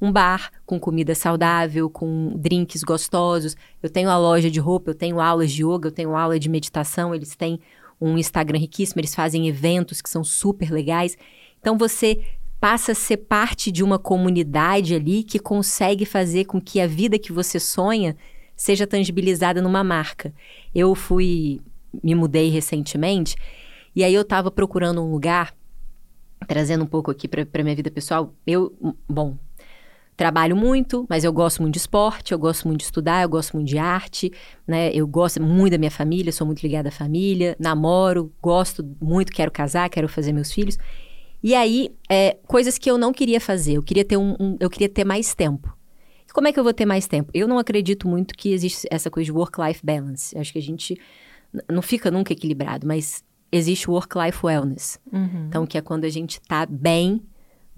um 0.01 0.11
bar 0.11 0.51
com 0.65 0.79
comida 0.79 1.13
saudável, 1.13 1.89
com 1.89 2.33
drinks 2.35 2.83
gostosos. 2.83 3.55
Eu 3.81 3.89
tenho 3.89 4.09
a 4.09 4.17
loja 4.17 4.49
de 4.49 4.59
roupa, 4.59 4.91
eu 4.91 4.95
tenho 4.95 5.19
aulas 5.19 5.51
de 5.51 5.63
yoga, 5.63 5.87
eu 5.87 5.91
tenho 5.91 6.15
aula 6.15 6.39
de 6.39 6.49
meditação. 6.49 7.13
Eles 7.13 7.35
têm 7.35 7.59
um 7.99 8.17
Instagram 8.17 8.59
riquíssimo, 8.59 9.01
eles 9.01 9.13
fazem 9.13 9.47
eventos 9.47 10.01
que 10.01 10.09
são 10.09 10.23
super 10.23 10.71
legais. 10.71 11.17
Então 11.59 11.77
você 11.77 12.21
passa 12.59 12.91
a 12.91 12.95
ser 12.95 13.17
parte 13.17 13.71
de 13.71 13.83
uma 13.83 13.97
comunidade 13.97 14.93
ali 14.93 15.23
que 15.23 15.39
consegue 15.39 16.05
fazer 16.05 16.45
com 16.45 16.61
que 16.61 16.79
a 16.79 16.87
vida 16.87 17.17
que 17.17 17.31
você 17.31 17.59
sonha 17.59 18.15
seja 18.55 18.85
tangibilizada 18.85 19.61
numa 19.61 19.83
marca. 19.83 20.33
Eu 20.75 20.93
fui, 20.93 21.61
me 22.03 22.13
mudei 22.13 22.49
recentemente, 22.49 23.35
e 23.95 24.03
aí 24.03 24.13
eu 24.13 24.21
estava 24.21 24.51
procurando 24.51 25.01
um 25.01 25.11
lugar, 25.11 25.53
trazendo 26.47 26.83
um 26.83 26.87
pouco 26.87 27.09
aqui 27.09 27.27
para 27.27 27.63
minha 27.63 27.75
vida 27.75 27.89
pessoal. 27.89 28.33
Eu, 28.45 28.73
bom, 29.07 29.37
trabalho 30.19 30.53
muito, 30.53 31.05
mas 31.09 31.23
eu 31.23 31.31
gosto 31.31 31.61
muito 31.61 31.75
de 31.75 31.79
esporte, 31.79 32.33
eu 32.33 32.37
gosto 32.37 32.67
muito 32.67 32.79
de 32.79 32.83
estudar, 32.83 33.23
eu 33.23 33.29
gosto 33.29 33.53
muito 33.53 33.69
de 33.69 33.77
arte, 33.77 34.29
né? 34.67 34.91
Eu 34.93 35.07
gosto 35.07 35.41
muito 35.41 35.71
da 35.71 35.77
minha 35.77 35.89
família, 35.89 36.29
sou 36.33 36.45
muito 36.45 36.61
ligada 36.61 36.89
à 36.89 36.91
família, 36.91 37.55
namoro, 37.57 38.29
gosto 38.41 38.85
muito, 39.01 39.31
quero 39.31 39.49
casar, 39.49 39.89
quero 39.89 40.09
fazer 40.09 40.33
meus 40.33 40.51
filhos. 40.51 40.77
E 41.41 41.55
aí, 41.55 41.89
é, 42.09 42.35
coisas 42.45 42.77
que 42.77 42.91
eu 42.91 42.97
não 42.97 43.13
queria 43.13 43.39
fazer, 43.39 43.77
eu 43.77 43.81
queria 43.81 44.03
ter 44.03 44.17
um, 44.17 44.35
um 44.37 44.57
eu 44.59 44.69
queria 44.69 44.89
ter 44.89 45.05
mais 45.05 45.33
tempo. 45.33 45.73
Como 46.33 46.49
é 46.49 46.51
que 46.51 46.59
eu 46.59 46.65
vou 46.65 46.73
ter 46.73 46.85
mais 46.85 47.07
tempo? 47.07 47.31
Eu 47.33 47.47
não 47.47 47.57
acredito 47.57 48.05
muito 48.05 48.35
que 48.35 48.51
existe 48.51 48.85
essa 48.91 49.09
coisa 49.09 49.23
de 49.23 49.31
work-life 49.31 49.79
balance. 49.85 50.37
acho 50.37 50.51
que 50.51 50.59
a 50.59 50.61
gente 50.61 50.99
não 51.71 51.81
fica 51.81 52.11
nunca 52.11 52.33
equilibrado, 52.33 52.85
mas 52.85 53.23
existe 53.49 53.89
work-life 53.89 54.45
wellness. 54.45 54.99
Uhum. 55.11 55.45
Então, 55.47 55.65
que 55.65 55.77
é 55.77 55.81
quando 55.81 56.03
a 56.03 56.09
gente 56.09 56.41
está 56.41 56.65
bem 56.65 57.21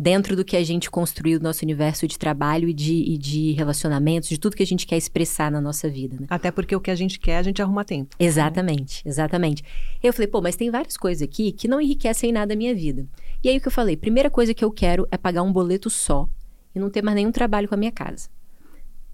dentro 0.02 0.36
do 0.36 0.44
que 0.44 0.58
a 0.58 0.64
gente 0.64 0.90
construiu 0.90 1.38
no 1.38 1.44
nosso 1.44 1.64
universo 1.64 2.08
de 2.08 2.18
trabalho 2.18 2.68
e 2.68 2.74
de, 2.74 2.94
e 2.94 3.18
de 3.18 3.52
relacionamentos, 3.52 4.30
de 4.30 4.40
tudo 4.40 4.56
que 4.56 4.64
a 4.64 4.68
gente 4.68 4.88
quer 4.88 4.98
expressar 4.98 5.52
na 5.52 5.62
nossa 5.62 5.88
vida. 5.88 6.18
Né? 6.20 6.26
Até 6.30 6.50
porque 6.50 6.76
o 6.76 6.82
que 6.82 6.90
a 6.90 6.96
gente 6.96 7.20
quer, 7.20 7.38
a 7.38 7.44
gente 7.44 7.62
arruma 7.62 7.86
tempo. 7.86 8.16
Exatamente, 8.20 9.02
exatamente. 9.06 9.64
Eu 10.02 10.12
falei, 10.12 10.28
pô, 10.28 10.42
mas 10.42 10.56
tem 10.56 10.72
várias 10.72 10.98
coisas 10.98 11.22
aqui 11.22 11.52
que 11.52 11.68
não 11.68 11.80
enriquecem 11.80 12.32
nada 12.32 12.54
a 12.54 12.58
minha 12.58 12.74
vida. 12.74 13.06
E 13.44 13.50
aí 13.50 13.58
o 13.58 13.62
que 13.62 13.68
eu 13.68 13.72
falei? 13.72 13.96
Primeira 13.96 14.30
coisa 14.30 14.54
que 14.54 14.66
eu 14.66 14.72
quero 14.72 15.08
é 15.12 15.18
pagar 15.18 15.44
um 15.44 15.54
boleto 15.54 15.90
só 15.90 16.28
e 16.74 16.80
não 16.80 16.90
ter 16.90 17.04
mais 17.04 17.16
nenhum 17.16 17.32
trabalho 17.32 17.68
com 17.68 17.76
a 17.76 17.78
minha 17.78 17.92
casa 17.92 18.30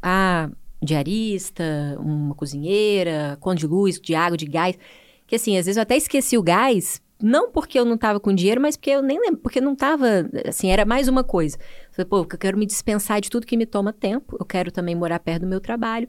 ah, 0.02 0.50
diarista, 0.82 1.98
uma 2.00 2.36
cozinheira, 2.36 3.38
conta 3.40 3.58
de 3.58 3.68
luz, 3.68 4.00
de 4.00 4.16
água, 4.16 4.38
de 4.38 4.46
gás. 4.46 4.78
Que 5.26 5.36
assim, 5.36 5.58
às 5.58 5.66
vezes 5.66 5.78
eu 5.78 5.84
até 5.84 5.98
esqueci 5.98 6.38
o 6.38 6.44
gás, 6.44 7.02
não 7.22 7.52
porque 7.52 7.80
eu 7.80 7.86
não 7.86 7.98
tava 7.98 8.20
com 8.20 8.34
dinheiro, 8.34 8.62
mas 8.62 8.78
porque 8.78 8.92
eu 8.92 9.02
nem 9.02 9.20
lembro, 9.20 9.38
porque 9.38 9.60
não 9.60 9.76
tava, 9.76 10.30
assim, 10.48 10.70
era 10.70 10.86
mais 10.86 11.08
uma 11.08 11.24
coisa. 11.24 11.58
Falei, 11.92 12.08
pô, 12.08 12.20
eu 12.20 12.26
quero 12.26 12.58
me 12.58 12.66
dispensar 12.66 13.20
de 13.20 13.30
tudo 13.30 13.46
que 13.46 13.58
me 13.58 13.66
toma 13.66 13.92
tempo, 13.92 14.38
eu 14.40 14.46
quero 14.46 14.72
também 14.72 14.96
morar 14.96 15.20
perto 15.20 15.42
do 15.42 15.48
meu 15.48 15.60
trabalho, 15.60 16.08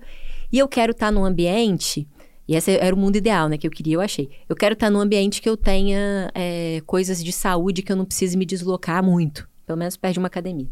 e 0.52 0.58
eu 0.58 0.68
quero 0.68 0.92
estar 0.92 1.06
tá 1.06 1.12
num 1.12 1.24
ambiente, 1.24 2.06
e 2.46 2.54
esse 2.54 2.76
era 2.78 2.94
o 2.94 2.98
mundo 2.98 3.16
ideal, 3.16 3.48
né, 3.48 3.58
que 3.58 3.66
eu 3.66 3.70
queria, 3.70 3.94
eu 3.94 4.00
achei. 4.00 4.30
Eu 4.48 4.56
quero 4.56 4.72
estar 4.74 4.86
tá 4.86 4.90
num 4.90 5.00
ambiente 5.00 5.40
que 5.40 5.48
eu 5.48 5.56
tenha 5.56 6.30
é, 6.34 6.80
coisas 6.86 7.22
de 7.22 7.32
saúde 7.32 7.82
que 7.82 7.92
eu 7.92 7.96
não 7.96 8.04
precise 8.04 8.36
me 8.36 8.44
deslocar 8.46 9.02
muito, 9.02 9.48
pelo 9.66 9.78
menos 9.78 9.96
perto 9.96 10.14
de 10.14 10.18
uma 10.18 10.28
academia. 10.28 10.68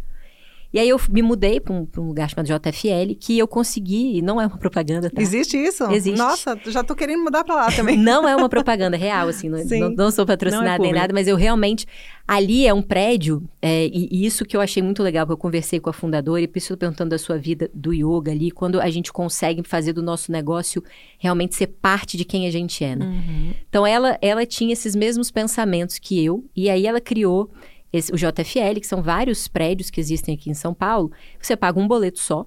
E 0.73 0.79
aí 0.79 0.89
eu 0.89 1.01
me 1.11 1.23
mudei 1.23 1.61
para 1.61 1.73
um, 1.73 1.87
um, 1.97 2.09
lugar 2.09 2.29
chamado 2.29 2.47
JFL, 2.47 3.15
que 3.19 3.39
eu 3.39 3.47
consegui, 3.47 4.19
e 4.19 4.23
não 4.23 4.41
é 4.41 4.47
uma 4.47 4.59
propaganda, 4.59 5.11
tá? 5.11 5.23
Existe 5.23 5.57
isso? 5.57 5.85
Existe. 5.91 6.19
Nossa, 6.19 6.59
já 6.67 6.83
tô 6.83 6.95
querendo 6.95 7.23
mudar 7.23 7.45
para 7.45 7.55
lá 7.55 7.73
também. 7.73 7.97
não 7.99 8.29
é 8.29 8.35
uma 8.37 8.49
propaganda 8.49 8.97
real, 8.97 9.29
assim, 9.29 9.49
não, 9.49 9.65
não, 9.65 9.91
não, 9.91 10.11
sou 10.11 10.27
patrocinada 10.27 10.77
é 10.77 10.79
nem 10.79 10.93
nada, 10.93 11.13
mas 11.13 11.29
eu 11.29 11.37
realmente. 11.37 11.87
Ali 12.29 12.67
é 12.67 12.75
um 12.75 12.83
prédio, 12.83 13.49
é, 13.63 13.87
e, 13.87 14.09
e, 14.11 14.27
isso 14.27 14.45
que 14.45 14.57
eu 14.57 14.61
achei 14.61 14.83
muito 14.83 15.01
legal, 15.01 15.25
porque 15.25 15.35
eu 15.35 15.41
conversei 15.41 15.79
com 15.79 15.89
a 15.89 15.93
fundadora 15.93 16.41
e 16.41 16.49
preciso 16.49 16.77
perguntando 16.77 17.11
da 17.11 17.19
sua 17.19 17.39
vida 17.39 17.71
do 17.73 17.93
yoga 17.93 18.33
ali, 18.33 18.51
quando 18.51 18.81
a 18.81 18.91
gente 18.91 19.13
consegue 19.13 19.63
fazer 19.63 19.93
do 19.93 20.03
nosso 20.03 20.33
negócio 20.33 20.83
realmente 21.19 21.55
ser 21.55 21.69
parte 21.69 22.17
de 22.17 22.25
quem 22.25 22.49
a 22.49 22.51
gente 22.51 22.83
é, 22.83 22.97
né? 22.97 23.07
Uhum. 23.07 23.55
Então 23.69 23.87
ela, 23.87 24.19
ela 24.21 24.45
tinha 24.45 24.73
esses 24.73 24.97
mesmos 24.97 25.31
pensamentos 25.31 26.01
que 26.01 26.23
eu, 26.25 26.45
e 26.55 26.69
aí 26.69 26.85
ela 26.85 27.01
criou 27.01 27.49
esse, 27.92 28.12
o 28.12 28.16
JFL, 28.16 28.81
que 28.81 28.87
são 28.87 29.03
vários 29.03 29.49
prédios 29.49 29.90
que 29.90 30.01
existem 30.01 30.35
aqui 30.35 30.51
em 30.51 30.55
São 30.55 30.75
Paulo, 30.75 31.11
você 31.40 31.57
paga 31.57 31.79
um 31.79 31.87
boleto 31.87 32.18
só. 32.18 32.46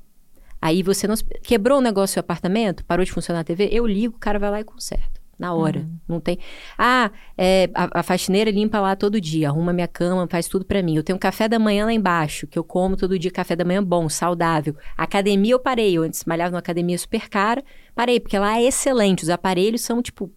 Aí 0.61 0.83
você 0.83 1.07
não, 1.07 1.15
quebrou 1.41 1.77
o 1.77 1.81
negócio 1.81 2.15
do 2.15 2.19
apartamento, 2.19 2.83
parou 2.83 3.05
de 3.05 3.11
funcionar 3.11 3.41
a 3.41 3.43
TV, 3.43 3.69
eu 3.71 3.87
ligo, 3.87 4.15
o 4.15 4.19
cara 4.19 4.37
vai 4.37 4.51
lá 4.51 4.59
e 4.59 4.63
conserta. 4.63 5.19
Na 5.39 5.53
hora. 5.53 5.79
Uhum. 5.79 5.97
Não 6.05 6.19
tem. 6.19 6.37
Ah, 6.77 7.09
é, 7.37 7.69
a, 7.73 8.01
a, 8.01 8.03
faxineira 8.03 8.51
limpa 8.51 8.81
lá 8.81 8.93
todo 8.93 9.21
dia, 9.21 9.47
arruma 9.47 9.71
minha 9.71 9.87
cama, 9.87 10.27
faz 10.29 10.49
tudo 10.49 10.65
para 10.65 10.83
mim. 10.83 10.97
Eu 10.97 11.03
tenho 11.03 11.15
um 11.15 11.19
café 11.19 11.47
da 11.47 11.57
manhã 11.57 11.85
lá 11.85 11.93
embaixo, 11.93 12.45
que 12.45 12.59
eu 12.59 12.63
como 12.63 12.97
todo 12.97 13.17
dia 13.17 13.31
café 13.31 13.55
da 13.55 13.63
manhã 13.63 13.81
bom, 13.81 14.09
saudável. 14.09 14.75
academia 14.97 15.53
eu 15.53 15.59
parei. 15.59 15.97
Eu 15.97 16.03
antes 16.03 16.25
malhava 16.25 16.51
numa 16.51 16.59
academia 16.59 16.97
super 16.97 17.29
cara. 17.29 17.63
Parei, 17.95 18.19
porque 18.19 18.37
lá 18.37 18.59
é 18.59 18.63
excelente. 18.63 19.23
Os 19.23 19.29
aparelhos 19.29 19.79
são, 19.79 20.01
tipo, 20.01 20.29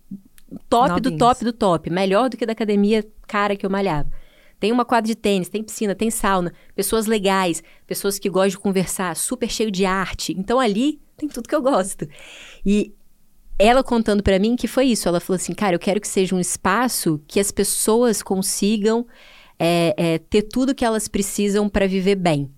top 0.68 0.90
Novinhos. 0.90 1.12
do 1.12 1.18
top 1.18 1.44
do 1.44 1.52
top. 1.52 1.90
Melhor 1.90 2.30
do 2.30 2.36
que 2.36 2.46
da 2.46 2.52
academia 2.52 3.04
cara 3.26 3.56
que 3.56 3.66
eu 3.66 3.70
malhava. 3.70 4.08
Tem 4.62 4.70
uma 4.70 4.84
quadra 4.84 5.08
de 5.08 5.16
tênis, 5.16 5.48
tem 5.48 5.60
piscina, 5.60 5.92
tem 5.92 6.08
sauna, 6.08 6.54
pessoas 6.72 7.06
legais, 7.06 7.64
pessoas 7.84 8.16
que 8.16 8.30
gostam 8.30 8.50
de 8.50 8.58
conversar, 8.58 9.16
super 9.16 9.50
cheio 9.50 9.72
de 9.72 9.84
arte. 9.84 10.32
Então 10.38 10.60
ali 10.60 11.00
tem 11.16 11.28
tudo 11.28 11.48
que 11.48 11.54
eu 11.56 11.60
gosto. 11.60 12.06
E 12.64 12.92
ela 13.58 13.82
contando 13.82 14.22
para 14.22 14.38
mim 14.38 14.54
que 14.54 14.68
foi 14.68 14.86
isso. 14.86 15.08
Ela 15.08 15.18
falou 15.18 15.34
assim, 15.34 15.52
cara, 15.52 15.74
eu 15.74 15.80
quero 15.80 16.00
que 16.00 16.06
seja 16.06 16.36
um 16.36 16.38
espaço 16.38 17.20
que 17.26 17.40
as 17.40 17.50
pessoas 17.50 18.22
consigam 18.22 19.04
é, 19.58 19.94
é, 19.96 20.18
ter 20.18 20.42
tudo 20.42 20.76
que 20.76 20.84
elas 20.84 21.08
precisam 21.08 21.68
para 21.68 21.88
viver 21.88 22.14
bem. 22.14 22.48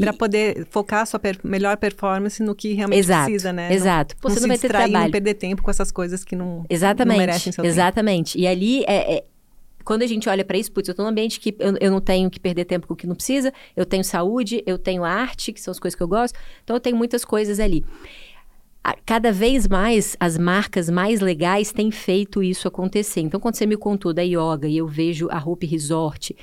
Para 0.00 0.14
poder 0.14 0.66
focar 0.70 1.02
a 1.02 1.06
sua 1.06 1.20
per 1.20 1.38
melhor 1.44 1.76
performance 1.76 2.42
no 2.42 2.54
que 2.54 2.72
realmente 2.72 3.00
exato, 3.00 3.24
precisa, 3.24 3.52
né? 3.52 3.74
Exato. 3.74 4.16
Pô, 4.16 4.28
não, 4.28 4.34
você 4.34 4.40
não, 4.40 4.48
vai 4.48 4.56
ter 4.56 4.68
trabalho. 4.68 4.92
não 4.92 5.10
perder 5.10 5.34
tempo 5.34 5.62
com 5.62 5.70
essas 5.70 5.92
coisas 5.92 6.24
que 6.24 6.34
não, 6.34 6.64
exatamente, 6.70 7.18
não 7.18 7.26
merecem 7.26 7.52
seu 7.52 7.62
Exatamente. 7.62 8.32
Tempo. 8.32 8.44
E 8.44 8.46
ali 8.46 8.84
é, 8.84 9.16
é, 9.16 9.24
quando 9.84 10.02
a 10.02 10.06
gente 10.06 10.28
olha 10.28 10.44
para 10.44 10.56
isso, 10.56 10.72
putz, 10.72 10.88
eu 10.88 10.92
estou 10.92 11.04
num 11.04 11.10
ambiente 11.10 11.38
que 11.38 11.54
eu, 11.58 11.76
eu, 11.80 11.90
não 11.90 12.00
tenho 12.00 12.30
que 12.30 12.40
perder 12.40 12.64
tempo 12.64 12.86
com 12.86 12.94
o 12.94 12.96
que 12.96 13.06
não 13.06 13.14
precisa, 13.14 13.52
eu 13.76 13.84
tenho 13.84 14.02
saúde, 14.02 14.62
eu 14.66 14.78
tenho 14.78 15.04
arte, 15.04 15.52
que 15.52 15.60
são 15.60 15.72
as 15.72 15.78
coisas 15.78 15.96
que 15.96 16.02
eu 16.02 16.08
gosto, 16.08 16.38
então 16.62 16.74
eu 16.76 16.80
tenho 16.80 16.96
muitas 16.96 17.24
coisas 17.24 17.60
ali. 17.60 17.84
Cada 19.06 19.32
vez 19.32 19.66
mais 19.66 20.14
as 20.20 20.36
marcas 20.36 20.90
mais 20.90 21.20
legais 21.20 21.72
têm 21.72 21.90
feito 21.90 22.42
isso 22.42 22.68
acontecer. 22.68 23.20
Então, 23.20 23.40
quando 23.40 23.54
você 23.54 23.64
me 23.64 23.78
contou 23.78 24.12
da 24.12 24.20
yoga 24.20 24.68
e 24.68 24.76
eu 24.76 24.86
vejo 24.86 25.26
a 25.30 25.38
Hope 25.38 25.66
Resort, 25.66 26.36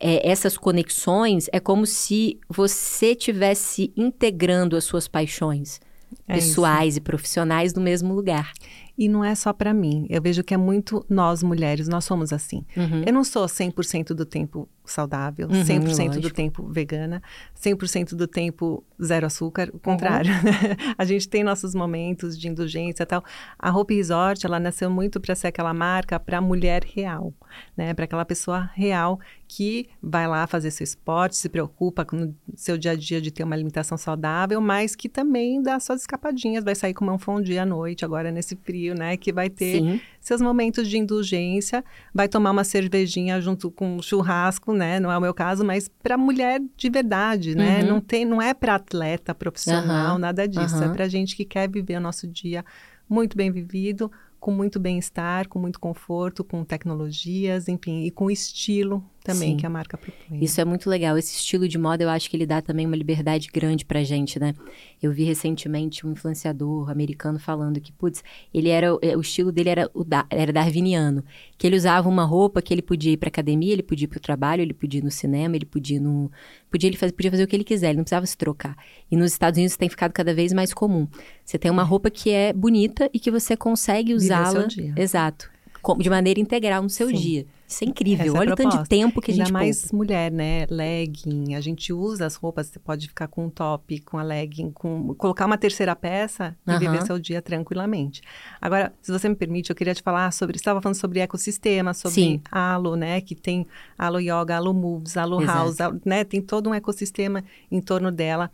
é, 0.00 0.26
essas 0.26 0.56
conexões, 0.56 1.48
é 1.52 1.60
como 1.60 1.84
se 1.84 2.38
você 2.48 3.14
tivesse 3.14 3.92
integrando 3.94 4.74
as 4.74 4.84
suas 4.84 5.06
paixões 5.06 5.80
é 6.28 6.34
pessoais 6.34 6.94
isso. 6.94 6.98
e 6.98 7.00
profissionais 7.00 7.74
no 7.74 7.82
mesmo 7.82 8.14
lugar. 8.14 8.52
E 8.98 9.08
não 9.08 9.24
é 9.24 9.34
só 9.34 9.52
para 9.52 9.74
mim. 9.74 10.06
Eu 10.08 10.22
vejo 10.22 10.42
que 10.42 10.54
é 10.54 10.56
muito 10.56 11.04
nós 11.08 11.42
mulheres, 11.42 11.88
nós 11.88 12.04
somos 12.04 12.32
assim. 12.32 12.64
Uhum. 12.76 13.02
Eu 13.06 13.12
não 13.12 13.24
sou 13.24 13.46
100% 13.46 14.14
do 14.14 14.24
tempo 14.24 14.68
saudável, 14.84 15.48
uhum, 15.48 15.64
100% 15.64 16.06
lógico. 16.06 16.20
do 16.20 16.30
tempo 16.30 16.68
vegana, 16.68 17.22
100% 17.60 18.14
do 18.14 18.26
tempo 18.26 18.84
zero 19.02 19.26
açúcar, 19.26 19.68
o 19.72 19.78
contrário. 19.78 20.32
Uhum. 20.32 20.36
a 20.96 21.04
gente 21.04 21.28
tem 21.28 21.42
nossos 21.42 21.74
momentos 21.74 22.38
de 22.38 22.48
indulgência 22.48 23.02
e 23.02 23.06
tal. 23.06 23.22
A 23.58 23.76
Hope 23.76 23.94
Resort, 23.94 24.46
ela 24.46 24.58
nasceu 24.58 24.88
muito 24.88 25.20
para 25.20 25.34
ser 25.34 25.48
aquela 25.48 25.74
marca 25.74 26.18
para 26.18 26.40
mulher 26.40 26.84
real, 26.84 27.34
né? 27.76 27.92
Para 27.94 28.04
aquela 28.04 28.24
pessoa 28.24 28.70
real 28.74 29.18
que 29.48 29.88
vai 30.02 30.26
lá 30.26 30.46
fazer 30.46 30.70
seu 30.70 30.84
esporte, 30.84 31.36
se 31.36 31.48
preocupa 31.48 32.04
com 32.04 32.16
o 32.16 32.34
seu 32.56 32.76
dia 32.76 32.92
a 32.92 32.96
dia 32.96 33.20
de 33.20 33.30
ter 33.30 33.44
uma 33.44 33.54
alimentação 33.54 33.96
saudável, 33.96 34.60
mas 34.60 34.96
que 34.96 35.08
também 35.08 35.62
dá 35.62 35.78
suas 35.78 36.00
escapadinhas, 36.00 36.64
vai 36.64 36.74
sair 36.74 36.94
comer 36.94 37.12
um 37.12 37.18
fondue 37.18 37.58
à 37.58 37.66
noite, 37.66 38.04
agora 38.04 38.30
nesse 38.30 38.56
frio, 38.56 38.85
né? 38.94 39.16
Que 39.16 39.32
vai 39.32 39.48
ter 39.50 39.78
Sim. 39.78 40.00
seus 40.20 40.40
momentos 40.40 40.88
de 40.88 40.98
indulgência, 40.98 41.84
vai 42.14 42.28
tomar 42.28 42.50
uma 42.50 42.64
cervejinha 42.64 43.40
junto 43.40 43.70
com 43.70 43.96
um 43.96 44.02
churrasco, 44.02 44.72
né? 44.72 45.00
Não 45.00 45.10
é 45.10 45.18
o 45.18 45.20
meu 45.20 45.34
caso, 45.34 45.64
mas 45.64 45.88
para 46.02 46.16
mulher 46.16 46.60
de 46.76 46.90
verdade, 46.90 47.54
né? 47.54 47.82
Uhum. 47.82 47.88
Não 47.88 48.00
tem, 48.00 48.24
não 48.24 48.40
é 48.40 48.54
para 48.54 48.74
atleta 48.74 49.34
profissional, 49.34 50.14
uhum. 50.14 50.18
nada 50.18 50.46
disso. 50.46 50.76
É 50.76 50.86
uhum. 50.86 50.92
É 50.92 50.94
para 50.94 51.08
gente 51.08 51.36
que 51.36 51.44
quer 51.44 51.68
viver 51.70 51.96
o 51.96 52.00
nosso 52.00 52.26
dia 52.26 52.64
muito 53.08 53.36
bem 53.36 53.50
vivido, 53.50 54.10
com 54.40 54.50
muito 54.50 54.78
bem-estar, 54.78 55.48
com 55.48 55.58
muito 55.58 55.80
conforto, 55.80 56.44
com 56.44 56.64
tecnologias, 56.64 57.68
enfim, 57.68 58.04
e 58.04 58.10
com 58.10 58.30
estilo 58.30 59.04
também 59.26 59.50
Sim. 59.50 59.56
que 59.56 59.66
a 59.66 59.70
marca 59.70 59.98
propõe. 59.98 60.38
Isso 60.40 60.60
é 60.60 60.64
muito 60.64 60.88
legal. 60.88 61.18
Esse 61.18 61.34
estilo 61.34 61.66
de 61.68 61.76
moda, 61.76 62.04
eu 62.04 62.08
acho 62.08 62.30
que 62.30 62.36
ele 62.36 62.46
dá 62.46 62.62
também 62.62 62.86
uma 62.86 62.94
liberdade 62.94 63.48
grande 63.52 63.84
pra 63.84 64.04
gente, 64.04 64.38
né? 64.38 64.54
Eu 65.02 65.12
vi 65.12 65.24
recentemente 65.24 66.06
um 66.06 66.12
influenciador 66.12 66.88
americano 66.88 67.38
falando 67.38 67.80
que, 67.80 67.92
putz, 67.92 68.22
ele 68.54 68.68
era 68.68 68.94
o 68.94 69.20
estilo 69.20 69.50
dele 69.50 69.70
era 69.70 69.90
o 69.92 70.04
da, 70.04 70.24
era 70.30 70.52
darwiniano, 70.52 71.24
que 71.58 71.66
ele 71.66 71.74
usava 71.74 72.08
uma 72.08 72.24
roupa 72.24 72.62
que 72.62 72.72
ele 72.72 72.82
podia 72.82 73.12
ir 73.12 73.16
pra 73.16 73.28
academia, 73.28 73.72
ele 73.72 73.82
podia 73.82 74.04
ir 74.04 74.08
pro 74.08 74.20
trabalho, 74.20 74.62
ele 74.62 74.72
podia 74.72 75.00
ir 75.00 75.04
no 75.04 75.10
cinema, 75.10 75.56
ele 75.56 75.66
podia 75.66 75.96
ir 75.96 76.00
no 76.00 76.30
podia 76.70 76.88
ele 76.88 76.96
fazer, 76.96 77.12
podia 77.12 77.30
fazer 77.30 77.42
o 77.42 77.46
que 77.48 77.56
ele 77.56 77.64
quiser, 77.64 77.88
ele 77.88 77.96
não 77.96 78.04
precisava 78.04 78.26
se 78.26 78.36
trocar. 78.36 78.76
E 79.10 79.16
nos 79.16 79.32
Estados 79.32 79.58
Unidos 79.58 79.76
tem 79.76 79.88
ficado 79.88 80.12
cada 80.12 80.32
vez 80.32 80.52
mais 80.52 80.72
comum. 80.72 81.08
Você 81.44 81.58
tem 81.58 81.70
uma 81.70 81.82
roupa 81.82 82.10
que 82.10 82.30
é 82.30 82.52
bonita 82.52 83.10
e 83.12 83.18
que 83.18 83.30
você 83.30 83.56
consegue 83.56 84.14
usá-la, 84.14 84.66
exato, 84.96 85.50
de 85.94 86.10
maneira 86.10 86.40
integral 86.40 86.82
no 86.82 86.90
seu 86.90 87.08
Sim. 87.08 87.14
dia. 87.14 87.46
Isso 87.68 87.82
é 87.82 87.86
incrível. 87.88 88.26
Essa 88.26 88.36
é 88.36 88.40
Olha 88.40 88.50
é 88.50 88.52
o 88.52 88.56
tanto 88.56 88.82
de 88.82 88.88
tempo 88.88 89.20
que 89.20 89.30
a 89.30 89.34
gente 89.34 89.46
Ainda 89.46 89.52
mais 89.52 89.82
poupa. 89.82 89.96
mulher, 89.96 90.30
né? 90.30 90.66
Legging. 90.70 91.54
A 91.54 91.60
gente 91.60 91.92
usa 91.92 92.26
as 92.26 92.36
roupas, 92.36 92.68
você 92.68 92.78
pode 92.78 93.08
ficar 93.08 93.26
com 93.26 93.46
um 93.46 93.50
top, 93.50 94.00
com 94.00 94.18
a 94.18 94.22
legging, 94.22 94.70
com 94.70 95.14
colocar 95.14 95.46
uma 95.46 95.58
terceira 95.58 95.94
peça 95.96 96.56
e 96.66 96.78
viver 96.78 97.04
seu 97.04 97.18
dia 97.18 97.42
tranquilamente. 97.42 98.22
Agora, 98.60 98.92
se 99.02 99.10
você 99.10 99.28
me 99.28 99.34
permite, 99.34 99.70
eu 99.70 99.76
queria 99.76 99.94
te 99.94 100.02
falar 100.02 100.32
sobre, 100.32 100.56
estava 100.56 100.80
falando 100.80 100.96
sobre 100.96 101.20
ecossistema, 101.20 101.92
sobre 101.92 102.14
Sim. 102.14 102.40
Alo, 102.50 102.94
né, 102.94 103.20
que 103.20 103.34
tem 103.34 103.66
Alo 103.98 104.20
Yoga, 104.20 104.56
Alo 104.56 104.72
Moves, 104.72 105.16
Alo 105.16 105.42
Exato. 105.42 105.58
House, 105.58 106.00
né? 106.04 106.24
Tem 106.24 106.40
todo 106.40 106.70
um 106.70 106.74
ecossistema 106.74 107.42
em 107.70 107.80
torno 107.80 108.12
dela. 108.12 108.50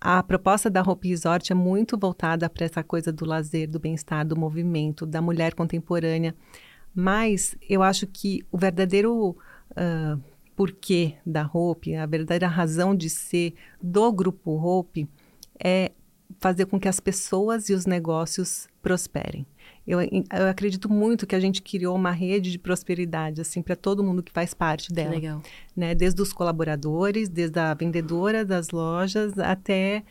A 0.00 0.22
proposta 0.22 0.68
da 0.68 0.82
Hope 0.82 1.08
Resort 1.08 1.50
é 1.50 1.54
muito 1.54 1.96
voltada 1.96 2.50
para 2.50 2.66
essa 2.66 2.82
coisa 2.82 3.10
do 3.12 3.24
lazer, 3.24 3.68
do 3.68 3.78
bem-estar, 3.78 4.26
do 4.26 4.36
movimento, 4.36 5.06
da 5.06 5.22
mulher 5.22 5.54
contemporânea. 5.54 6.34
Mas 6.98 7.54
eu 7.68 7.82
acho 7.82 8.06
que 8.06 8.42
o 8.50 8.56
verdadeiro 8.56 9.36
uh, 9.72 10.18
porquê 10.56 11.16
da 11.26 11.48
Hope, 11.52 11.94
a 11.94 12.06
verdadeira 12.06 12.48
razão 12.48 12.96
de 12.96 13.10
ser 13.10 13.52
do 13.82 14.10
grupo 14.10 14.52
Hope 14.52 15.06
é 15.62 15.92
fazer 16.38 16.64
com 16.64 16.80
que 16.80 16.88
as 16.88 16.98
pessoas 16.98 17.68
e 17.68 17.74
os 17.74 17.84
negócios 17.84 18.66
prosperem. 18.82 19.46
Eu, 19.86 20.00
eu 20.00 20.48
acredito 20.48 20.90
muito 20.90 21.26
que 21.26 21.34
a 21.34 21.40
gente 21.40 21.60
criou 21.60 21.94
uma 21.94 22.10
rede 22.10 22.50
de 22.50 22.58
prosperidade 22.58 23.42
assim 23.42 23.60
para 23.60 23.76
todo 23.76 24.02
mundo 24.02 24.22
que 24.22 24.32
faz 24.32 24.54
parte 24.54 24.92
dela. 24.92 25.10
Que 25.10 25.16
legal. 25.16 25.42
Né? 25.76 25.94
Desde 25.94 26.20
os 26.22 26.32
colaboradores, 26.32 27.28
desde 27.28 27.58
a 27.60 27.74
vendedora 27.74 28.44
das 28.44 28.70
lojas 28.70 29.38
até 29.38 30.02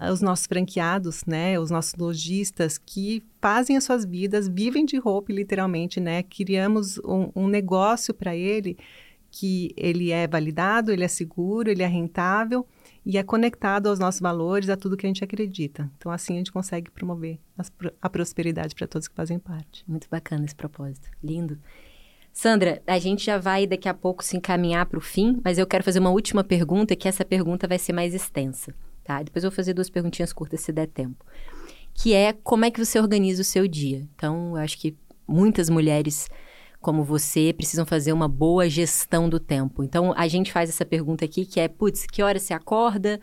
os 0.00 0.20
nossos 0.20 0.46
franqueados, 0.46 1.24
né, 1.26 1.58
os 1.58 1.70
nossos 1.70 1.94
lojistas 1.94 2.78
que 2.78 3.22
fazem 3.40 3.76
as 3.76 3.84
suas 3.84 4.04
vidas, 4.04 4.48
vivem 4.48 4.84
de 4.84 4.96
roupa 4.98 5.32
literalmente, 5.32 6.00
né? 6.00 6.22
Criamos 6.22 6.98
um, 6.98 7.30
um 7.34 7.46
negócio 7.46 8.14
para 8.14 8.34
ele 8.34 8.76
que 9.30 9.72
ele 9.76 10.10
é 10.10 10.26
validado, 10.26 10.92
ele 10.92 11.04
é 11.04 11.08
seguro, 11.08 11.70
ele 11.70 11.82
é 11.82 11.86
rentável 11.86 12.66
e 13.04 13.16
é 13.16 13.22
conectado 13.22 13.88
aos 13.88 13.98
nossos 13.98 14.20
valores, 14.20 14.68
a 14.68 14.76
tudo 14.76 14.96
que 14.96 15.06
a 15.06 15.08
gente 15.08 15.24
acredita. 15.24 15.90
Então 15.96 16.12
assim 16.12 16.34
a 16.34 16.38
gente 16.38 16.52
consegue 16.52 16.90
promover 16.90 17.38
as, 17.56 17.72
a 18.00 18.10
prosperidade 18.10 18.74
para 18.74 18.86
todos 18.86 19.08
que 19.08 19.14
fazem 19.14 19.38
parte. 19.38 19.84
Muito 19.88 20.08
bacana 20.10 20.44
esse 20.44 20.54
propósito, 20.54 21.10
lindo. 21.22 21.58
Sandra, 22.32 22.82
a 22.86 22.98
gente 22.98 23.24
já 23.24 23.36
vai 23.36 23.66
daqui 23.66 23.88
a 23.88 23.94
pouco 23.94 24.24
se 24.24 24.36
encaminhar 24.36 24.86
para 24.86 24.98
o 24.98 25.02
fim, 25.02 25.40
mas 25.44 25.58
eu 25.58 25.66
quero 25.66 25.84
fazer 25.84 25.98
uma 25.98 26.10
última 26.10 26.42
pergunta, 26.42 26.96
que 26.96 27.08
essa 27.08 27.24
pergunta 27.24 27.68
vai 27.68 27.78
ser 27.78 27.92
mais 27.92 28.14
extensa 28.14 28.74
tá? 29.04 29.22
Depois 29.22 29.44
eu 29.44 29.50
vou 29.50 29.56
fazer 29.56 29.74
duas 29.74 29.90
perguntinhas 29.90 30.32
curtas 30.32 30.60
se 30.60 30.72
der 30.72 30.86
tempo. 30.86 31.24
Que 31.94 32.14
é 32.14 32.32
como 32.32 32.64
é 32.64 32.70
que 32.70 32.82
você 32.82 32.98
organiza 32.98 33.42
o 33.42 33.44
seu 33.44 33.68
dia. 33.68 34.06
Então, 34.14 34.56
eu 34.56 34.62
acho 34.62 34.78
que 34.78 34.96
muitas 35.26 35.68
mulheres 35.68 36.28
como 36.82 37.04
você 37.04 37.54
precisam 37.56 37.86
fazer 37.86 38.12
uma 38.12 38.26
boa 38.26 38.68
gestão 38.68 39.28
do 39.28 39.38
tempo. 39.38 39.84
Então, 39.84 40.12
a 40.16 40.26
gente 40.26 40.52
faz 40.52 40.68
essa 40.68 40.84
pergunta 40.84 41.24
aqui 41.24 41.46
que 41.46 41.60
é, 41.60 41.68
putz, 41.68 42.04
que 42.06 42.22
hora 42.22 42.40
você 42.40 42.52
acorda? 42.52 43.20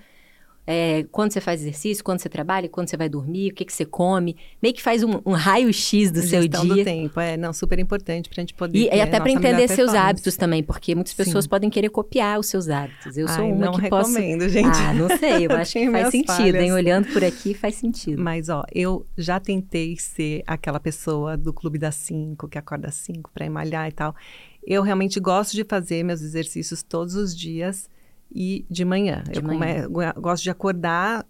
É, 0.71 1.03
quando 1.11 1.31
você 1.31 1.41
faz 1.41 1.61
exercício, 1.61 2.03
quando 2.03 2.19
você 2.19 2.29
trabalha, 2.29 2.69
quando 2.69 2.87
você 2.87 2.95
vai 2.95 3.09
dormir, 3.09 3.49
o 3.49 3.55
que, 3.55 3.65
que 3.65 3.73
você 3.73 3.85
come. 3.85 4.37
Meio 4.61 4.71
que 4.71 4.83
faz 4.83 5.01
um, 5.01 5.19
um 5.25 5.31
raio-x 5.31 6.11
do 6.11 6.21
Gestão 6.21 6.41
seu 6.41 6.47
dia. 6.47 6.75
do 6.75 6.83
tempo, 6.83 7.19
é, 7.19 7.35
não, 7.35 7.51
super 7.51 7.79
importante 7.79 8.29
para 8.29 8.39
a 8.39 8.43
gente 8.43 8.53
poder. 8.53 8.77
E, 8.77 8.83
e 8.83 9.01
até 9.01 9.19
para 9.19 9.31
entender 9.31 9.67
seus 9.67 9.95
hábitos 9.95 10.37
também, 10.37 10.61
porque 10.61 10.93
muitas 10.93 11.15
pessoas 11.15 11.45
Sim. 11.45 11.49
podem 11.49 11.71
querer 11.71 11.89
copiar 11.89 12.39
os 12.39 12.45
seus 12.45 12.69
hábitos. 12.69 13.17
Eu 13.17 13.27
sou 13.27 13.45
Ai, 13.45 13.51
uma 13.51 13.65
não 13.65 13.73
que 13.73 13.81
recomendo, 13.81 14.41
posso... 14.41 14.49
gente. 14.51 14.77
Ah, 14.77 14.93
não 14.93 15.07
sei, 15.17 15.47
eu 15.47 15.51
acho 15.57 15.73
que 15.73 15.89
faz 15.89 16.11
sentido, 16.11 16.35
falhas. 16.35 16.63
hein? 16.63 16.71
Olhando 16.71 17.11
por 17.11 17.23
aqui 17.23 17.55
faz 17.55 17.73
sentido. 17.73 18.21
Mas, 18.21 18.47
ó, 18.47 18.63
eu 18.71 19.07
já 19.17 19.39
tentei 19.39 19.97
ser 19.97 20.43
aquela 20.45 20.79
pessoa 20.79 21.35
do 21.35 21.51
clube 21.51 21.79
das 21.79 21.95
cinco, 21.95 22.47
que 22.47 22.59
acorda 22.59 22.89
às 22.89 22.95
cinco 22.95 23.31
para 23.33 23.49
malhar 23.49 23.89
e 23.89 23.91
tal. 23.91 24.15
Eu 24.63 24.83
realmente 24.83 25.19
gosto 25.19 25.55
de 25.55 25.63
fazer 25.63 26.03
meus 26.03 26.21
exercícios 26.21 26.83
todos 26.83 27.15
os 27.15 27.35
dias 27.35 27.89
e 28.31 28.65
de 28.69 28.85
manhã. 28.85 29.23
De 29.29 29.39
eu 29.39 29.43
manhã. 29.43 29.87
Come, 29.87 30.13
gosto 30.21 30.43
de 30.43 30.49
acordar 30.49 31.25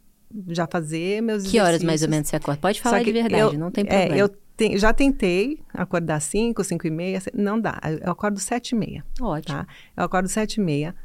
já 0.47 0.67
fazer 0.67 1.21
meus 1.21 1.43
Que 1.43 1.59
horas 1.59 1.83
mais 1.83 2.03
ou 2.03 2.09
menos 2.09 2.29
você 2.29 2.35
acorda? 2.35 2.61
Pode 2.61 2.81
falar 2.81 3.03
de 3.03 3.11
verdade, 3.11 3.55
eu, 3.55 3.59
não 3.59 3.71
tem 3.71 3.85
problema. 3.85 4.15
É, 4.15 4.21
eu 4.21 4.29
te, 4.29 4.77
já 4.77 4.93
tentei 4.93 5.59
acordar 5.73 6.19
5, 6.19 6.63
5 6.63 6.87
e 6.87 6.91
meia, 6.91 7.21
não 7.33 7.59
dá. 7.59 7.79
Eu 8.01 8.11
acordo 8.11 8.39
7 8.39 8.71
e 8.71 8.75
meia. 8.75 9.05
Ótimo. 9.19 9.57
Tá? 9.57 9.67
Eu 9.97 10.03
acordo 10.03 10.27
7 10.27 10.55
e 10.55 10.63
meia, 10.63 10.95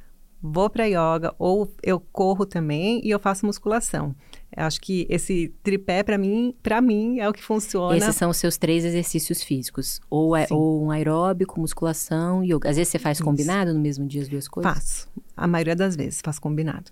vou 0.43 0.69
para 0.69 0.85
yoga, 0.85 1.35
ou 1.39 1.73
eu 1.83 1.99
corro 2.01 2.45
também 2.45 3.01
e 3.05 3.11
eu 3.11 3.19
faço 3.19 3.47
musculação. 3.47 4.15
Acho 4.57 4.81
que 4.81 5.07
esse 5.09 5.53
tripé, 5.63 6.03
para 6.03 6.17
mim, 6.17 6.55
para 6.63 6.81
mim, 6.81 7.19
é 7.19 7.29
o 7.29 7.33
que 7.33 7.43
funciona. 7.43 7.97
Esses 7.97 8.17
são 8.17 8.31
os 8.31 8.37
seus 8.37 8.57
três 8.57 8.85
exercícios 8.85 9.43
físicos. 9.43 10.01
Ou, 10.09 10.37
é, 10.37 10.47
ou 10.51 10.85
um 10.85 10.91
aeróbico, 10.91 11.61
musculação 11.61 12.43
e 12.45 12.53
yoga. 12.53 12.69
Às 12.69 12.77
vezes 12.77 12.91
você 12.91 12.99
faz 12.99 13.19
Isso. 13.19 13.25
combinado 13.25 13.73
no 13.73 13.81
mesmo 13.81 14.07
dia 14.07 14.23
as 14.23 14.29
duas 14.29 14.49
coisas? 14.49 14.73
Faço. 14.73 15.09
A 15.37 15.47
maioria 15.47 15.75
das 15.75 15.97
vezes 15.97 16.21
faço 16.23 16.41
combinado. 16.41 16.91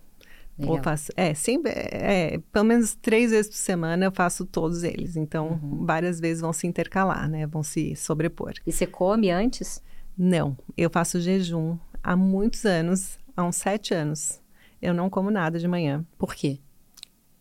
Legal. 0.59 0.77
Ou 0.77 0.83
faço, 0.83 1.11
é, 1.17 1.33
sempre, 1.35 1.73
é, 1.73 2.39
pelo 2.53 2.65
menos 2.65 2.95
três 2.95 3.31
vezes 3.31 3.51
por 3.51 3.57
semana 3.57 4.05
eu 4.05 4.13
faço 4.13 4.45
todos 4.45 4.83
eles. 4.83 5.17
Então, 5.17 5.59
uhum. 5.63 5.85
várias 5.85 6.21
vezes 6.21 6.41
vão 6.41 6.53
se 6.53 6.67
intercalar, 6.67 7.29
né? 7.29 7.47
Vão 7.47 7.63
se 7.63 7.97
sobrepor. 7.97 8.53
E 8.67 8.73
você 8.73 8.87
come 8.87 9.31
antes? 9.31 9.83
Não, 10.17 10.57
eu 10.77 10.91
faço 10.91 11.21
jejum 11.21 11.79
há 12.03 12.15
muitos 12.15 12.65
anos, 12.67 13.19
há 13.37 13.45
uns 13.45 13.57
sete 13.57 13.95
anos. 13.95 14.41
Eu 14.81 14.93
não 14.93 15.09
como 15.09 15.31
nada 15.31 15.59
de 15.59 15.67
manhã. 15.67 16.05
Por 16.19 16.35
quê? 16.35 16.59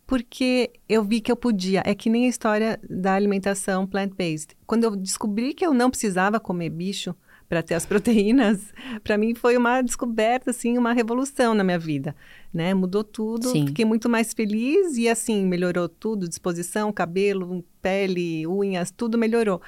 Porque 0.06 0.70
eu 0.88 1.02
vi 1.02 1.20
que 1.20 1.30
eu 1.32 1.36
podia. 1.36 1.82
É 1.84 1.94
que 1.94 2.10
nem 2.10 2.26
a 2.26 2.28
história 2.28 2.80
da 2.88 3.14
alimentação 3.14 3.86
plant-based. 3.86 4.56
Quando 4.66 4.84
eu 4.84 4.96
descobri 4.96 5.54
que 5.54 5.64
eu 5.64 5.72
não 5.72 5.90
precisava 5.90 6.38
comer 6.40 6.70
bicho, 6.70 7.14
para 7.52 7.62
ter 7.62 7.74
as 7.74 7.84
proteínas, 7.86 8.72
para 9.04 9.18
mim 9.18 9.34
foi 9.34 9.58
uma 9.58 9.82
descoberta, 9.82 10.50
assim, 10.50 10.78
uma 10.78 10.94
revolução 10.94 11.52
na 11.52 11.62
minha 11.62 11.78
vida, 11.78 12.16
né? 12.52 12.72
Mudou 12.72 13.04
tudo, 13.04 13.48
Sim. 13.48 13.66
fiquei 13.66 13.84
muito 13.84 14.08
mais 14.08 14.32
feliz 14.32 14.96
e, 14.96 15.06
assim, 15.06 15.44
melhorou 15.44 15.86
tudo, 15.86 16.26
disposição, 16.26 16.90
cabelo, 16.90 17.62
pele, 17.82 18.46
unhas, 18.46 18.90
tudo 18.90 19.18
melhorou. 19.18 19.60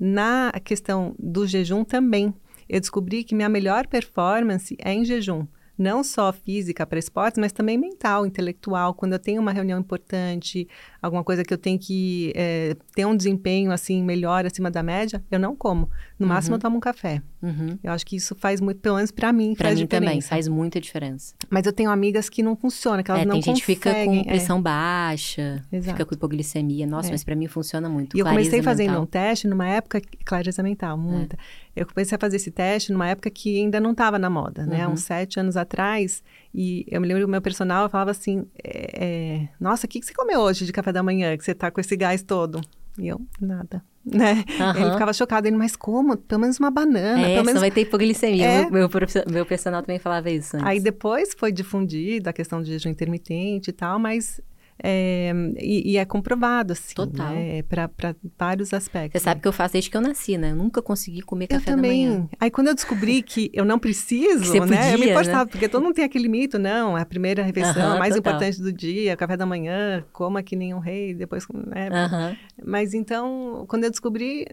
Na 0.00 0.52
questão 0.64 1.14
do 1.18 1.46
jejum 1.46 1.84
também, 1.84 2.32
eu 2.66 2.80
descobri 2.80 3.22
que 3.22 3.34
minha 3.34 3.48
melhor 3.48 3.86
performance 3.86 4.74
é 4.78 4.94
em 4.94 5.04
jejum 5.04 5.46
não 5.78 6.02
só 6.02 6.32
física 6.32 6.84
para 6.84 6.98
esportes, 6.98 7.38
mas 7.38 7.52
também 7.52 7.78
mental, 7.78 8.26
intelectual. 8.26 8.92
Quando 8.92 9.12
eu 9.12 9.18
tenho 9.18 9.40
uma 9.40 9.52
reunião 9.52 9.78
importante, 9.78 10.66
alguma 11.00 11.22
coisa 11.22 11.44
que 11.44 11.54
eu 11.54 11.58
tenho 11.58 11.78
que 11.78 12.32
é, 12.34 12.76
ter 12.94 13.06
um 13.06 13.16
desempenho 13.16 13.70
assim 13.70 14.02
melhor 14.02 14.44
acima 14.44 14.70
da 14.70 14.82
média, 14.82 15.24
eu 15.30 15.38
não 15.38 15.54
como. 15.54 15.88
No 16.18 16.26
uhum. 16.26 16.32
máximo 16.32 16.56
eu 16.56 16.58
tomo 16.58 16.76
um 16.76 16.80
café. 16.80 17.22
Uhum. 17.40 17.78
Eu 17.82 17.92
acho 17.92 18.04
que 18.04 18.16
isso 18.16 18.34
faz 18.34 18.60
muito, 18.60 18.80
pelo 18.80 18.96
menos 18.96 19.10
para 19.12 19.32
mim, 19.32 19.54
pra 19.54 19.68
faz 19.68 19.78
mim 19.78 19.84
diferença. 19.86 20.10
também 20.10 20.20
faz 20.20 20.48
muita 20.48 20.80
diferença. 20.80 21.34
Mas 21.48 21.64
eu 21.64 21.72
tenho 21.72 21.90
amigas 21.90 22.28
que 22.28 22.42
não 22.42 22.56
funciona, 22.56 23.02
que 23.02 23.10
elas 23.10 23.22
é, 23.22 23.24
não 23.24 23.34
tem 23.34 23.40
conseguem. 23.42 23.56
gente 23.56 23.64
que 23.66 23.74
fica 23.74 24.04
com 24.04 24.14
é. 24.14 24.24
pressão 24.24 24.60
baixa, 24.60 25.64
Exato. 25.70 25.92
fica 25.92 26.04
com 26.04 26.14
hipoglicemia. 26.14 26.86
Nossa, 26.86 27.08
É. 27.08 27.12
mas 27.12 27.22
para 27.22 27.36
mim 27.36 27.46
funciona 27.46 27.88
muito. 27.88 28.16
E 28.16 28.20
eu 28.20 28.26
comecei 28.26 28.62
fazendo 28.62 28.88
mental. 28.88 29.02
um 29.02 29.06
teste 29.06 29.46
numa 29.46 29.68
época, 29.68 30.02
clareza 30.24 30.62
mental, 30.62 30.98
muita. 30.98 31.38
Eu 31.76 31.86
comecei 31.86 32.16
a 32.16 32.18
fazer 32.18 32.36
esse 32.36 32.50
teste 32.50 32.90
numa 32.92 33.06
época 33.08 33.30
que 33.30 33.60
ainda 33.60 33.78
não 33.78 33.92
estava 33.92 34.18
na 34.18 34.28
moda, 34.28 34.66
né? 34.66 34.84
Uhum. 34.86 34.94
Uns 34.94 35.02
sete 35.02 35.38
anos 35.38 35.56
atrás. 35.56 36.24
E 36.52 36.84
eu 36.88 37.00
me 37.00 37.06
lembro 37.06 37.22
que 37.22 37.26
o 37.26 37.30
meu 37.30 37.40
personal 37.40 37.88
falava 37.88 38.10
assim: 38.10 38.44
é, 38.64 39.04
é, 39.06 39.48
Nossa, 39.60 39.86
o 39.86 39.88
que, 39.88 40.00
que 40.00 40.06
você 40.06 40.12
comeu 40.12 40.40
hoje 40.40 40.64
de 40.66 40.72
café 40.72 40.92
da 40.92 41.02
manhã? 41.02 41.36
Que 41.36 41.44
você 41.44 41.54
tá 41.54 41.70
com 41.70 41.80
esse 41.80 41.96
gás 41.96 42.22
todo? 42.22 42.60
E 42.98 43.08
eu, 43.08 43.20
nada. 43.40 43.82
Né? 44.04 44.44
Aham. 44.58 44.80
Ele 44.80 44.92
ficava 44.92 45.12
chocado, 45.12 45.46
ele, 45.46 45.56
mas 45.56 45.76
como? 45.76 46.16
Pelo 46.16 46.40
menos 46.40 46.58
uma 46.58 46.70
banana. 46.70 47.20
É, 47.20 47.34
pelo 47.34 47.44
menos... 47.44 47.60
vai 47.60 47.70
ter 47.70 47.82
hipoglicemia. 47.82 48.46
É. 48.46 48.70
Meu, 48.70 48.88
meu, 48.88 48.90
meu 49.30 49.46
personal 49.46 49.82
também 49.82 49.98
falava 49.98 50.30
isso 50.30 50.56
antes. 50.56 50.66
Aí 50.66 50.80
depois 50.80 51.34
foi 51.36 51.52
difundida 51.52 52.30
a 52.30 52.32
questão 52.32 52.62
de 52.62 52.70
jejum 52.70 52.88
intermitente 52.88 53.70
e 53.70 53.72
tal, 53.72 53.98
mas. 53.98 54.40
É, 54.82 55.32
e, 55.58 55.92
e 55.92 55.96
é 55.96 56.04
comprovado, 56.04 56.72
assim, 56.72 56.94
Total. 56.94 57.34
né? 57.34 57.62
Para 57.62 57.90
vários 58.38 58.72
aspectos. 58.72 59.20
Você 59.20 59.24
sabe 59.24 59.40
que 59.40 59.48
eu 59.48 59.52
faço 59.52 59.72
desde 59.72 59.90
que 59.90 59.96
eu 59.96 60.00
nasci, 60.00 60.38
né? 60.38 60.52
Eu 60.52 60.56
nunca 60.56 60.80
consegui 60.80 61.20
comer 61.22 61.46
Eu 61.50 61.58
café 61.58 61.70
da 61.70 61.76
também. 61.76 62.06
manhã. 62.08 62.28
Aí 62.38 62.50
quando 62.50 62.68
eu 62.68 62.74
descobri 62.74 63.22
que 63.24 63.50
eu 63.52 63.64
não 63.64 63.78
preciso, 63.78 64.52
né? 64.66 64.94
eu 64.94 64.98
me 64.98 65.06
podia, 65.06 65.14
forçava, 65.14 65.44
né? 65.44 65.50
porque 65.50 65.68
todo 65.68 65.82
mundo 65.82 65.94
tem 65.94 66.04
aquele 66.04 66.28
mito, 66.28 66.58
não, 66.58 66.96
é 66.96 67.02
a 67.02 67.06
primeira 67.06 67.42
refeição, 67.42 67.82
Aham, 67.82 67.96
a 67.96 67.98
mais 67.98 68.14
total. 68.14 68.32
importante 68.32 68.62
do 68.62 68.72
dia, 68.72 69.16
café 69.16 69.36
da 69.36 69.44
manhã, 69.46 70.04
coma 70.12 70.42
que 70.42 70.54
nem 70.54 70.72
um 70.72 70.78
rei, 70.78 71.12
depois, 71.14 71.44
né? 71.66 71.88
Aham. 71.92 72.36
Mas 72.64 72.94
então, 72.94 73.64
quando 73.68 73.84
eu 73.84 73.90
descobri, 73.90 74.46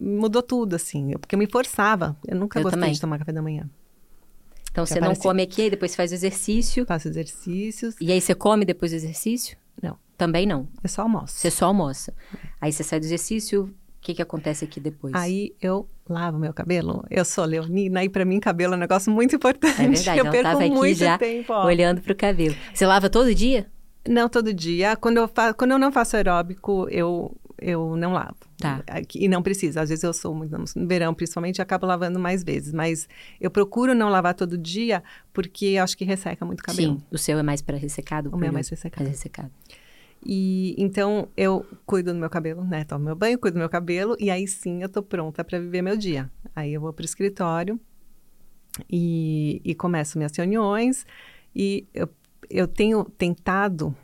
mudou 0.00 0.42
tudo, 0.42 0.76
assim, 0.76 1.12
porque 1.18 1.34
eu 1.34 1.38
me 1.38 1.46
forçava. 1.46 2.16
Eu 2.26 2.36
nunca 2.36 2.58
Eu 2.58 2.62
gostei 2.62 2.80
também. 2.80 2.92
de 2.92 3.00
tomar 3.00 3.18
café 3.18 3.32
da 3.32 3.42
manhã. 3.42 3.68
Então 4.70 4.84
você 4.84 5.00
não 5.00 5.14
come 5.14 5.42
aqui, 5.42 5.62
aí 5.62 5.70
depois 5.70 5.96
faz 5.96 6.12
o 6.12 6.14
exercício. 6.14 6.84
Faço 6.84 7.08
exercícios. 7.08 7.94
E 7.98 8.12
aí 8.12 8.20
você 8.20 8.34
come 8.34 8.62
depois 8.64 8.92
do 8.92 8.96
exercício? 8.96 9.56
Também 10.16 10.46
não. 10.46 10.68
Eu 10.82 10.88
só 10.88 11.02
almoço. 11.02 11.34
Você 11.36 11.50
só 11.50 11.66
almoça. 11.66 12.14
Aí 12.60 12.72
você 12.72 12.82
sai 12.82 12.98
do 13.00 13.04
exercício, 13.04 13.64
o 13.64 14.00
que, 14.00 14.14
que 14.14 14.22
acontece 14.22 14.64
aqui 14.64 14.80
depois? 14.80 15.14
Aí 15.14 15.54
eu 15.60 15.88
lavo 16.08 16.38
meu 16.38 16.52
cabelo. 16.52 17.04
Eu 17.10 17.24
sou 17.24 17.44
leonina 17.44 18.04
e 18.04 18.08
para 18.08 18.24
mim 18.24 18.40
cabelo 18.40 18.74
é 18.74 18.76
um 18.76 18.80
negócio 18.80 19.12
muito 19.12 19.36
importante. 19.36 19.80
É 19.80 19.88
verdade, 19.88 20.18
eu 20.20 20.30
perco 20.30 20.58
aqui 20.58 20.70
muito 20.70 20.98
já 20.98 21.18
tempo, 21.18 21.52
ó. 21.52 21.66
olhando 21.66 22.00
pro 22.00 22.14
cabelo. 22.14 22.54
Você 22.72 22.86
lava 22.86 23.10
todo 23.10 23.34
dia? 23.34 23.66
Não 24.08 24.28
todo 24.28 24.54
dia. 24.54 24.96
Quando 24.96 25.18
eu, 25.18 25.28
fa... 25.28 25.52
Quando 25.52 25.72
eu 25.72 25.78
não 25.78 25.90
faço 25.90 26.16
aeróbico, 26.16 26.86
eu, 26.90 27.36
eu 27.58 27.96
não 27.96 28.12
lavo. 28.12 28.36
Tá. 28.58 28.82
E 29.14 29.28
não 29.28 29.42
precisa. 29.42 29.82
Às 29.82 29.88
vezes 29.88 30.04
eu 30.04 30.14
sou 30.14 30.34
muito 30.34 30.56
no 30.56 30.86
verão, 30.86 31.12
principalmente, 31.12 31.60
acabo 31.60 31.86
lavando 31.86 32.18
mais 32.18 32.44
vezes. 32.44 32.72
Mas 32.72 33.08
eu 33.40 33.50
procuro 33.50 33.94
não 33.94 34.08
lavar 34.08 34.34
todo 34.34 34.56
dia 34.56 35.02
porque 35.32 35.76
acho 35.78 35.96
que 35.96 36.04
resseca 36.04 36.44
muito 36.44 36.60
o 36.60 36.62
cabelo. 36.62 36.94
Sim. 36.94 37.02
O 37.10 37.18
seu 37.18 37.38
é 37.38 37.42
mais 37.42 37.60
para 37.60 37.76
ressecado? 37.76 38.30
O 38.32 38.36
meu 38.38 38.48
é 38.48 38.52
mais 38.52 38.68
ressecado. 38.68 39.02
Mais 39.02 39.16
ressecado. 39.16 39.50
E 40.28 40.74
então 40.76 41.28
eu 41.36 41.64
cuido 41.86 42.12
do 42.12 42.18
meu 42.18 42.28
cabelo, 42.28 42.64
né? 42.64 42.84
Tomo 42.84 43.04
meu 43.04 43.14
banho, 43.14 43.38
cuido 43.38 43.54
do 43.54 43.60
meu 43.60 43.68
cabelo 43.68 44.16
e 44.18 44.28
aí 44.28 44.48
sim 44.48 44.82
eu 44.82 44.88
tô 44.88 45.00
pronta 45.00 45.44
para 45.44 45.60
viver 45.60 45.82
meu 45.82 45.96
dia. 45.96 46.28
Aí 46.54 46.74
eu 46.74 46.80
vou 46.80 46.92
pro 46.92 47.04
escritório 47.04 47.78
e, 48.90 49.62
e 49.64 49.72
começo 49.72 50.18
minhas 50.18 50.36
reuniões 50.36 51.06
e 51.54 51.86
eu, 51.94 52.08
eu 52.50 52.66
tenho 52.66 53.04
tentado 53.04 53.94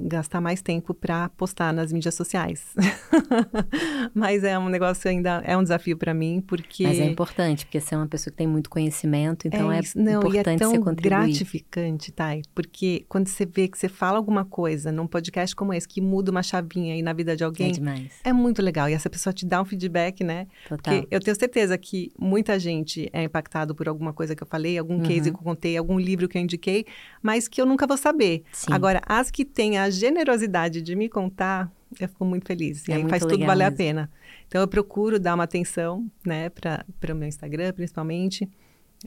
gastar 0.00 0.40
mais 0.40 0.62
tempo 0.62 0.94
para 0.94 1.28
postar 1.30 1.72
nas 1.72 1.92
mídias 1.92 2.14
sociais. 2.14 2.74
Mas 4.14 4.44
é 4.44 4.58
um 4.58 4.68
negócio 4.68 5.10
ainda, 5.10 5.42
é 5.44 5.56
um 5.56 5.62
desafio 5.62 5.96
para 5.96 6.14
mim, 6.14 6.42
porque... 6.46 6.84
Mas 6.84 6.98
é 6.98 7.04
importante, 7.04 7.64
porque 7.66 7.80
você 7.80 7.94
é 7.94 7.98
uma 7.98 8.06
pessoa 8.06 8.30
que 8.30 8.38
tem 8.38 8.46
muito 8.46 8.70
conhecimento, 8.70 9.46
então 9.46 9.70
é, 9.70 9.78
é 9.78 9.82
não, 9.94 10.20
importante 10.20 10.34
e 10.34 10.38
é 10.38 10.56
tão 10.56 10.70
você 10.70 10.78
contribuir. 10.78 11.02
gratificante, 11.02 12.12
Thay, 12.12 12.42
porque 12.54 13.04
quando 13.08 13.28
você 13.28 13.44
vê 13.44 13.68
que 13.68 13.78
você 13.78 13.88
fala 13.88 14.18
alguma 14.18 14.44
coisa 14.44 14.92
num 14.92 15.06
podcast 15.06 15.54
como 15.54 15.72
esse, 15.72 15.88
que 15.88 16.00
muda 16.00 16.30
uma 16.30 16.42
chavinha 16.42 16.94
aí 16.94 17.02
na 17.02 17.12
vida 17.12 17.36
de 17.36 17.44
alguém, 17.44 17.70
é, 17.70 17.72
demais. 17.72 18.12
é 18.24 18.32
muito 18.32 18.62
legal. 18.62 18.88
E 18.88 18.92
essa 18.92 19.10
pessoa 19.10 19.32
te 19.32 19.44
dá 19.46 19.60
um 19.60 19.64
feedback, 19.64 20.22
né? 20.22 20.46
Total. 20.68 20.94
Porque 20.94 21.14
eu 21.14 21.20
tenho 21.20 21.36
certeza 21.36 21.76
que 21.76 22.12
muita 22.18 22.58
gente 22.58 23.08
é 23.12 23.24
impactado 23.24 23.74
por 23.74 23.88
alguma 23.88 24.12
coisa 24.12 24.34
que 24.34 24.42
eu 24.42 24.46
falei, 24.46 24.78
algum 24.78 24.96
uhum. 24.96 25.02
case 25.02 25.30
que 25.30 25.36
eu 25.36 25.42
contei, 25.42 25.76
algum 25.76 25.98
livro 25.98 26.28
que 26.28 26.38
eu 26.38 26.42
indiquei, 26.42 26.86
mas 27.22 27.48
que 27.48 27.60
eu 27.60 27.66
nunca 27.66 27.86
vou 27.86 27.96
saber. 27.96 28.42
Sim. 28.52 28.72
Agora, 28.72 29.00
as 29.06 29.30
que 29.30 29.44
têm 29.44 29.78
a 29.78 29.87
generosidade 29.90 30.80
de 30.82 30.94
me 30.96 31.08
contar, 31.08 31.70
eu 32.00 32.08
fico 32.08 32.24
muito 32.24 32.46
feliz. 32.46 32.86
E 32.88 32.92
É 32.92 32.96
aí 32.96 33.08
faz 33.08 33.24
tudo 33.24 33.44
valer 33.46 33.64
a 33.64 33.70
mesmo. 33.70 33.76
pena. 33.76 34.10
Então 34.46 34.60
eu 34.60 34.68
procuro 34.68 35.18
dar 35.18 35.34
uma 35.34 35.44
atenção, 35.44 36.06
né, 36.24 36.48
para 36.50 36.84
o 37.10 37.14
meu 37.14 37.28
Instagram, 37.28 37.72
principalmente. 37.72 38.48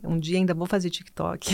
Um 0.04 0.18
dia 0.18 0.38
ainda 0.38 0.54
vou 0.54 0.66
fazer 0.66 0.90
TikTok. 0.90 1.50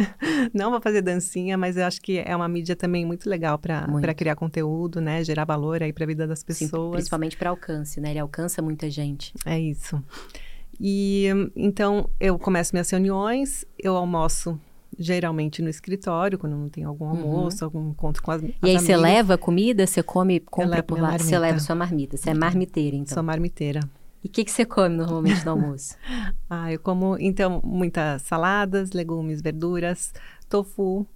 Não 0.52 0.72
vou 0.72 0.80
fazer 0.80 1.02
dancinha, 1.02 1.56
mas 1.56 1.76
eu 1.76 1.84
acho 1.84 2.00
que 2.02 2.18
é 2.18 2.34
uma 2.34 2.48
mídia 2.48 2.74
também 2.74 3.04
muito 3.06 3.30
legal 3.30 3.58
para 3.58 4.12
criar 4.12 4.34
conteúdo, 4.34 5.00
né? 5.00 5.22
Gerar 5.22 5.44
valor 5.44 5.82
aí 5.82 5.92
para 5.92 6.02
a 6.02 6.06
vida 6.06 6.26
das 6.26 6.40
Sim, 6.40 6.46
pessoas. 6.46 6.96
principalmente 6.96 7.36
para 7.36 7.50
alcance, 7.50 8.00
né? 8.00 8.10
Ele 8.10 8.18
alcança 8.18 8.60
muita 8.60 8.90
gente. 8.90 9.32
É 9.44 9.56
isso. 9.58 10.02
E 10.80 11.26
então 11.54 12.10
eu 12.20 12.38
começo 12.38 12.74
minhas 12.74 12.90
reuniões, 12.90 13.64
eu 13.78 13.96
almoço 13.96 14.60
geralmente 14.98 15.62
no 15.62 15.68
escritório, 15.68 16.38
quando 16.38 16.56
não 16.56 16.68
tem 16.68 16.84
algum 16.84 17.08
almoço, 17.08 17.64
algum 17.64 17.90
encontro 17.90 18.22
com 18.22 18.30
as, 18.30 18.42
Uhum. 18.42 18.52
E 18.62 18.70
as 18.70 18.82
aí 18.82 18.86
você 18.86 18.96
leva 18.96 19.36
comida, 19.38 19.86
você 19.86 20.02
come, 20.02 20.40
compra 20.40 20.82
por 20.82 20.98
lá, 21.00 21.12
você 21.12 21.18
marmita. 21.18 21.38
leva 21.38 21.58
sua 21.58 21.74
marmita. 21.74 22.16
Você 22.16 22.30
é 22.30 22.34
marmiteira, 22.34 22.96
então. 22.96 23.14
Sou 23.14 23.22
marmiteira. 23.22 23.80
E 24.22 24.28
o 24.28 24.30
que, 24.30 24.44
que 24.44 24.50
você 24.50 24.64
come 24.64 24.96
normalmente 24.96 25.44
no 25.44 25.52
almoço? 25.52 25.96
Ah, 26.48 26.72
eu 26.72 26.78
como, 26.78 27.16
então, 27.18 27.60
muitas 27.64 28.22
saladas, 28.22 28.92
legumes, 28.92 29.42
verduras, 29.42 30.12
tofu. 30.48 31.06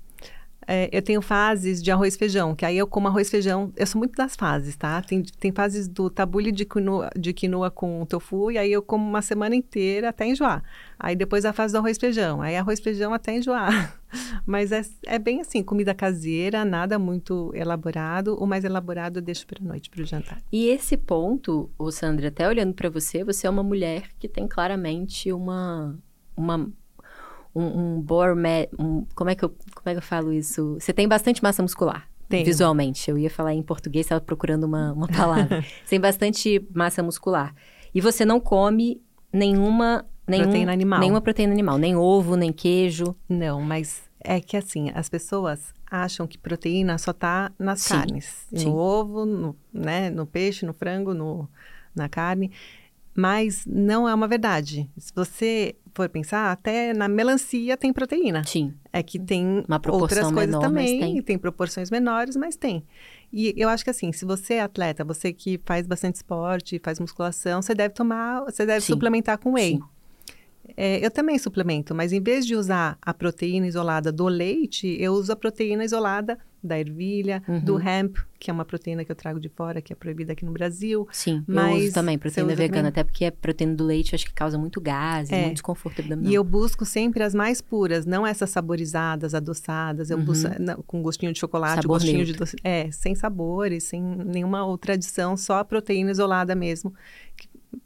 É, 0.67 0.89
eu 0.93 1.01
tenho 1.03 1.23
fases 1.23 1.83
de 1.83 1.91
arroz 1.91 2.15
e 2.15 2.19
feijão, 2.19 2.55
que 2.55 2.65
aí 2.65 2.77
eu 2.77 2.87
como 2.87 3.09
arroz 3.09 3.29
e 3.29 3.31
feijão. 3.31 3.73
Eu 3.77 3.87
sou 3.87 3.99
muito 3.99 4.15
das 4.15 4.37
fases, 4.37 4.77
tá? 4.77 5.01
Tem, 5.03 5.23
tem 5.23 5.53
fases 5.53 5.89
do 5.89 6.11
tabule 6.11 6.53
de 6.53 6.65
quinoa, 6.65 7.11
de 7.17 7.33
quinoa 7.33 7.71
com 7.71 8.05
tofu, 8.07 8.51
e 8.51 8.59
aí 8.59 8.71
eu 8.71 8.83
como 8.83 9.09
uma 9.09 9.23
semana 9.23 9.55
inteira 9.57 10.11
até 10.11 10.27
enjoar. 10.27 10.63
Aí 11.03 11.17
depois 11.17 11.47
a 11.47 11.53
fase 11.53 11.73
do 11.73 11.79
arroz 11.79 11.97
feijão. 11.97 12.43
Aí 12.43 12.57
arroz 12.57 12.79
feijão 12.79 13.15
até 13.15 13.35
enjoar. 13.35 13.99
Mas 14.45 14.71
é, 14.71 14.83
é 15.07 15.19
bem 15.19 15.41
assim, 15.41 15.63
comida 15.63 15.95
caseira, 15.95 16.63
nada 16.63 16.99
muito 16.99 17.51
elaborado. 17.55 18.37
O 18.37 18.47
mais 18.47 18.65
elaborado 18.65 19.19
eu 19.19 19.23
deixo 19.23 19.47
para 19.47 19.65
noite, 19.65 19.89
para 19.89 20.03
o 20.03 20.05
jantar. 20.05 20.43
E 20.53 20.69
esse 20.69 20.99
ponto, 20.99 21.71
ô 21.79 21.91
Sandra, 21.91 22.29
até 22.29 22.47
olhando 22.47 22.75
para 22.75 22.91
você, 22.91 23.25
você 23.25 23.47
é 23.47 23.51
uma 23.51 23.63
mulher 23.63 24.11
que 24.19 24.29
tem 24.29 24.47
claramente 24.47 25.33
uma 25.33 25.99
uma 26.37 26.71
um, 27.55 27.63
um 27.63 28.05
um, 28.79 29.07
como 29.15 29.31
é 29.31 29.35
que 29.35 29.45
eu 29.45 29.49
como 29.49 29.87
é 29.87 29.93
que 29.93 29.99
eu 29.99 30.03
falo 30.03 30.33
isso? 30.33 30.75
Você 30.79 30.93
tem 30.93 31.09
bastante 31.09 31.43
massa 31.43 31.63
muscular. 31.63 32.09
Tenho. 32.29 32.45
Visualmente, 32.45 33.11
eu 33.11 33.19
ia 33.19 33.29
falar 33.29 33.55
em 33.55 33.63
português, 33.63 34.07
estava 34.07 34.21
procurando 34.21 34.63
uma, 34.63 34.93
uma 34.93 35.09
palavra. 35.09 35.63
você 35.83 35.91
tem 35.91 36.01
bastante 36.01 36.65
massa 36.73 37.03
muscular. 37.03 37.53
E 37.93 38.01
você 38.01 38.25
não 38.25 38.39
come 38.39 39.03
nenhuma, 39.33 40.07
nenhum, 40.31 40.45
Proteína 40.45 40.73
animal. 40.73 41.01
nenhuma 41.01 41.21
proteína 41.21 41.53
animal, 41.53 41.77
nem 41.79 41.97
ovo, 41.97 42.37
nem 42.37 42.53
queijo. 42.53 43.15
Não, 43.29 43.61
mas 43.61 44.03
é 44.21 44.41
que 44.41 44.57
assim, 44.57 44.91
as 44.95 45.09
pessoas 45.09 45.75
acham 45.91 46.27
que 46.27 46.39
proteína 46.39 46.97
só 46.99 47.13
tá 47.13 47.51
nas 47.59 47.81
Sim, 47.81 47.95
carnes. 47.95 48.47
sim. 48.55 48.65
No 48.67 48.77
ovo, 48.77 49.27
no, 49.27 49.57
né, 49.73 50.09
no 50.11 50.27
peixe, 50.27 50.65
no 50.65 50.73
frango, 50.73 51.13
no, 51.13 51.49
na 51.95 52.09
carne. 52.09 52.51
Mas 53.15 53.65
não 53.67 54.09
é 54.09 54.15
uma 54.15 54.29
verdade. 54.29 54.89
Se 54.97 55.13
você 55.15 55.75
for 55.93 56.09
pensar, 56.09 56.53
até 56.53 56.95
na 56.95 57.09
melancia 57.09 57.77
tem 57.77 57.93
proteína. 57.93 58.45
Sim. 58.45 58.73
É 58.93 59.03
que 59.03 59.19
tem 59.19 59.65
outras 59.89 60.31
coisas 60.31 60.55
menor, 60.55 60.61
também, 60.61 61.21
tem. 61.23 61.37
proporções 61.39 61.91
menores, 61.91 62.37
mas 62.37 62.57
tem. 62.57 62.85
E 63.33 63.53
eu 63.57 63.69
acho 63.69 63.83
que 63.85 63.91
assim, 63.91 64.13
se 64.13 64.25
você 64.25 64.55
é 64.55 64.63
atleta, 64.63 65.05
você 65.05 65.33
que 65.33 65.61
faz 65.65 65.87
bastante 65.87 66.17
esporte, 66.17 66.81
faz 66.83 66.99
musculação, 67.01 67.61
você 67.61 67.75
deve 67.75 67.95
tomar, 67.95 68.45
você 68.45 68.65
deve 68.65 68.81
Sim, 68.81 68.93
suplementar 68.93 69.39
com 69.39 69.53
whey. 69.55 69.75
sim. 69.75 69.83
É, 70.83 71.05
eu 71.05 71.11
também 71.11 71.39
suplemento, 71.39 71.95
mas 71.95 72.11
em 72.13 72.23
vez 72.23 72.47
de 72.47 72.57
usar 72.57 72.97
a 73.03 73.13
proteína 73.13 73.67
isolada 73.67 74.11
do 74.11 74.27
leite, 74.29 74.97
eu 74.99 75.13
uso 75.13 75.31
a 75.31 75.37
proteína 75.37 75.85
isolada 75.85 76.39
da 76.63 76.79
ervilha, 76.79 77.43
Uhum. 77.49 77.61
do 77.61 77.81
hemp, 77.81 78.17
que 78.39 78.51
é 78.51 78.53
uma 78.53 78.67
proteína 78.67 79.03
que 79.03 79.11
eu 79.11 79.17
trago 79.17 79.41
de 79.41 79.49
fora, 79.49 79.81
que 79.81 79.95
é 79.95 79.97
proibida 79.97 80.33
aqui 80.35 80.45
no 80.45 80.53
Brasil. 80.53 81.09
Sim, 81.11 81.43
eu 81.49 81.55
Mas 81.55 81.85
uso 81.85 81.95
também 81.95 82.19
proteína 82.19 82.55
vegana, 82.55 82.69
também? 82.77 82.89
até 82.89 83.05
porque 83.05 83.25
a 83.25 83.33
proteína 83.33 83.75
do 83.75 83.85
leite 83.85 84.13
eu 84.13 84.17
acho 84.17 84.27
que 84.27 84.33
causa 84.35 84.59
muito 84.59 84.79
gases, 84.79 85.33
É. 85.33 85.41
muito 85.41 85.55
desconforto 85.55 86.01
abdominal. 86.01 86.31
E 86.31 86.35
eu 86.35 86.45
busco 86.45 86.85
sempre 86.85 87.23
as 87.23 87.35
mais 87.35 87.63
puras, 87.63 88.05
não 88.05 88.27
essas 88.27 88.51
saborizadas, 88.51 89.35
adoçadas. 89.35 90.11
Eu 90.11 90.19
Uhum. 90.19 90.25
busco 90.25 90.49
não, 90.59 90.83
com 90.87 91.03
gostinho 91.03 91.33
de 91.33 91.39
chocolate, 91.39 91.77
Sabor 91.83 91.97
gostinho 91.99 92.17
neutro. 92.19 92.33
de 92.35 92.39
doce. 92.39 92.57
É, 92.63 92.91
sem 92.91 93.15
sabores, 93.15 93.85
sem 93.85 94.03
nenhuma 94.03 94.65
outra 94.67 94.93
adição, 94.95 95.37
só 95.39 95.59
a 95.61 95.65
proteína 95.65 96.11
isolada 96.11 96.55
mesmo. 96.55 96.93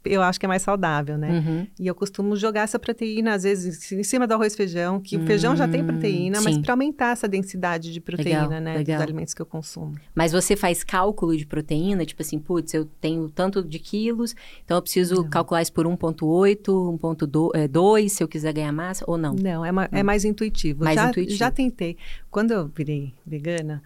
Eu 0.03 0.21
acho 0.21 0.39
que 0.39 0.45
é 0.45 0.49
mais 0.49 0.61
saudável, 0.61 1.17
né? 1.17 1.31
Uhum. 1.31 1.67
E 1.79 1.87
eu 1.87 1.93
costumo 1.95 2.35
jogar 2.35 2.61
essa 2.61 2.79
proteína, 2.79 3.33
às 3.33 3.43
vezes, 3.43 3.91
em 3.91 4.03
cima 4.03 4.25
do 4.27 4.33
arroz 4.33 4.55
feijão, 4.55 4.99
que 4.99 5.17
o 5.17 5.21
feijão 5.21 5.55
já 5.55 5.67
tem 5.67 5.81
Hum, 5.81 5.85
proteína, 5.85 6.41
mas 6.41 6.55
sim. 6.55 6.61
para 6.61 6.73
aumentar 6.73 7.11
essa 7.11 7.27
densidade 7.27 7.91
de 7.93 7.99
proteína, 8.01 8.43
Legal, 8.47 8.61
né? 8.61 8.77
legal. 8.77 8.97
Dos 8.97 9.03
alimentos 9.03 9.33
que 9.33 9.41
eu 9.41 9.45
consumo. 9.45 9.95
Mas 10.13 10.31
você 10.31 10.55
faz 10.55 10.83
cálculo 10.83 11.35
de 11.37 11.45
proteína, 11.45 12.05
tipo 12.05 12.21
assim, 12.21 12.39
putz, 12.39 12.73
eu 12.73 12.85
tenho 12.99 13.29
tanto 13.29 13.63
de 13.63 13.79
quilos, 13.79 14.35
então 14.63 14.77
eu 14.77 14.81
preciso 14.81 15.15
Não. 15.23 15.29
calcular 15.29 15.61
isso 15.61 15.73
por 15.73 15.85
1,8, 15.85 16.97
1,2, 16.99 18.09
se 18.09 18.23
eu 18.23 18.27
quiser 18.27 18.53
ganhar 18.53 18.71
massa, 18.71 19.03
ou 19.07 19.17
não? 19.17 19.33
Não, 19.35 19.65
é, 19.65 19.71
ma- 19.71 19.89
é 19.91 20.03
mais 20.03 20.25
intuitivo. 20.25 20.83
Mais 20.83 20.95
já, 20.95 21.09
intuitivo. 21.09 21.37
já 21.37 21.51
tentei. 21.51 21.97
Quando 22.31 22.51
eu 22.51 22.67
virei 22.67 23.13
vegana, 23.25 23.81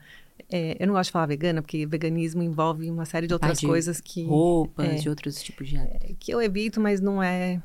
é, 0.50 0.78
eu 0.80 0.88
não 0.88 0.94
gosto 0.94 1.10
de 1.10 1.12
falar 1.14 1.26
vegana, 1.26 1.62
porque 1.62 1.86
veganismo 1.86 2.42
envolve 2.44 2.90
uma 2.90 3.06
série 3.06 3.28
de 3.28 3.34
outras 3.34 3.60
de 3.60 3.66
coisas 3.68 4.00
que, 4.00 4.24
Roupas, 4.26 4.88
é. 4.88 4.96
de 4.96 5.10
outros 5.10 5.42
tipos 5.42 5.68
de 5.68 5.78
hábitos. 5.78 6.16
que 6.20 6.32
eu 6.32 6.42
evito, 6.42 6.80
mas 6.80 7.02
não 7.02 7.22
é 7.22 7.62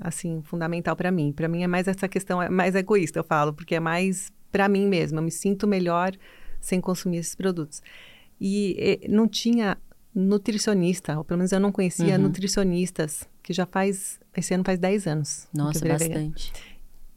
assim 0.00 0.40
fundamental 0.42 0.96
para 0.96 1.10
mim. 1.10 1.32
Para 1.32 1.48
mim 1.48 1.62
é 1.62 1.66
mais 1.66 1.86
essa 1.88 2.08
questão, 2.08 2.40
é 2.42 2.48
mais 2.48 2.74
egoísta, 2.74 3.18
eu 3.18 3.24
falo, 3.24 3.52
porque 3.52 3.74
é 3.74 3.80
mais 3.80 4.32
para 4.50 4.68
mim 4.68 4.86
mesma. 4.86 5.18
Eu 5.18 5.22
me 5.24 5.30
sinto 5.30 5.66
melhor 5.66 6.12
sem 6.60 6.80
consumir 6.80 7.18
esses 7.18 7.34
produtos. 7.34 7.82
E 8.40 8.76
eh, 9.02 9.08
não 9.08 9.28
tinha 9.28 9.76
nutricionista, 10.14 11.16
ou 11.18 11.24
pelo 11.24 11.38
menos 11.38 11.52
eu 11.52 11.60
não 11.60 11.70
conhecia 11.72 12.16
Uhum. 12.16 12.22
nutricionistas, 12.22 13.28
que 13.42 13.52
já 13.52 13.66
faz, 13.66 14.18
esse 14.36 14.54
ano 14.54 14.64
faz 14.64 14.78
10 14.78 15.06
anos. 15.06 15.48
Nossa, 15.54 15.80
virei 15.80 16.08
vegana. 16.08 16.32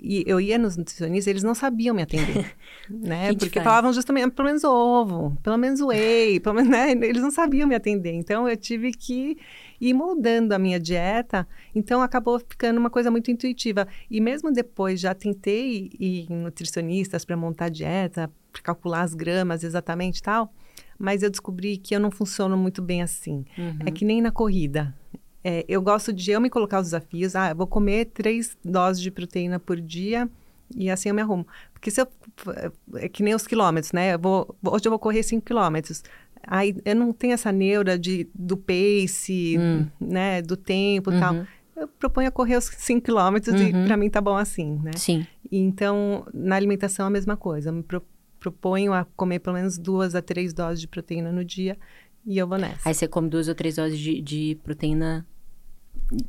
E 0.02 0.24
eu 0.26 0.42
ia 0.42 0.58
nos 0.58 0.76
nutricionistas, 0.76 1.28
eles 1.28 1.44
não 1.44 1.54
sabiam 1.54 1.94
me 1.94 2.02
atender, 2.02 2.56
né? 2.90 3.30
Que 3.30 3.36
que 3.36 3.46
Porque 3.46 3.62
falavam 3.62 3.94
justamente, 3.94 4.32
pelo 4.32 4.48
menos 4.48 4.64
ovo, 4.64 5.38
pelo 5.44 5.58
menos 5.58 5.80
whey, 5.80 6.40
pelo 6.40 6.56
menos, 6.56 6.70
né? 6.74 6.92
Eles 6.92 7.22
não 7.22 7.30
sabiam 7.30 7.68
me 7.68 7.76
atender. 7.76 8.12
Então, 8.14 8.50
eu 8.50 8.58
tive 8.58 8.92
que 8.92 9.38
ir 9.80 9.94
moldando 9.94 10.56
a 10.56 10.60
minha 10.60 10.80
dieta. 10.80 11.48
Então, 11.76 12.02
acabou 12.02 12.40
ficando 12.40 12.80
uma 12.80 12.90
coisa 12.90 13.12
muito 13.12 13.30
intuitiva. 13.30 13.88
E 14.10 14.20
mesmo 14.20 14.52
depois, 14.52 15.00
já 15.00 15.14
tentei 15.14 15.92
ir 16.00 16.26
em 16.28 16.36
nutricionistas 16.36 17.24
para 17.24 17.38
montar 17.38 17.70
dieta, 17.70 18.32
para 18.52 18.62
calcular 18.64 19.04
as 19.04 19.14
gramas 19.14 19.64
exatamente 19.64 20.18
e 20.18 20.24
tal. 20.24 20.52
Mas 20.98 21.22
eu 21.22 21.30
descobri 21.30 21.78
que 21.78 21.96
eu 21.96 22.00
não 22.00 22.10
funciono 22.10 22.58
muito 22.58 22.82
bem 22.82 23.04
assim. 23.04 23.46
Uhum. 23.56 23.80
É 23.86 23.92
que 23.92 24.04
nem 24.04 24.20
na 24.20 24.32
corrida. 24.32 24.96
É, 25.44 25.66
eu 25.68 25.82
gosto 25.82 26.14
de 26.14 26.32
eu 26.32 26.40
me 26.40 26.50
colocar 26.50 26.80
os 26.80 26.88
desafios. 26.88 27.36
Ah, 27.36 27.50
eu 27.50 27.56
vou 27.56 27.68
comer 27.68 28.06
três 28.06 28.58
doses 28.64 29.02
de 29.02 29.10
proteína 29.10 29.60
por 29.60 29.80
dia 29.80 30.30
E 30.76 30.90
assim 30.90 31.10
eu 31.10 31.16
me 31.16 31.22
arrumo. 31.22 31.48
Porque 31.74 31.90
se 31.90 32.02
eu. 32.02 32.08
É 32.96 33.10
que 33.10 33.24
nem 33.24 33.34
os 33.34 33.48
quilômetros, 33.48 33.92
né? 33.92 34.14
Eu 34.14 34.20
vou, 34.20 34.56
hoje 34.64 34.86
eu 34.86 34.92
vou 34.92 35.00
correr 35.00 35.24
5 35.24 35.44
quilômetros. 35.44 36.04
Aí 36.44 36.76
eu 36.86 36.96
não 36.96 37.12
tenho 37.12 37.34
essa 37.34 37.52
neura 37.52 37.98
de, 37.98 38.28
do 38.34 38.56
pace, 38.56 39.58
hum. 39.60 39.88
né? 40.00 40.42
Do 40.42 40.56
tempo 40.56 41.12
e 41.12 41.14
uhum. 41.16 41.20
tal. 41.20 41.36
Eu 41.76 41.88
proponho 41.88 42.28
a 42.28 42.32
correr 42.32 42.58
os 42.58 42.66
5 42.66 43.04
quilômetros 43.04 43.60
uhum. 43.60 43.68
e 43.68 43.86
para 43.86 43.98
mim 43.98 44.10
tá 44.10 44.22
bom 44.22 44.38
assim, 44.38 44.80
né? 44.84 44.92
Sim. 44.96 45.26
Então, 45.52 46.26
na 46.34 46.56
alimentação 46.56 47.06
é 47.06 47.08
a 47.08 47.12
mesma 47.12 47.36
coisa. 47.36 47.70
Eu 47.70 47.74
me 47.74 47.84
pro, 47.84 48.04
proponho 48.40 48.94
a 48.94 49.06
comer 49.16 49.40
pelo 49.40 49.56
menos 49.56 49.78
duas 49.78 50.14
a 50.14 50.22
três 50.22 50.54
doses 50.54 50.82
de 50.82 50.88
proteína 50.88 51.32
no 51.32 51.44
dia 51.44 51.78
e 52.26 52.38
eu 52.38 52.48
vou 52.48 52.58
nessa. 52.58 52.88
Aí 52.88 52.94
você 52.94 53.08
come 53.08 53.30
duas 53.30 53.48
ou 53.48 53.56
três 53.56 53.76
doses 53.76 53.98
de, 53.98 54.22
de 54.22 54.60
proteína 54.64 55.26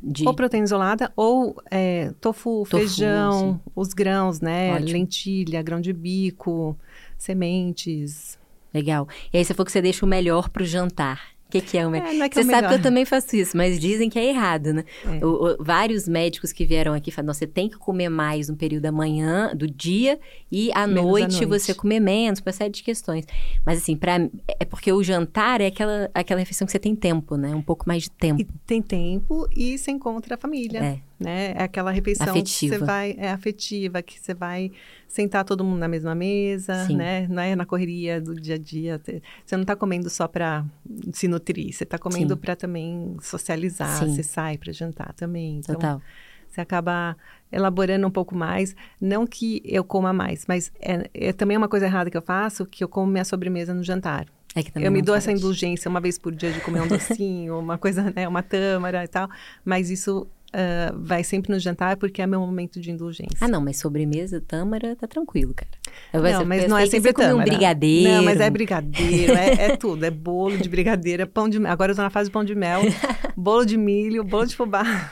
de... 0.01 0.25
Ou 0.27 0.33
proteína 0.33 0.65
isolada, 0.65 1.11
ou 1.15 1.55
é, 1.69 2.13
tofu, 2.21 2.63
tofu, 2.63 2.77
feijão, 2.77 3.53
sim. 3.53 3.71
os 3.75 3.93
grãos, 3.93 4.39
né? 4.39 4.73
Ótimo. 4.75 4.93
Lentilha, 4.93 5.61
grão 5.61 5.81
de 5.81 5.91
bico, 5.91 6.77
sementes. 7.17 8.39
Legal. 8.73 9.07
E 9.31 9.37
aí 9.37 9.45
você 9.45 9.53
falou 9.53 9.65
que 9.65 9.71
você 9.71 9.81
deixa 9.81 10.05
o 10.05 10.09
melhor 10.09 10.49
para 10.49 10.63
o 10.63 10.65
jantar 10.65 11.32
que, 11.53 11.61
que 11.61 11.77
é 11.77 11.85
o 11.85 11.91
melhor? 11.91 12.07
É, 12.07 12.17
é 12.17 12.29
que 12.29 12.39
é 12.39 12.43
você 12.43 12.49
é 12.49 12.51
sabe 12.55 12.67
que 12.67 12.73
eu 12.73 12.81
também 12.81 13.05
faço 13.05 13.35
isso, 13.35 13.55
mas 13.55 13.79
dizem 13.79 14.09
que 14.09 14.17
é 14.17 14.25
errado, 14.25 14.73
né? 14.73 14.83
É. 15.05 15.25
O, 15.25 15.53
o, 15.59 15.63
vários 15.63 16.07
médicos 16.07 16.51
que 16.51 16.65
vieram 16.65 16.93
aqui 16.93 17.11
falam, 17.11 17.31
você 17.31 17.45
tem 17.45 17.69
que 17.69 17.77
comer 17.77 18.09
mais 18.09 18.49
no 18.49 18.55
período 18.55 18.83
da 18.83 18.91
manhã, 18.91 19.55
do 19.55 19.67
dia, 19.67 20.19
e 20.51 20.71
à 20.73 20.87
noite, 20.87 21.37
noite, 21.39 21.45
você 21.45 21.73
comer 21.73 21.99
menos, 21.99 22.41
uma 22.43 22.51
série 22.51 22.71
de 22.71 22.81
questões. 22.81 23.25
Mas 23.65 23.79
assim, 23.79 23.95
pra, 23.95 24.15
é 24.59 24.65
porque 24.65 24.91
o 24.91 25.03
jantar 25.03 25.61
é 25.61 25.67
aquela, 25.67 26.09
aquela 26.13 26.39
refeição 26.39 26.65
que 26.65 26.71
você 26.71 26.79
tem 26.79 26.95
tempo, 26.95 27.37
né? 27.37 27.53
Um 27.55 27.61
pouco 27.61 27.83
mais 27.87 28.03
de 28.03 28.11
tempo. 28.11 28.41
E 28.41 28.47
tem 28.65 28.81
tempo 28.81 29.47
e 29.55 29.77
você 29.77 29.91
encontra 29.91 30.35
a 30.35 30.37
família. 30.37 30.79
É. 30.79 31.12
Né? 31.23 31.53
É 31.57 31.63
aquela 31.63 31.91
refeição 31.91 32.29
afetiva. 32.29 32.73
que 32.73 32.79
você 32.79 32.85
vai, 32.85 33.15
é 33.17 33.31
afetiva, 33.31 34.01
que 34.01 34.19
você 34.19 34.33
vai 34.33 34.71
sentar 35.07 35.45
todo 35.45 35.63
mundo 35.63 35.79
na 35.79 35.87
mesma 35.87 36.13
mesa, 36.13 36.85
Sim. 36.85 36.97
né? 36.97 37.27
Não 37.29 37.41
é 37.41 37.55
na 37.55 37.65
correria 37.65 38.19
do 38.19 38.33
dia 38.33 38.55
a 38.55 38.57
dia. 38.57 39.01
Você 39.45 39.55
não 39.55 39.61
está 39.61 39.75
comendo 39.75 40.09
só 40.09 40.27
para 40.27 40.65
se 41.13 41.27
nutrir, 41.27 41.71
você 41.71 41.83
está 41.83 41.97
comendo 41.97 42.35
para 42.35 42.55
também 42.55 43.15
socializar, 43.21 43.99
Sim. 43.99 44.13
você 44.13 44.23
sai 44.23 44.57
para 44.57 44.73
jantar 44.73 45.13
também. 45.13 45.57
Então, 45.57 45.75
Total. 45.75 46.01
Você 46.49 46.61
acaba 46.61 47.17
elaborando 47.51 48.05
um 48.05 48.11
pouco 48.11 48.35
mais. 48.35 48.75
Não 49.01 49.25
que 49.25 49.61
eu 49.65 49.83
coma 49.83 50.13
mais, 50.13 50.45
mas 50.47 50.71
é, 50.79 51.09
é 51.13 51.33
também 51.33 51.57
uma 51.57 51.67
coisa 51.67 51.85
errada 51.85 52.11
que 52.11 52.17
eu 52.17 52.21
faço, 52.21 52.65
que 52.65 52.83
eu 52.83 52.87
como 52.87 53.11
minha 53.11 53.25
sobremesa 53.25 53.73
no 53.73 53.83
jantar. 53.83 54.27
É 54.55 54.85
eu 54.85 54.91
me 54.91 55.01
dou 55.01 55.13
pode. 55.13 55.23
essa 55.23 55.31
indulgência 55.31 55.89
uma 55.89 55.99
vez 55.99 56.19
por 56.19 56.33
dia 56.33 56.51
de 56.51 56.61
comer 56.61 56.81
um 56.81 56.87
docinho, 56.87 57.57
uma 57.59 57.77
coisa, 57.77 58.13
né, 58.15 58.27
uma 58.27 58.43
tâmara 58.43 59.03
e 59.03 59.07
tal, 59.07 59.27
mas 59.65 59.89
isso 59.89 60.27
uh, 60.53 60.97
vai 60.99 61.23
sempre 61.23 61.51
no 61.51 61.59
jantar 61.59 61.97
porque 61.97 62.21
é 62.21 62.27
meu 62.27 62.39
momento 62.39 62.79
de 62.79 62.91
indulgência. 62.91 63.37
Ah, 63.41 63.47
não, 63.47 63.59
mas 63.59 63.77
sobremesa, 63.77 64.39
tâmara, 64.39 64.95
tá 64.95 65.07
tranquilo, 65.07 65.53
cara. 65.53 65.71
Não, 66.13 66.45
mas 66.45 66.67
não 66.67 66.77
é 66.77 66.85
sempre 66.85 67.11
tâmara. 67.13 67.35
um 67.35 67.43
brigadeiro. 67.43 68.11
Não, 68.11 68.23
mas 68.23 68.39
é 68.39 68.49
brigadeiro, 68.49 69.33
é, 69.33 69.53
é, 69.65 69.77
tudo. 69.77 70.05
É 70.05 70.11
bolo 70.11 70.57
de 70.57 70.69
brigadeiro, 70.69 71.23
é 71.23 71.25
pão 71.25 71.49
de 71.49 71.59
mel. 71.59 71.71
Agora 71.71 71.91
eu 71.91 71.95
tô 71.95 72.01
na 72.01 72.09
fase 72.09 72.29
de 72.29 72.33
pão 72.33 72.43
de 72.43 72.55
mel, 72.55 72.81
bolo 73.35 73.65
de 73.65 73.77
milho, 73.77 74.23
bolo 74.23 74.45
de 74.45 74.55
fubá. 74.55 75.11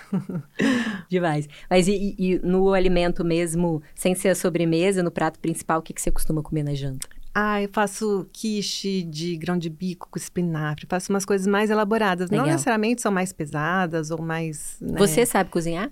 Demais. 1.09 1.47
Mas 1.69 1.87
e, 1.87 2.15
e, 2.17 2.39
no 2.43 2.73
alimento 2.73 3.23
mesmo, 3.25 3.81
sem 3.95 4.15
ser 4.15 4.29
a 4.29 4.35
sobremesa, 4.35 5.03
no 5.03 5.11
prato 5.11 5.39
principal, 5.39 5.79
o 5.79 5.81
que, 5.81 5.93
que 5.93 6.01
você 6.01 6.11
costuma 6.11 6.41
comer 6.41 6.63
na 6.63 6.73
janta? 6.73 7.07
Ah, 7.33 7.61
eu 7.61 7.69
faço 7.71 8.27
quiche 8.33 9.03
de 9.03 9.37
grão 9.37 9.57
de 9.57 9.69
bico 9.69 10.07
com 10.09 10.19
espinafre, 10.19 10.85
faço 10.87 11.11
umas 11.11 11.23
coisas 11.23 11.47
mais 11.47 11.69
elaboradas. 11.69 12.29
Legal. 12.29 12.45
Não 12.45 12.51
necessariamente 12.51 13.01
são 13.01 13.11
mais 13.11 13.31
pesadas 13.31 14.11
ou 14.11 14.21
mais. 14.21 14.77
Né? 14.81 14.97
Você 14.97 15.25
sabe 15.25 15.49
cozinhar? 15.49 15.89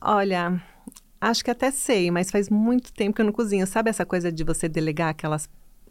Olha, 0.00 0.62
acho 1.20 1.44
que 1.44 1.50
até 1.50 1.72
sei, 1.72 2.10
mas 2.10 2.30
faz 2.30 2.48
muito 2.48 2.92
tempo 2.92 3.16
que 3.16 3.20
eu 3.20 3.26
não 3.26 3.32
cozinho. 3.32 3.66
Sabe 3.66 3.90
essa 3.90 4.06
coisa 4.06 4.30
de 4.30 4.44
você 4.44 4.68
delegar 4.68 5.08
aquelas 5.08 5.48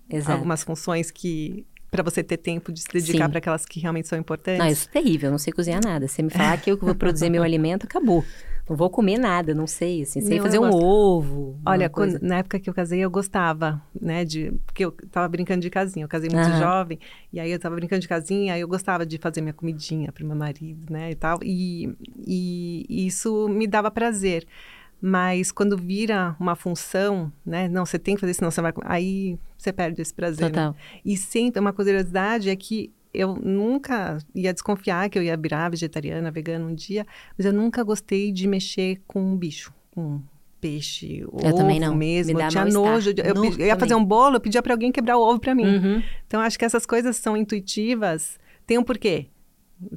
Exato. 0.09 0.31
algumas 0.31 0.63
funções 0.63 1.11
que 1.11 1.65
para 1.91 2.03
você 2.03 2.23
ter 2.23 2.37
tempo 2.37 2.71
de 2.71 2.81
se 2.81 2.87
dedicar 2.91 3.27
para 3.27 3.39
aquelas 3.39 3.65
que 3.65 3.79
realmente 3.79 4.07
são 4.07 4.17
importantes? 4.17 4.59
Não, 4.59 4.67
isso 4.67 4.87
é 4.89 4.91
terrível, 4.91 5.27
eu 5.27 5.31
não 5.31 5.37
sei 5.37 5.51
cozinhar 5.51 5.81
nada. 5.83 6.07
Se 6.07 6.23
me 6.23 6.29
falar 6.29 6.57
que 6.57 6.71
eu 6.71 6.77
vou 6.77 6.95
produzir 6.95 7.29
meu 7.29 7.43
alimento, 7.43 7.85
acabou. 7.85 8.23
Não 8.69 8.75
vou 8.75 8.89
comer 8.89 9.17
nada, 9.17 9.53
não 9.53 9.65
sei, 9.65 10.01
assim, 10.01 10.21
sei 10.21 10.39
fazer 10.39 10.59
um 10.59 10.73
ovo. 10.73 11.57
Olha, 11.65 11.89
quando, 11.89 12.19
na 12.21 12.39
época 12.39 12.59
que 12.59 12.69
eu 12.69 12.73
casei, 12.73 12.99
eu 12.99 13.09
gostava, 13.09 13.81
né, 13.99 14.25
de... 14.25 14.51
Porque 14.65 14.83
eu 14.83 14.91
tava 15.09 15.27
brincando 15.29 15.61
de 15.61 15.69
casinha, 15.69 16.03
eu 16.03 16.09
casei 16.09 16.29
muito 16.29 16.49
uhum. 16.49 16.59
jovem, 16.59 16.99
e 17.31 17.39
aí 17.39 17.51
eu 17.51 17.59
tava 17.59 17.75
brincando 17.75 18.01
de 18.01 18.07
casinha, 18.07 18.53
aí 18.53 18.61
eu 18.61 18.67
gostava 18.67 19.05
de 19.05 19.17
fazer 19.17 19.41
minha 19.41 19.53
comidinha 19.53 20.11
para 20.11 20.25
meu 20.25 20.35
marido, 20.35 20.91
né, 20.91 21.11
e 21.11 21.15
tal, 21.15 21.39
e, 21.41 21.95
e, 22.25 22.85
e 22.89 23.07
isso 23.07 23.47
me 23.47 23.67
dava 23.67 23.89
prazer. 23.89 24.45
Mas 24.99 25.51
quando 25.51 25.77
vira 25.77 26.35
uma 26.39 26.55
função, 26.55 27.31
né? 27.45 27.69
Não, 27.69 27.85
você 27.85 27.99
tem 27.99 28.15
que 28.15 28.21
fazer, 28.21 28.33
senão 28.33 28.49
você 28.49 28.61
vai. 28.61 28.73
Aí 28.83 29.37
você 29.55 29.71
perde 29.71 30.01
esse 30.01 30.13
prazer. 30.13 30.45
Né? 30.45 30.49
Total. 30.49 30.71
Né? 30.71 30.77
E 31.05 31.15
sempre, 31.15 31.59
uma 31.59 31.71
curiosidade 31.71 32.49
é 32.49 32.55
que 32.55 32.91
eu 33.17 33.35
nunca 33.35 34.19
ia 34.35 34.53
desconfiar 34.53 35.09
que 35.09 35.17
eu 35.17 35.23
ia 35.23 35.35
virar 35.35 35.69
vegetariana, 35.69 36.29
vegana 36.29 36.65
um 36.65 36.75
dia, 36.75 37.05
mas 37.35 37.45
eu 37.45 37.51
nunca 37.51 37.83
gostei 37.83 38.31
de 38.31 38.47
mexer 38.47 39.01
com 39.07 39.19
um 39.19 39.35
bicho, 39.35 39.73
com 39.89 40.21
peixe, 40.61 41.19
eu 41.19 41.29
ovo 41.33 41.55
também 41.55 41.79
não. 41.79 41.95
mesmo. 41.95 42.37
Me 42.37 42.43
eu 42.43 42.47
tinha 42.47 42.65
nojo. 42.65 43.11
Eu, 43.17 43.43
eu, 43.43 43.65
ia 43.65 43.75
fazer 43.75 43.95
um 43.95 44.05
bolo, 44.05 44.35
eu 44.35 44.39
pedia 44.39 44.61
para 44.61 44.73
alguém 44.73 44.91
quebrar 44.91 45.17
o 45.17 45.21
ovo 45.21 45.39
para 45.39 45.55
mim. 45.55 45.65
Uhum. 45.65 46.03
Então 46.27 46.39
acho 46.39 46.57
que 46.59 46.65
essas 46.65 46.85
coisas 46.85 47.15
são 47.17 47.35
intuitivas, 47.35 48.39
tem 48.65 48.77
um 48.77 48.83
porquê. 48.83 49.27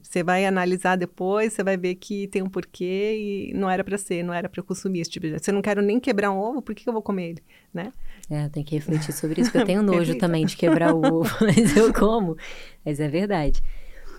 Você 0.02 0.22
vai 0.22 0.44
analisar 0.44 0.96
depois, 0.96 1.52
você 1.52 1.62
vai 1.62 1.76
ver 1.76 1.94
que 1.94 2.26
tem 2.28 2.42
um 2.42 2.48
porquê 2.48 3.50
e 3.50 3.54
não 3.54 3.68
era 3.68 3.82
para 3.82 3.96
ser, 3.96 4.22
não 4.22 4.32
era 4.32 4.48
para 4.48 4.62
consumir 4.62 5.00
esse 5.00 5.10
tipo 5.10 5.26
de. 5.26 5.38
Se 5.38 5.50
eu 5.50 5.54
não 5.54 5.62
quero 5.62 5.80
nem 5.82 5.98
quebrar 5.98 6.30
um 6.30 6.38
ovo, 6.38 6.60
por 6.60 6.74
que, 6.74 6.84
que 6.84 6.88
eu 6.88 6.92
vou 6.92 7.02
comer 7.02 7.30
ele, 7.30 7.42
né? 7.72 7.92
É, 8.30 8.48
tem 8.48 8.62
que 8.62 8.76
refletir 8.76 9.12
sobre 9.12 9.40
isso, 9.40 9.50
porque 9.52 9.62
eu 9.62 9.66
tenho 9.66 9.82
nojo 9.82 10.16
também 10.16 10.46
de 10.46 10.56
quebrar 10.56 10.94
o 10.94 11.04
ovo, 11.04 11.30
mas 11.42 11.76
eu 11.76 11.92
como. 11.92 12.36
Mas 12.84 13.00
é 13.00 13.08
verdade. 13.08 13.60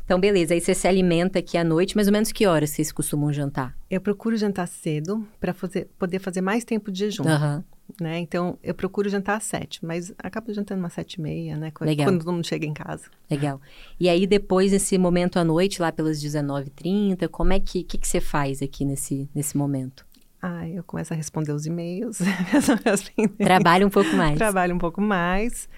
Então, 0.03 0.19
beleza. 0.19 0.53
Aí 0.53 0.59
você 0.59 0.75
se 0.75 0.87
alimenta 0.87 1.39
aqui 1.39 1.57
à 1.57 1.63
noite, 1.63 1.95
mais 1.95 2.07
ou 2.07 2.11
menos 2.11 2.33
que 2.33 2.45
horas 2.45 2.71
vocês 2.71 2.91
costumam 2.91 3.31
jantar? 3.31 3.73
Eu 3.89 4.01
procuro 4.01 4.35
jantar 4.35 4.67
cedo 4.67 5.25
para 5.39 5.55
poder 5.97 6.19
fazer 6.19 6.41
mais 6.41 6.65
tempo 6.65 6.91
de 6.91 6.99
jejum. 6.99 7.23
Uhum. 7.23 7.63
Né? 7.99 8.19
Então, 8.19 8.57
eu 8.63 8.73
procuro 8.73 9.09
jantar 9.09 9.37
às 9.37 9.43
sete, 9.43 9.85
mas 9.85 10.13
acabo 10.17 10.53
jantando 10.53 10.79
umas 10.79 10.93
sete 10.93 11.15
e 11.15 11.21
meia, 11.21 11.57
né? 11.57 11.71
Quando, 11.71 11.89
Legal. 11.89 12.07
quando 12.07 12.19
todo 12.23 12.33
mundo 12.33 12.45
chega 12.45 12.65
em 12.65 12.73
casa. 12.73 13.05
Legal. 13.29 13.61
E 13.99 14.09
aí, 14.09 14.27
depois, 14.27 14.73
esse 14.73 14.97
momento 14.97 15.37
à 15.37 15.43
noite, 15.43 15.81
lá 15.81 15.91
pelas 15.91 16.21
19h30, 16.21 17.27
como 17.29 17.53
é 17.53 17.59
que, 17.59 17.83
que, 17.83 17.97
que 17.97 18.07
você 18.07 18.19
faz 18.19 18.61
aqui 18.61 18.85
nesse, 18.85 19.29
nesse 19.33 19.57
momento? 19.57 20.05
Ah, 20.41 20.67
eu 20.67 20.83
começo 20.83 21.13
a 21.13 21.15
responder 21.15 21.51
os 21.51 21.65
e-mails. 21.67 22.17
Trabalho 23.37 23.85
um 23.85 23.89
pouco 23.91 24.15
mais. 24.15 24.37
Trabalho 24.37 24.75
um 24.75 24.79
pouco 24.79 24.99
mais. 24.99 25.69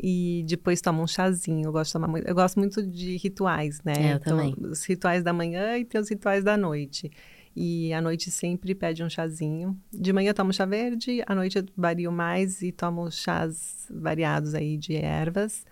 E 0.00 0.44
depois 0.48 0.80
tomo 0.80 1.02
um 1.02 1.06
chazinho. 1.06 1.68
Eu 1.68 1.72
gosto, 1.72 1.90
de 1.90 1.92
tomar 1.92 2.08
muito, 2.08 2.26
eu 2.26 2.34
gosto 2.34 2.58
muito 2.58 2.84
de 2.84 3.16
rituais, 3.16 3.80
né? 3.84 3.92
É, 3.96 4.12
eu 4.12 4.16
então, 4.16 4.36
também. 4.36 4.54
Os 4.60 4.84
rituais 4.84 5.22
da 5.22 5.32
manhã 5.32 5.78
e 5.78 5.84
tem 5.84 6.00
os 6.00 6.08
rituais 6.08 6.42
da 6.42 6.56
noite. 6.56 7.10
E 7.54 7.92
à 7.92 8.00
noite 8.00 8.30
sempre 8.30 8.74
pede 8.74 9.02
um 9.02 9.10
chazinho. 9.10 9.76
De 9.92 10.12
manhã 10.12 10.30
eu 10.30 10.34
tomo 10.34 10.52
chá 10.52 10.64
verde, 10.64 11.22
à 11.26 11.34
noite 11.34 11.58
eu 11.58 11.64
vario 11.76 12.10
mais 12.10 12.62
e 12.62 12.72
tomo 12.72 13.10
chás 13.10 13.86
variados 13.90 14.54
aí 14.54 14.76
de 14.76 14.96
ervas. 14.96 15.64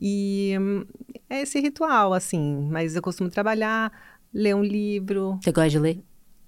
E 0.00 0.56
hum, 0.60 0.84
é 1.30 1.42
esse 1.42 1.60
ritual, 1.60 2.12
assim. 2.12 2.68
Mas 2.70 2.96
eu 2.96 3.02
costumo 3.02 3.30
trabalhar, 3.30 3.92
ler 4.32 4.54
um 4.54 4.62
livro. 4.62 5.38
Você 5.42 5.52
gosta 5.52 5.70
de 5.70 5.78
ler? 5.78 6.00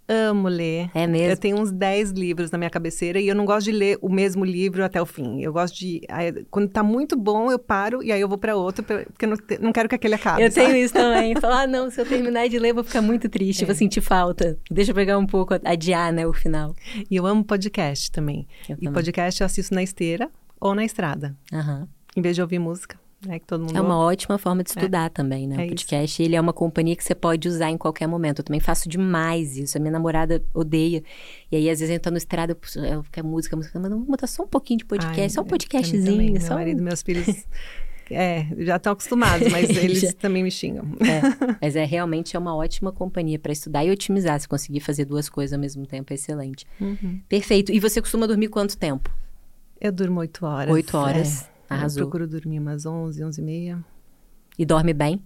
Amo 0.09 0.49
ler. 0.49 0.91
É 0.95 1.07
mesmo? 1.07 1.31
Eu 1.31 1.37
tenho 1.37 1.61
uns 1.61 1.71
10 1.71 2.13
livros 2.13 2.51
na 2.51 2.59
minha 2.59 2.71
cabeceira 2.71 3.21
e 3.21 3.29
eu 3.29 3.35
não 3.35 3.45
gosto 3.45 3.67
de 3.67 3.73
ler 3.73 3.99
o 4.01 4.09
mesmo 4.09 4.45
livro 4.45 4.83
até 4.85 5.01
o 5.01 5.07
fim. 5.07 5.43
Eu 5.43 5.53
gosto 5.53 5.77
de. 5.77 6.01
Aí, 6.09 6.45
quando 6.51 6.69
tá 6.69 6.83
muito 6.83 7.17
bom, 7.17 7.51
eu 7.51 7.59
paro 7.59 8.03
e 8.03 8.11
aí 8.11 8.21
eu 8.21 8.29
vou 8.29 8.39
para 8.39 8.57
outro, 8.57 8.83
porque 8.83 9.25
eu 9.25 9.29
não, 9.29 9.37
não 9.61 9.73
quero 9.73 9.89
que 9.89 9.95
aquele 9.95 10.15
acabe. 10.15 10.43
Eu 10.43 10.51
sabe? 10.51 10.67
tenho 10.67 10.85
isso 10.85 10.95
também. 10.95 11.35
Falar, 11.41 11.63
ah, 11.63 11.67
não, 11.67 11.91
se 11.91 12.01
eu 12.01 12.07
terminar 12.07 12.49
de 12.49 12.59
ler, 12.59 12.71
eu 12.71 12.75
vou 12.75 12.85
ficar 12.85 13.03
muito 13.03 13.29
triste, 13.29 13.65
é. 13.65 13.67
vou 13.67 13.75
sentir 13.75 14.01
falta. 14.01 14.59
Deixa 14.71 14.93
eu 14.93 14.95
pegar 14.95 15.19
um 15.19 15.27
pouco, 15.27 15.55
adiar, 15.65 16.13
né, 16.13 16.27
o 16.27 16.33
final. 16.33 16.75
E 17.11 17.17
eu 17.17 17.27
amo 17.27 17.45
podcast 17.45 18.11
também. 18.11 18.47
Eu 18.69 18.75
e 18.75 18.79
também. 18.79 18.93
podcast 18.93 19.41
eu 19.41 19.45
assisto 19.45 19.75
na 19.75 19.83
esteira 19.83 20.31
ou 20.61 20.75
na 20.75 20.85
estrada. 20.85 21.37
Uhum. 21.53 21.87
Em 22.17 22.23
vez 22.23 22.35
de 22.35 22.43
ouvir 22.43 22.59
música. 22.59 22.99
É, 23.27 23.39
que 23.39 23.47
todo 23.47 23.62
mundo 23.62 23.77
é 23.77 23.81
uma 23.81 23.99
ótima 23.99 24.39
forma 24.39 24.62
de 24.62 24.71
estudar 24.71 25.07
é. 25.07 25.09
também, 25.09 25.49
né? 25.49 25.57
É 25.57 25.64
o 25.64 25.69
podcast, 25.69 26.14
isso. 26.14 26.23
ele 26.23 26.37
é 26.37 26.41
uma 26.41 26.53
companhia 26.53 26.95
que 26.95 27.03
você 27.03 27.16
pode 27.16 27.49
usar 27.49 27.69
em 27.69 27.77
qualquer 27.77 28.07
momento. 28.07 28.41
Eu 28.41 28.45
também 28.45 28.61
faço 28.61 28.89
demais 28.89 29.57
isso. 29.57 29.77
A 29.77 29.81
minha 29.81 29.91
namorada 29.91 30.43
odeia. 30.55 31.03
E 31.51 31.57
aí, 31.57 31.69
às 31.69 31.81
vezes, 31.81 31.93
eu 31.93 32.01
tô 32.01 32.11
no 32.11 32.16
estrada, 32.16 32.57
eu 32.77 33.05
quero 33.11 33.27
música, 33.27 33.57
música, 33.57 33.79
mas 33.81 33.91
vamos 33.91 34.07
botar 34.07 34.29
só 34.29 34.45
um 34.45 34.47
pouquinho 34.47 34.79
de 34.79 34.85
podcast, 34.85 35.21
Ai, 35.21 35.31
só 35.31 35.41
um 35.41 35.45
podcastzinho. 35.45 36.05
Também, 36.05 36.39
só 36.39 36.51
meu 36.51 36.59
marido 36.59 36.83
meus 36.83 37.03
filhos... 37.03 37.27
É, 38.11 38.47
já 38.61 38.77
estão 38.77 38.95
acostumados, 38.95 39.53
mas 39.53 39.69
eles 39.77 40.14
também 40.14 40.43
me 40.43 40.51
xingam. 40.51 40.85
É, 41.01 41.59
mas 41.61 41.77
é 41.77 41.85
realmente 41.85 42.35
é 42.35 42.39
uma 42.39 42.57
ótima 42.57 42.91
companhia 42.91 43.39
para 43.39 43.53
estudar 43.53 43.85
e 43.85 43.91
otimizar. 43.91 44.41
Se 44.41 44.49
conseguir 44.49 44.81
fazer 44.81 45.05
duas 45.05 45.29
coisas 45.29 45.53
ao 45.53 45.61
mesmo 45.61 45.87
tempo, 45.87 46.11
é 46.11 46.14
excelente. 46.14 46.66
Uhum. 46.81 47.21
Perfeito. 47.29 47.71
E 47.71 47.79
você 47.79 48.01
costuma 48.01 48.27
dormir 48.27 48.49
quanto 48.49 48.79
tempo? 48.79 49.11
Eu 49.79 49.93
durmo 49.93 50.21
oito 50.21 50.47
horas. 50.47 50.73
Oito 50.73 50.97
horas. 50.97 51.43
É. 51.43 51.58
Arrasou. 51.69 52.03
Eu 52.03 52.07
procuro 52.07 52.27
dormir 52.27 52.59
umas 52.59 52.87
11, 52.87 53.25
11 53.25 53.41
e 53.41 53.45
meia. 53.45 53.85
E 54.59 54.64
dorme 54.64 54.93
bem? 54.93 55.23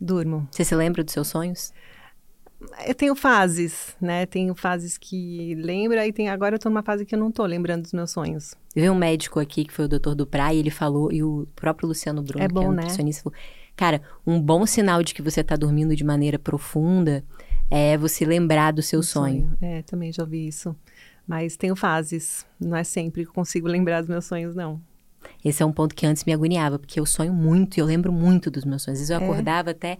Durmo. 0.00 0.48
Você 0.50 0.64
se 0.64 0.74
lembra 0.74 1.04
dos 1.04 1.12
seus 1.12 1.28
sonhos? 1.28 1.72
Eu 2.86 2.94
tenho 2.94 3.14
fases, 3.14 3.96
né? 4.00 4.26
Tenho 4.26 4.54
fases 4.54 4.98
que 4.98 5.54
lembra 5.54 6.06
e 6.06 6.12
tem 6.12 6.28
agora 6.28 6.56
eu 6.56 6.58
tô 6.58 6.68
numa 6.68 6.82
fase 6.82 7.06
que 7.06 7.14
eu 7.14 7.18
não 7.18 7.32
tô 7.32 7.44
lembrando 7.46 7.82
dos 7.82 7.92
meus 7.92 8.10
sonhos. 8.10 8.54
Veio 8.74 8.92
um 8.92 8.96
médico 8.96 9.40
aqui 9.40 9.64
que 9.64 9.72
foi 9.72 9.86
o 9.86 9.88
doutor 9.88 10.14
do 10.14 10.26
Praia, 10.26 10.58
ele 10.58 10.70
falou 10.70 11.10
e 11.10 11.22
o 11.22 11.48
próprio 11.56 11.88
Luciano 11.88 12.22
Bruno, 12.22 12.44
é 12.44 12.48
bom, 12.48 12.60
que 12.60 12.66
é 12.66 12.68
um 12.68 12.72
né? 12.72 12.82
nutricionista, 12.82 13.22
falou: 13.22 13.38
"Cara, 13.74 14.02
um 14.26 14.40
bom 14.40 14.66
sinal 14.66 15.02
de 15.02 15.14
que 15.14 15.22
você 15.22 15.42
tá 15.42 15.56
dormindo 15.56 15.96
de 15.96 16.04
maneira 16.04 16.38
profunda 16.38 17.24
é 17.70 17.96
você 17.96 18.26
lembrar 18.26 18.72
do 18.72 18.82
seu 18.82 19.02
sonho. 19.02 19.56
sonho. 19.58 19.58
É, 19.62 19.82
também 19.82 20.12
já 20.12 20.22
ouvi 20.22 20.46
isso. 20.46 20.76
Mas 21.26 21.56
tenho 21.56 21.76
fases, 21.76 22.44
não 22.58 22.76
é 22.76 22.84
sempre 22.84 23.24
que 23.24 23.32
consigo 23.32 23.68
lembrar 23.68 24.00
dos 24.00 24.08
meus 24.08 24.24
sonhos, 24.26 24.54
não. 24.54 24.80
Esse 25.44 25.62
é 25.62 25.66
um 25.66 25.72
ponto 25.72 25.94
que 25.94 26.06
antes 26.06 26.24
me 26.24 26.32
agoniava, 26.32 26.78
porque 26.78 27.00
eu 27.00 27.06
sonho 27.06 27.32
muito 27.32 27.76
e 27.76 27.80
eu 27.80 27.86
lembro 27.86 28.12
muito 28.12 28.50
dos 28.50 28.64
meus 28.64 28.82
sonhos. 28.82 29.00
Às 29.00 29.08
vezes 29.08 29.10
eu 29.10 29.20
é. 29.20 29.30
acordava 29.30 29.70
até 29.70 29.98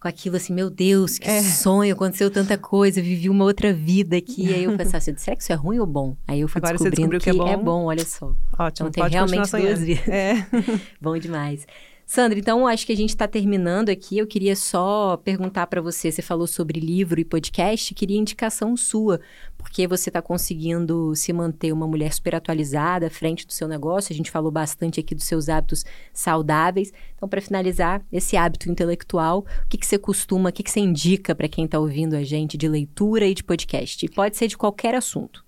com 0.00 0.08
aquilo 0.08 0.36
assim, 0.36 0.54
meu 0.54 0.70
Deus, 0.70 1.18
que 1.18 1.28
é. 1.28 1.42
sonho, 1.42 1.92
aconteceu 1.92 2.30
tanta 2.30 2.56
coisa, 2.56 3.02
vivi 3.02 3.28
uma 3.28 3.44
outra 3.44 3.72
vida 3.72 4.16
aqui. 4.16 4.52
Aí 4.52 4.64
eu 4.64 4.74
pensava 4.78 4.96
assim, 4.96 5.14
será 5.16 5.36
que 5.36 5.42
isso 5.42 5.52
é 5.52 5.54
ruim 5.54 5.78
ou 5.78 5.86
bom? 5.86 6.16
Aí 6.26 6.40
eu 6.40 6.48
fui 6.48 6.58
Agora 6.58 6.78
descobrindo 6.78 7.18
que, 7.18 7.24
que, 7.24 7.30
é 7.30 7.34
bom. 7.34 7.48
é 7.48 7.56
bom, 7.56 7.84
olha 7.84 8.04
só. 8.04 8.34
Ótimo, 8.58 8.88
então 8.88 8.90
tem 8.90 9.12
realmente 9.12 9.50
duas 9.50 9.80
vidas. 9.80 10.08
É. 10.08 10.46
bom 11.00 11.18
demais. 11.18 11.66
Sandra, 12.10 12.40
então 12.40 12.66
acho 12.66 12.84
que 12.84 12.92
a 12.92 12.96
gente 12.96 13.10
está 13.10 13.28
terminando 13.28 13.88
aqui. 13.88 14.18
Eu 14.18 14.26
queria 14.26 14.56
só 14.56 15.16
perguntar 15.16 15.68
para 15.68 15.80
você. 15.80 16.10
Você 16.10 16.20
falou 16.20 16.48
sobre 16.48 16.80
livro 16.80 17.20
e 17.20 17.24
podcast, 17.24 17.94
queria 17.94 18.18
indicação 18.18 18.76
sua, 18.76 19.20
porque 19.56 19.86
você 19.86 20.10
está 20.10 20.20
conseguindo 20.20 21.14
se 21.14 21.32
manter 21.32 21.70
uma 21.70 21.86
mulher 21.86 22.12
super 22.12 22.34
atualizada 22.34 23.06
à 23.06 23.10
frente 23.10 23.46
do 23.46 23.52
seu 23.52 23.68
negócio. 23.68 24.12
A 24.12 24.16
gente 24.16 24.28
falou 24.28 24.50
bastante 24.50 24.98
aqui 24.98 25.14
dos 25.14 25.22
seus 25.22 25.48
hábitos 25.48 25.84
saudáveis. 26.12 26.92
Então, 27.14 27.28
para 27.28 27.40
finalizar, 27.40 28.04
esse 28.10 28.36
hábito 28.36 28.68
intelectual, 28.68 29.46
o 29.64 29.68
que, 29.68 29.78
que 29.78 29.86
você 29.86 29.96
costuma, 29.96 30.50
o 30.50 30.52
que, 30.52 30.64
que 30.64 30.70
você 30.72 30.80
indica 30.80 31.32
para 31.32 31.46
quem 31.46 31.64
está 31.64 31.78
ouvindo 31.78 32.16
a 32.16 32.24
gente 32.24 32.58
de 32.58 32.66
leitura 32.66 33.24
e 33.24 33.34
de 33.34 33.44
podcast? 33.44 34.04
E 34.04 34.08
pode 34.08 34.36
ser 34.36 34.48
de 34.48 34.58
qualquer 34.58 34.96
assunto. 34.96 35.44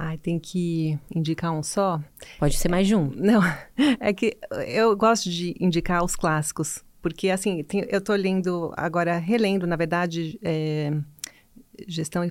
Ai, 0.00 0.16
tem 0.16 0.38
que 0.38 0.96
indicar 1.12 1.52
um 1.52 1.60
só? 1.60 2.00
Pode 2.38 2.56
ser 2.56 2.68
mais 2.68 2.86
de 2.86 2.94
um. 2.94 3.10
Não, 3.18 3.42
é 3.98 4.12
que 4.12 4.36
eu 4.68 4.96
gosto 4.96 5.28
de 5.28 5.56
indicar 5.58 6.04
os 6.04 6.14
clássicos. 6.14 6.84
Porque, 7.02 7.28
assim, 7.30 7.64
tem, 7.64 7.84
eu 7.88 7.98
estou 7.98 8.14
lendo, 8.14 8.72
agora 8.76 9.18
relendo, 9.18 9.66
na 9.66 9.74
verdade, 9.74 10.38
é, 10.40 10.92
Gestão 11.88 12.22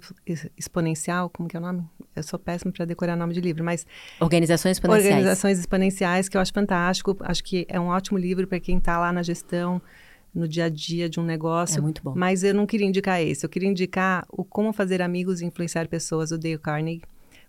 Exponencial, 0.56 1.30
como 1.30 1.50
que 1.50 1.58
é 1.58 1.60
o 1.60 1.62
nome? 1.62 1.84
Eu 2.16 2.24
sou 2.24 2.40
péssima 2.40 2.72
para 2.72 2.86
decorar 2.86 3.16
o 3.16 3.20
nome 3.20 3.34
de 3.34 3.42
livro, 3.42 3.66
mas... 3.66 3.86
Organizações 4.22 4.78
Exponenciais. 4.78 5.14
Organizações 5.14 5.60
Exponenciais, 5.60 6.30
que 6.30 6.38
eu 6.38 6.42
acho 6.42 6.54
fantástico. 6.54 7.18
Acho 7.20 7.44
que 7.44 7.66
é 7.68 7.78
um 7.78 7.88
ótimo 7.88 8.18
livro 8.18 8.48
para 8.48 8.62
quem 8.62 8.78
está 8.78 8.98
lá 8.98 9.12
na 9.12 9.24
gestão, 9.24 9.82
no 10.34 10.48
dia 10.48 10.66
a 10.66 10.70
dia 10.70 11.10
de 11.10 11.20
um 11.20 11.24
negócio. 11.24 11.80
É 11.80 11.82
muito 11.82 12.02
bom. 12.02 12.14
Mas 12.16 12.44
eu 12.44 12.54
não 12.54 12.66
queria 12.66 12.88
indicar 12.88 13.22
esse. 13.22 13.46
Eu 13.46 13.50
queria 13.50 13.68
indicar 13.68 14.26
o 14.30 14.46
Como 14.46 14.72
Fazer 14.72 15.02
Amigos 15.02 15.42
e 15.42 15.46
Influenciar 15.46 15.88
Pessoas, 15.90 16.30
do 16.30 16.38
Dale 16.38 16.58
Carnegie 16.58 17.02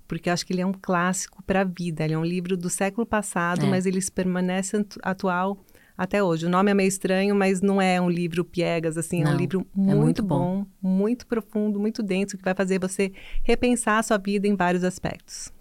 porque 0.08 0.30
acho 0.30 0.44
que 0.44 0.54
ele 0.54 0.62
é 0.62 0.66
um 0.66 0.72
clássico 0.72 1.42
para 1.42 1.60
a 1.60 1.64
vida. 1.64 2.02
Ele 2.02 2.14
é 2.14 2.18
um 2.18 2.24
livro 2.24 2.56
do 2.56 2.70
século 2.70 3.06
passado, 3.06 3.66
é. 3.66 3.68
mas 3.68 3.84
ele 3.84 4.00
permanece 4.10 4.84
atual 5.02 5.62
até 5.96 6.22
hoje. 6.22 6.46
O 6.46 6.48
nome 6.48 6.70
é 6.70 6.74
meio 6.74 6.88
estranho, 6.88 7.34
mas 7.34 7.60
não 7.60 7.80
é 7.80 8.00
um 8.00 8.08
livro 8.08 8.44
piegas, 8.44 8.96
assim, 8.96 9.22
não, 9.22 9.32
é 9.32 9.34
um 9.34 9.36
livro 9.36 9.66
muito, 9.74 9.90
é 9.90 9.94
muito 9.94 10.22
bom, 10.22 10.64
bom, 10.80 10.88
muito 10.88 11.26
profundo, 11.26 11.78
muito 11.78 12.02
denso, 12.02 12.38
que 12.38 12.44
vai 12.44 12.54
fazer 12.54 12.80
você 12.80 13.12
repensar 13.42 13.98
a 13.98 14.02
sua 14.02 14.16
vida 14.16 14.48
em 14.48 14.56
vários 14.56 14.82
aspectos. 14.82 15.52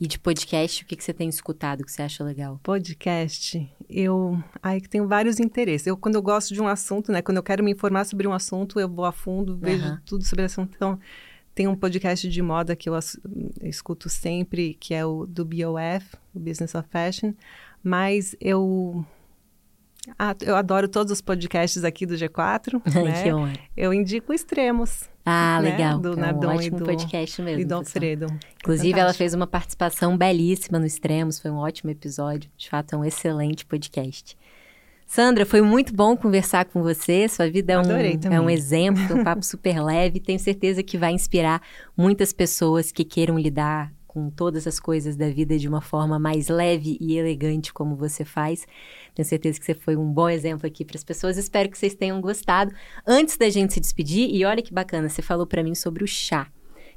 E 0.00 0.06
de 0.06 0.16
podcast, 0.16 0.84
o 0.84 0.86
que, 0.86 0.94
que 0.94 1.02
você 1.02 1.12
tem 1.12 1.28
escutado 1.28 1.84
que 1.84 1.90
você 1.90 2.02
acha 2.02 2.22
legal? 2.22 2.60
Podcast, 2.62 3.68
eu 3.88 4.40
ai, 4.62 4.80
tenho 4.80 5.08
vários 5.08 5.40
interesses. 5.40 5.88
Eu, 5.88 5.96
quando 5.96 6.14
eu 6.14 6.22
gosto 6.22 6.54
de 6.54 6.60
um 6.60 6.68
assunto, 6.68 7.10
né? 7.10 7.20
Quando 7.20 7.38
eu 7.38 7.42
quero 7.42 7.64
me 7.64 7.72
informar 7.72 8.04
sobre 8.04 8.28
um 8.28 8.32
assunto, 8.32 8.78
eu 8.78 8.88
vou 8.88 9.04
a 9.04 9.10
fundo, 9.10 9.56
vejo 9.56 9.84
uhum. 9.84 9.98
tudo 10.06 10.24
sobre 10.24 10.42
o 10.42 10.46
assunto. 10.46 10.72
Então, 10.76 11.00
tem 11.58 11.66
um 11.66 11.74
podcast 11.74 12.28
de 12.28 12.40
moda 12.40 12.76
que 12.76 12.88
eu 12.88 12.94
escuto 13.64 14.08
sempre, 14.08 14.74
que 14.74 14.94
é 14.94 15.04
o 15.04 15.26
do 15.26 15.44
BOF, 15.44 16.14
o 16.32 16.38
Business 16.38 16.72
of 16.76 16.88
Fashion, 16.88 17.32
mas 17.82 18.36
eu 18.40 19.04
ah, 20.16 20.36
eu 20.40 20.54
adoro 20.54 20.86
todos 20.86 21.12
os 21.12 21.20
podcasts 21.20 21.82
aqui 21.82 22.06
do 22.06 22.14
G4. 22.14 22.80
né? 23.02 23.24
que 23.24 23.32
honra. 23.32 23.54
Eu 23.76 23.92
indico 23.92 24.32
Extremos. 24.32 25.10
Ah, 25.26 25.58
né? 25.60 25.70
legal. 25.72 25.98
Do 25.98 26.12
é 26.12 26.12
um 26.12 26.20
Nardon 26.20 26.54
ótimo 26.54 26.76
e 26.76 26.78
do, 26.78 26.84
podcast 26.84 27.42
mesmo. 27.42 27.60
E 27.60 27.64
do 27.64 27.74
Alfredo. 27.74 28.26
Inclusive, 28.60 28.96
ela 28.96 29.12
fez 29.12 29.34
uma 29.34 29.46
participação 29.48 30.16
belíssima 30.16 30.78
no 30.78 30.86
Extremos. 30.86 31.40
Foi 31.40 31.50
um 31.50 31.56
ótimo 31.56 31.90
episódio. 31.90 32.48
De 32.56 32.70
fato, 32.70 32.94
é 32.94 32.98
um 32.98 33.04
excelente 33.04 33.66
podcast. 33.66 34.38
Sandra, 35.08 35.46
foi 35.46 35.62
muito 35.62 35.94
bom 35.94 36.14
conversar 36.14 36.66
com 36.66 36.82
você. 36.82 37.26
Sua 37.30 37.50
vida 37.50 37.72
é 37.72 37.78
um, 37.78 38.30
é 38.30 38.38
um 38.38 38.50
exemplo, 38.50 39.16
um 39.16 39.24
papo 39.24 39.42
super 39.42 39.80
leve. 39.82 40.20
Tenho 40.20 40.38
certeza 40.38 40.82
que 40.82 40.98
vai 40.98 41.12
inspirar 41.12 41.62
muitas 41.96 42.30
pessoas 42.30 42.92
que 42.92 43.02
queiram 43.06 43.38
lidar 43.38 43.90
com 44.06 44.28
todas 44.28 44.66
as 44.66 44.78
coisas 44.78 45.16
da 45.16 45.30
vida 45.30 45.58
de 45.58 45.66
uma 45.66 45.80
forma 45.80 46.18
mais 46.18 46.48
leve 46.48 46.98
e 47.00 47.16
elegante, 47.16 47.72
como 47.72 47.96
você 47.96 48.22
faz. 48.22 48.66
Tenho 49.14 49.26
certeza 49.26 49.58
que 49.58 49.64
você 49.64 49.74
foi 49.74 49.96
um 49.96 50.12
bom 50.12 50.28
exemplo 50.28 50.66
aqui 50.66 50.84
para 50.84 50.98
as 50.98 51.04
pessoas. 51.04 51.38
Espero 51.38 51.70
que 51.70 51.78
vocês 51.78 51.94
tenham 51.94 52.20
gostado. 52.20 52.70
Antes 53.06 53.38
da 53.38 53.48
gente 53.48 53.72
se 53.72 53.80
despedir, 53.80 54.28
e 54.30 54.44
olha 54.44 54.60
que 54.62 54.74
bacana, 54.74 55.08
você 55.08 55.22
falou 55.22 55.46
para 55.46 55.62
mim 55.62 55.74
sobre 55.74 56.04
o 56.04 56.06
chá 56.06 56.48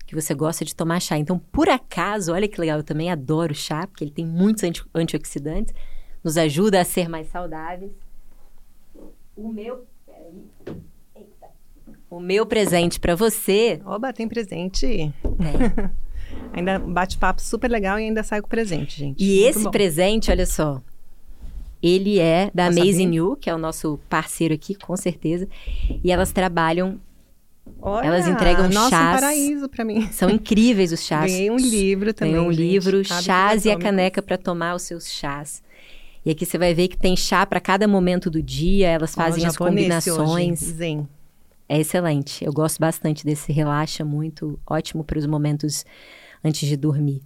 que 0.06 0.14
você 0.14 0.34
gosta 0.34 0.66
de 0.66 0.76
tomar 0.76 1.00
chá. 1.00 1.18
Então, 1.18 1.40
por 1.40 1.70
acaso, 1.70 2.34
olha 2.34 2.46
que 2.46 2.60
legal, 2.60 2.80
eu 2.80 2.84
também 2.84 3.10
adoro 3.10 3.56
chá, 3.56 3.88
porque 3.88 4.04
ele 4.04 4.12
tem 4.12 4.26
muitos 4.26 4.64
anti 4.64 4.84
antioxidantes 4.94 5.74
nos 6.24 6.38
ajuda 6.38 6.80
a 6.80 6.86
ser 6.86 7.10
mais 7.10 7.28
saudáveis. 7.28 7.92
O 9.42 9.52
meu. 9.52 9.88
Eita. 11.16 11.48
O 12.10 12.20
meu 12.20 12.46
presente 12.46 13.00
para 13.00 13.16
você. 13.16 13.82
Oba, 13.84 14.14
tem 14.14 14.28
presente. 14.28 14.86
Tem. 14.86 15.14
ainda 16.54 16.78
bate-papo 16.78 17.42
super 17.42 17.70
legal 17.70 18.00
e 18.00 18.04
ainda 18.04 18.22
sai 18.22 18.40
com 18.40 18.48
presente, 18.48 19.00
gente. 19.00 19.24
E 19.24 19.42
Muito 19.42 19.50
esse 19.50 19.64
bom. 19.64 19.72
presente, 19.72 20.30
olha 20.30 20.46
só. 20.46 20.80
Ele 21.82 22.20
é 22.20 22.52
da 22.54 22.68
Nossa, 22.68 22.82
Amazing 22.82 23.16
You, 23.16 23.36
que 23.36 23.50
é 23.50 23.56
o 23.56 23.58
nosso 23.58 24.00
parceiro 24.08 24.54
aqui, 24.54 24.76
com 24.76 24.96
certeza. 24.96 25.48
E 26.04 26.12
elas 26.12 26.32
trabalham 26.32 27.00
Olha, 27.82 28.08
Elas 28.08 28.28
entregam 28.28 28.70
nossa, 28.70 28.90
chás. 28.90 29.18
Um 29.18 29.20
paraíso 29.22 29.70
para 29.70 29.84
mim. 29.84 30.12
São 30.12 30.30
incríveis 30.30 30.92
os 30.92 31.02
chás. 31.06 31.32
Ganhei 31.32 31.50
um 31.50 31.58
livro 31.58 32.14
também. 32.14 32.36
Ganhei 32.36 32.48
um 32.48 32.54
gente. 32.54 32.62
livro, 32.62 33.04
chás 33.04 33.66
e 33.66 33.72
a 33.72 33.78
caneca 33.78 34.22
para 34.22 34.38
tomar 34.38 34.76
os 34.76 34.84
seus 34.84 35.10
chás. 35.12 35.64
E 36.26 36.32
aqui 36.32 36.46
você 36.46 36.58
vai 36.58 36.74
ver 36.74 36.88
que 36.88 36.98
tem 36.98 37.16
chá 37.16 37.46
para 37.46 37.60
cada 37.60 37.88
momento 37.88 38.30
do 38.30 38.42
dia, 38.42 38.88
elas 38.90 39.16
fazem 39.16 39.44
oh, 39.44 39.48
as 39.48 39.58
combinações. 39.58 40.60
Zen. 40.60 41.08
É 41.68 41.80
excelente. 41.80 42.44
Eu 42.44 42.52
gosto 42.52 42.80
bastante 42.80 43.26
desse 43.26 43.52
relaxa 43.52 44.06
muito, 44.06 44.60
ótimo 44.68 45.04
para 45.04 45.18
os 45.18 45.26
momentos 45.26 45.86
antes 46.44 46.68
de 46.68 46.78
dormir. 46.78 47.22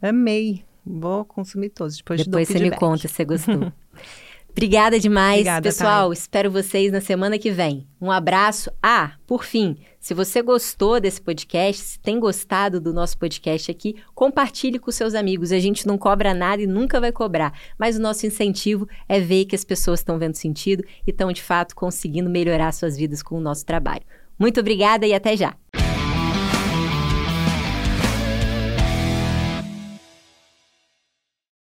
Amei. 0.00 0.64
Vou 0.84 1.24
consumir 1.24 1.70
todos. 1.70 1.98
Depois, 1.98 2.24
Depois 2.24 2.48
você 2.48 2.58
me 2.58 2.70
conta 2.70 3.06
se 3.06 3.14
você 3.14 3.24
gostou. 3.24 3.72
Obrigada 4.50 4.98
demais, 4.98 5.40
Obrigada, 5.40 5.62
pessoal. 5.62 6.08
Thay. 6.08 6.14
Espero 6.14 6.50
vocês 6.50 6.92
na 6.92 7.00
semana 7.00 7.38
que 7.38 7.50
vem. 7.50 7.86
Um 8.00 8.10
abraço. 8.10 8.70
Ah, 8.82 9.12
por 9.26 9.44
fim, 9.44 9.76
se 10.02 10.14
você 10.14 10.42
gostou 10.42 10.98
desse 10.98 11.22
podcast, 11.22 11.80
se 11.80 12.00
tem 12.00 12.18
gostado 12.18 12.80
do 12.80 12.92
nosso 12.92 13.16
podcast 13.16 13.70
aqui, 13.70 13.94
compartilhe 14.16 14.80
com 14.80 14.90
seus 14.90 15.14
amigos. 15.14 15.52
A 15.52 15.60
gente 15.60 15.86
não 15.86 15.96
cobra 15.96 16.34
nada 16.34 16.60
e 16.60 16.66
nunca 16.66 17.00
vai 17.00 17.12
cobrar, 17.12 17.56
mas 17.78 17.96
o 17.96 18.00
nosso 18.00 18.26
incentivo 18.26 18.88
é 19.08 19.20
ver 19.20 19.44
que 19.44 19.54
as 19.54 19.62
pessoas 19.62 20.00
estão 20.00 20.18
vendo 20.18 20.34
sentido 20.34 20.82
e 21.06 21.10
estão 21.10 21.30
de 21.30 21.40
fato 21.40 21.76
conseguindo 21.76 22.28
melhorar 22.28 22.72
suas 22.72 22.96
vidas 22.96 23.22
com 23.22 23.36
o 23.36 23.40
nosso 23.40 23.64
trabalho. 23.64 24.02
Muito 24.36 24.58
obrigada 24.58 25.06
e 25.06 25.14
até 25.14 25.36
já. 25.36 25.54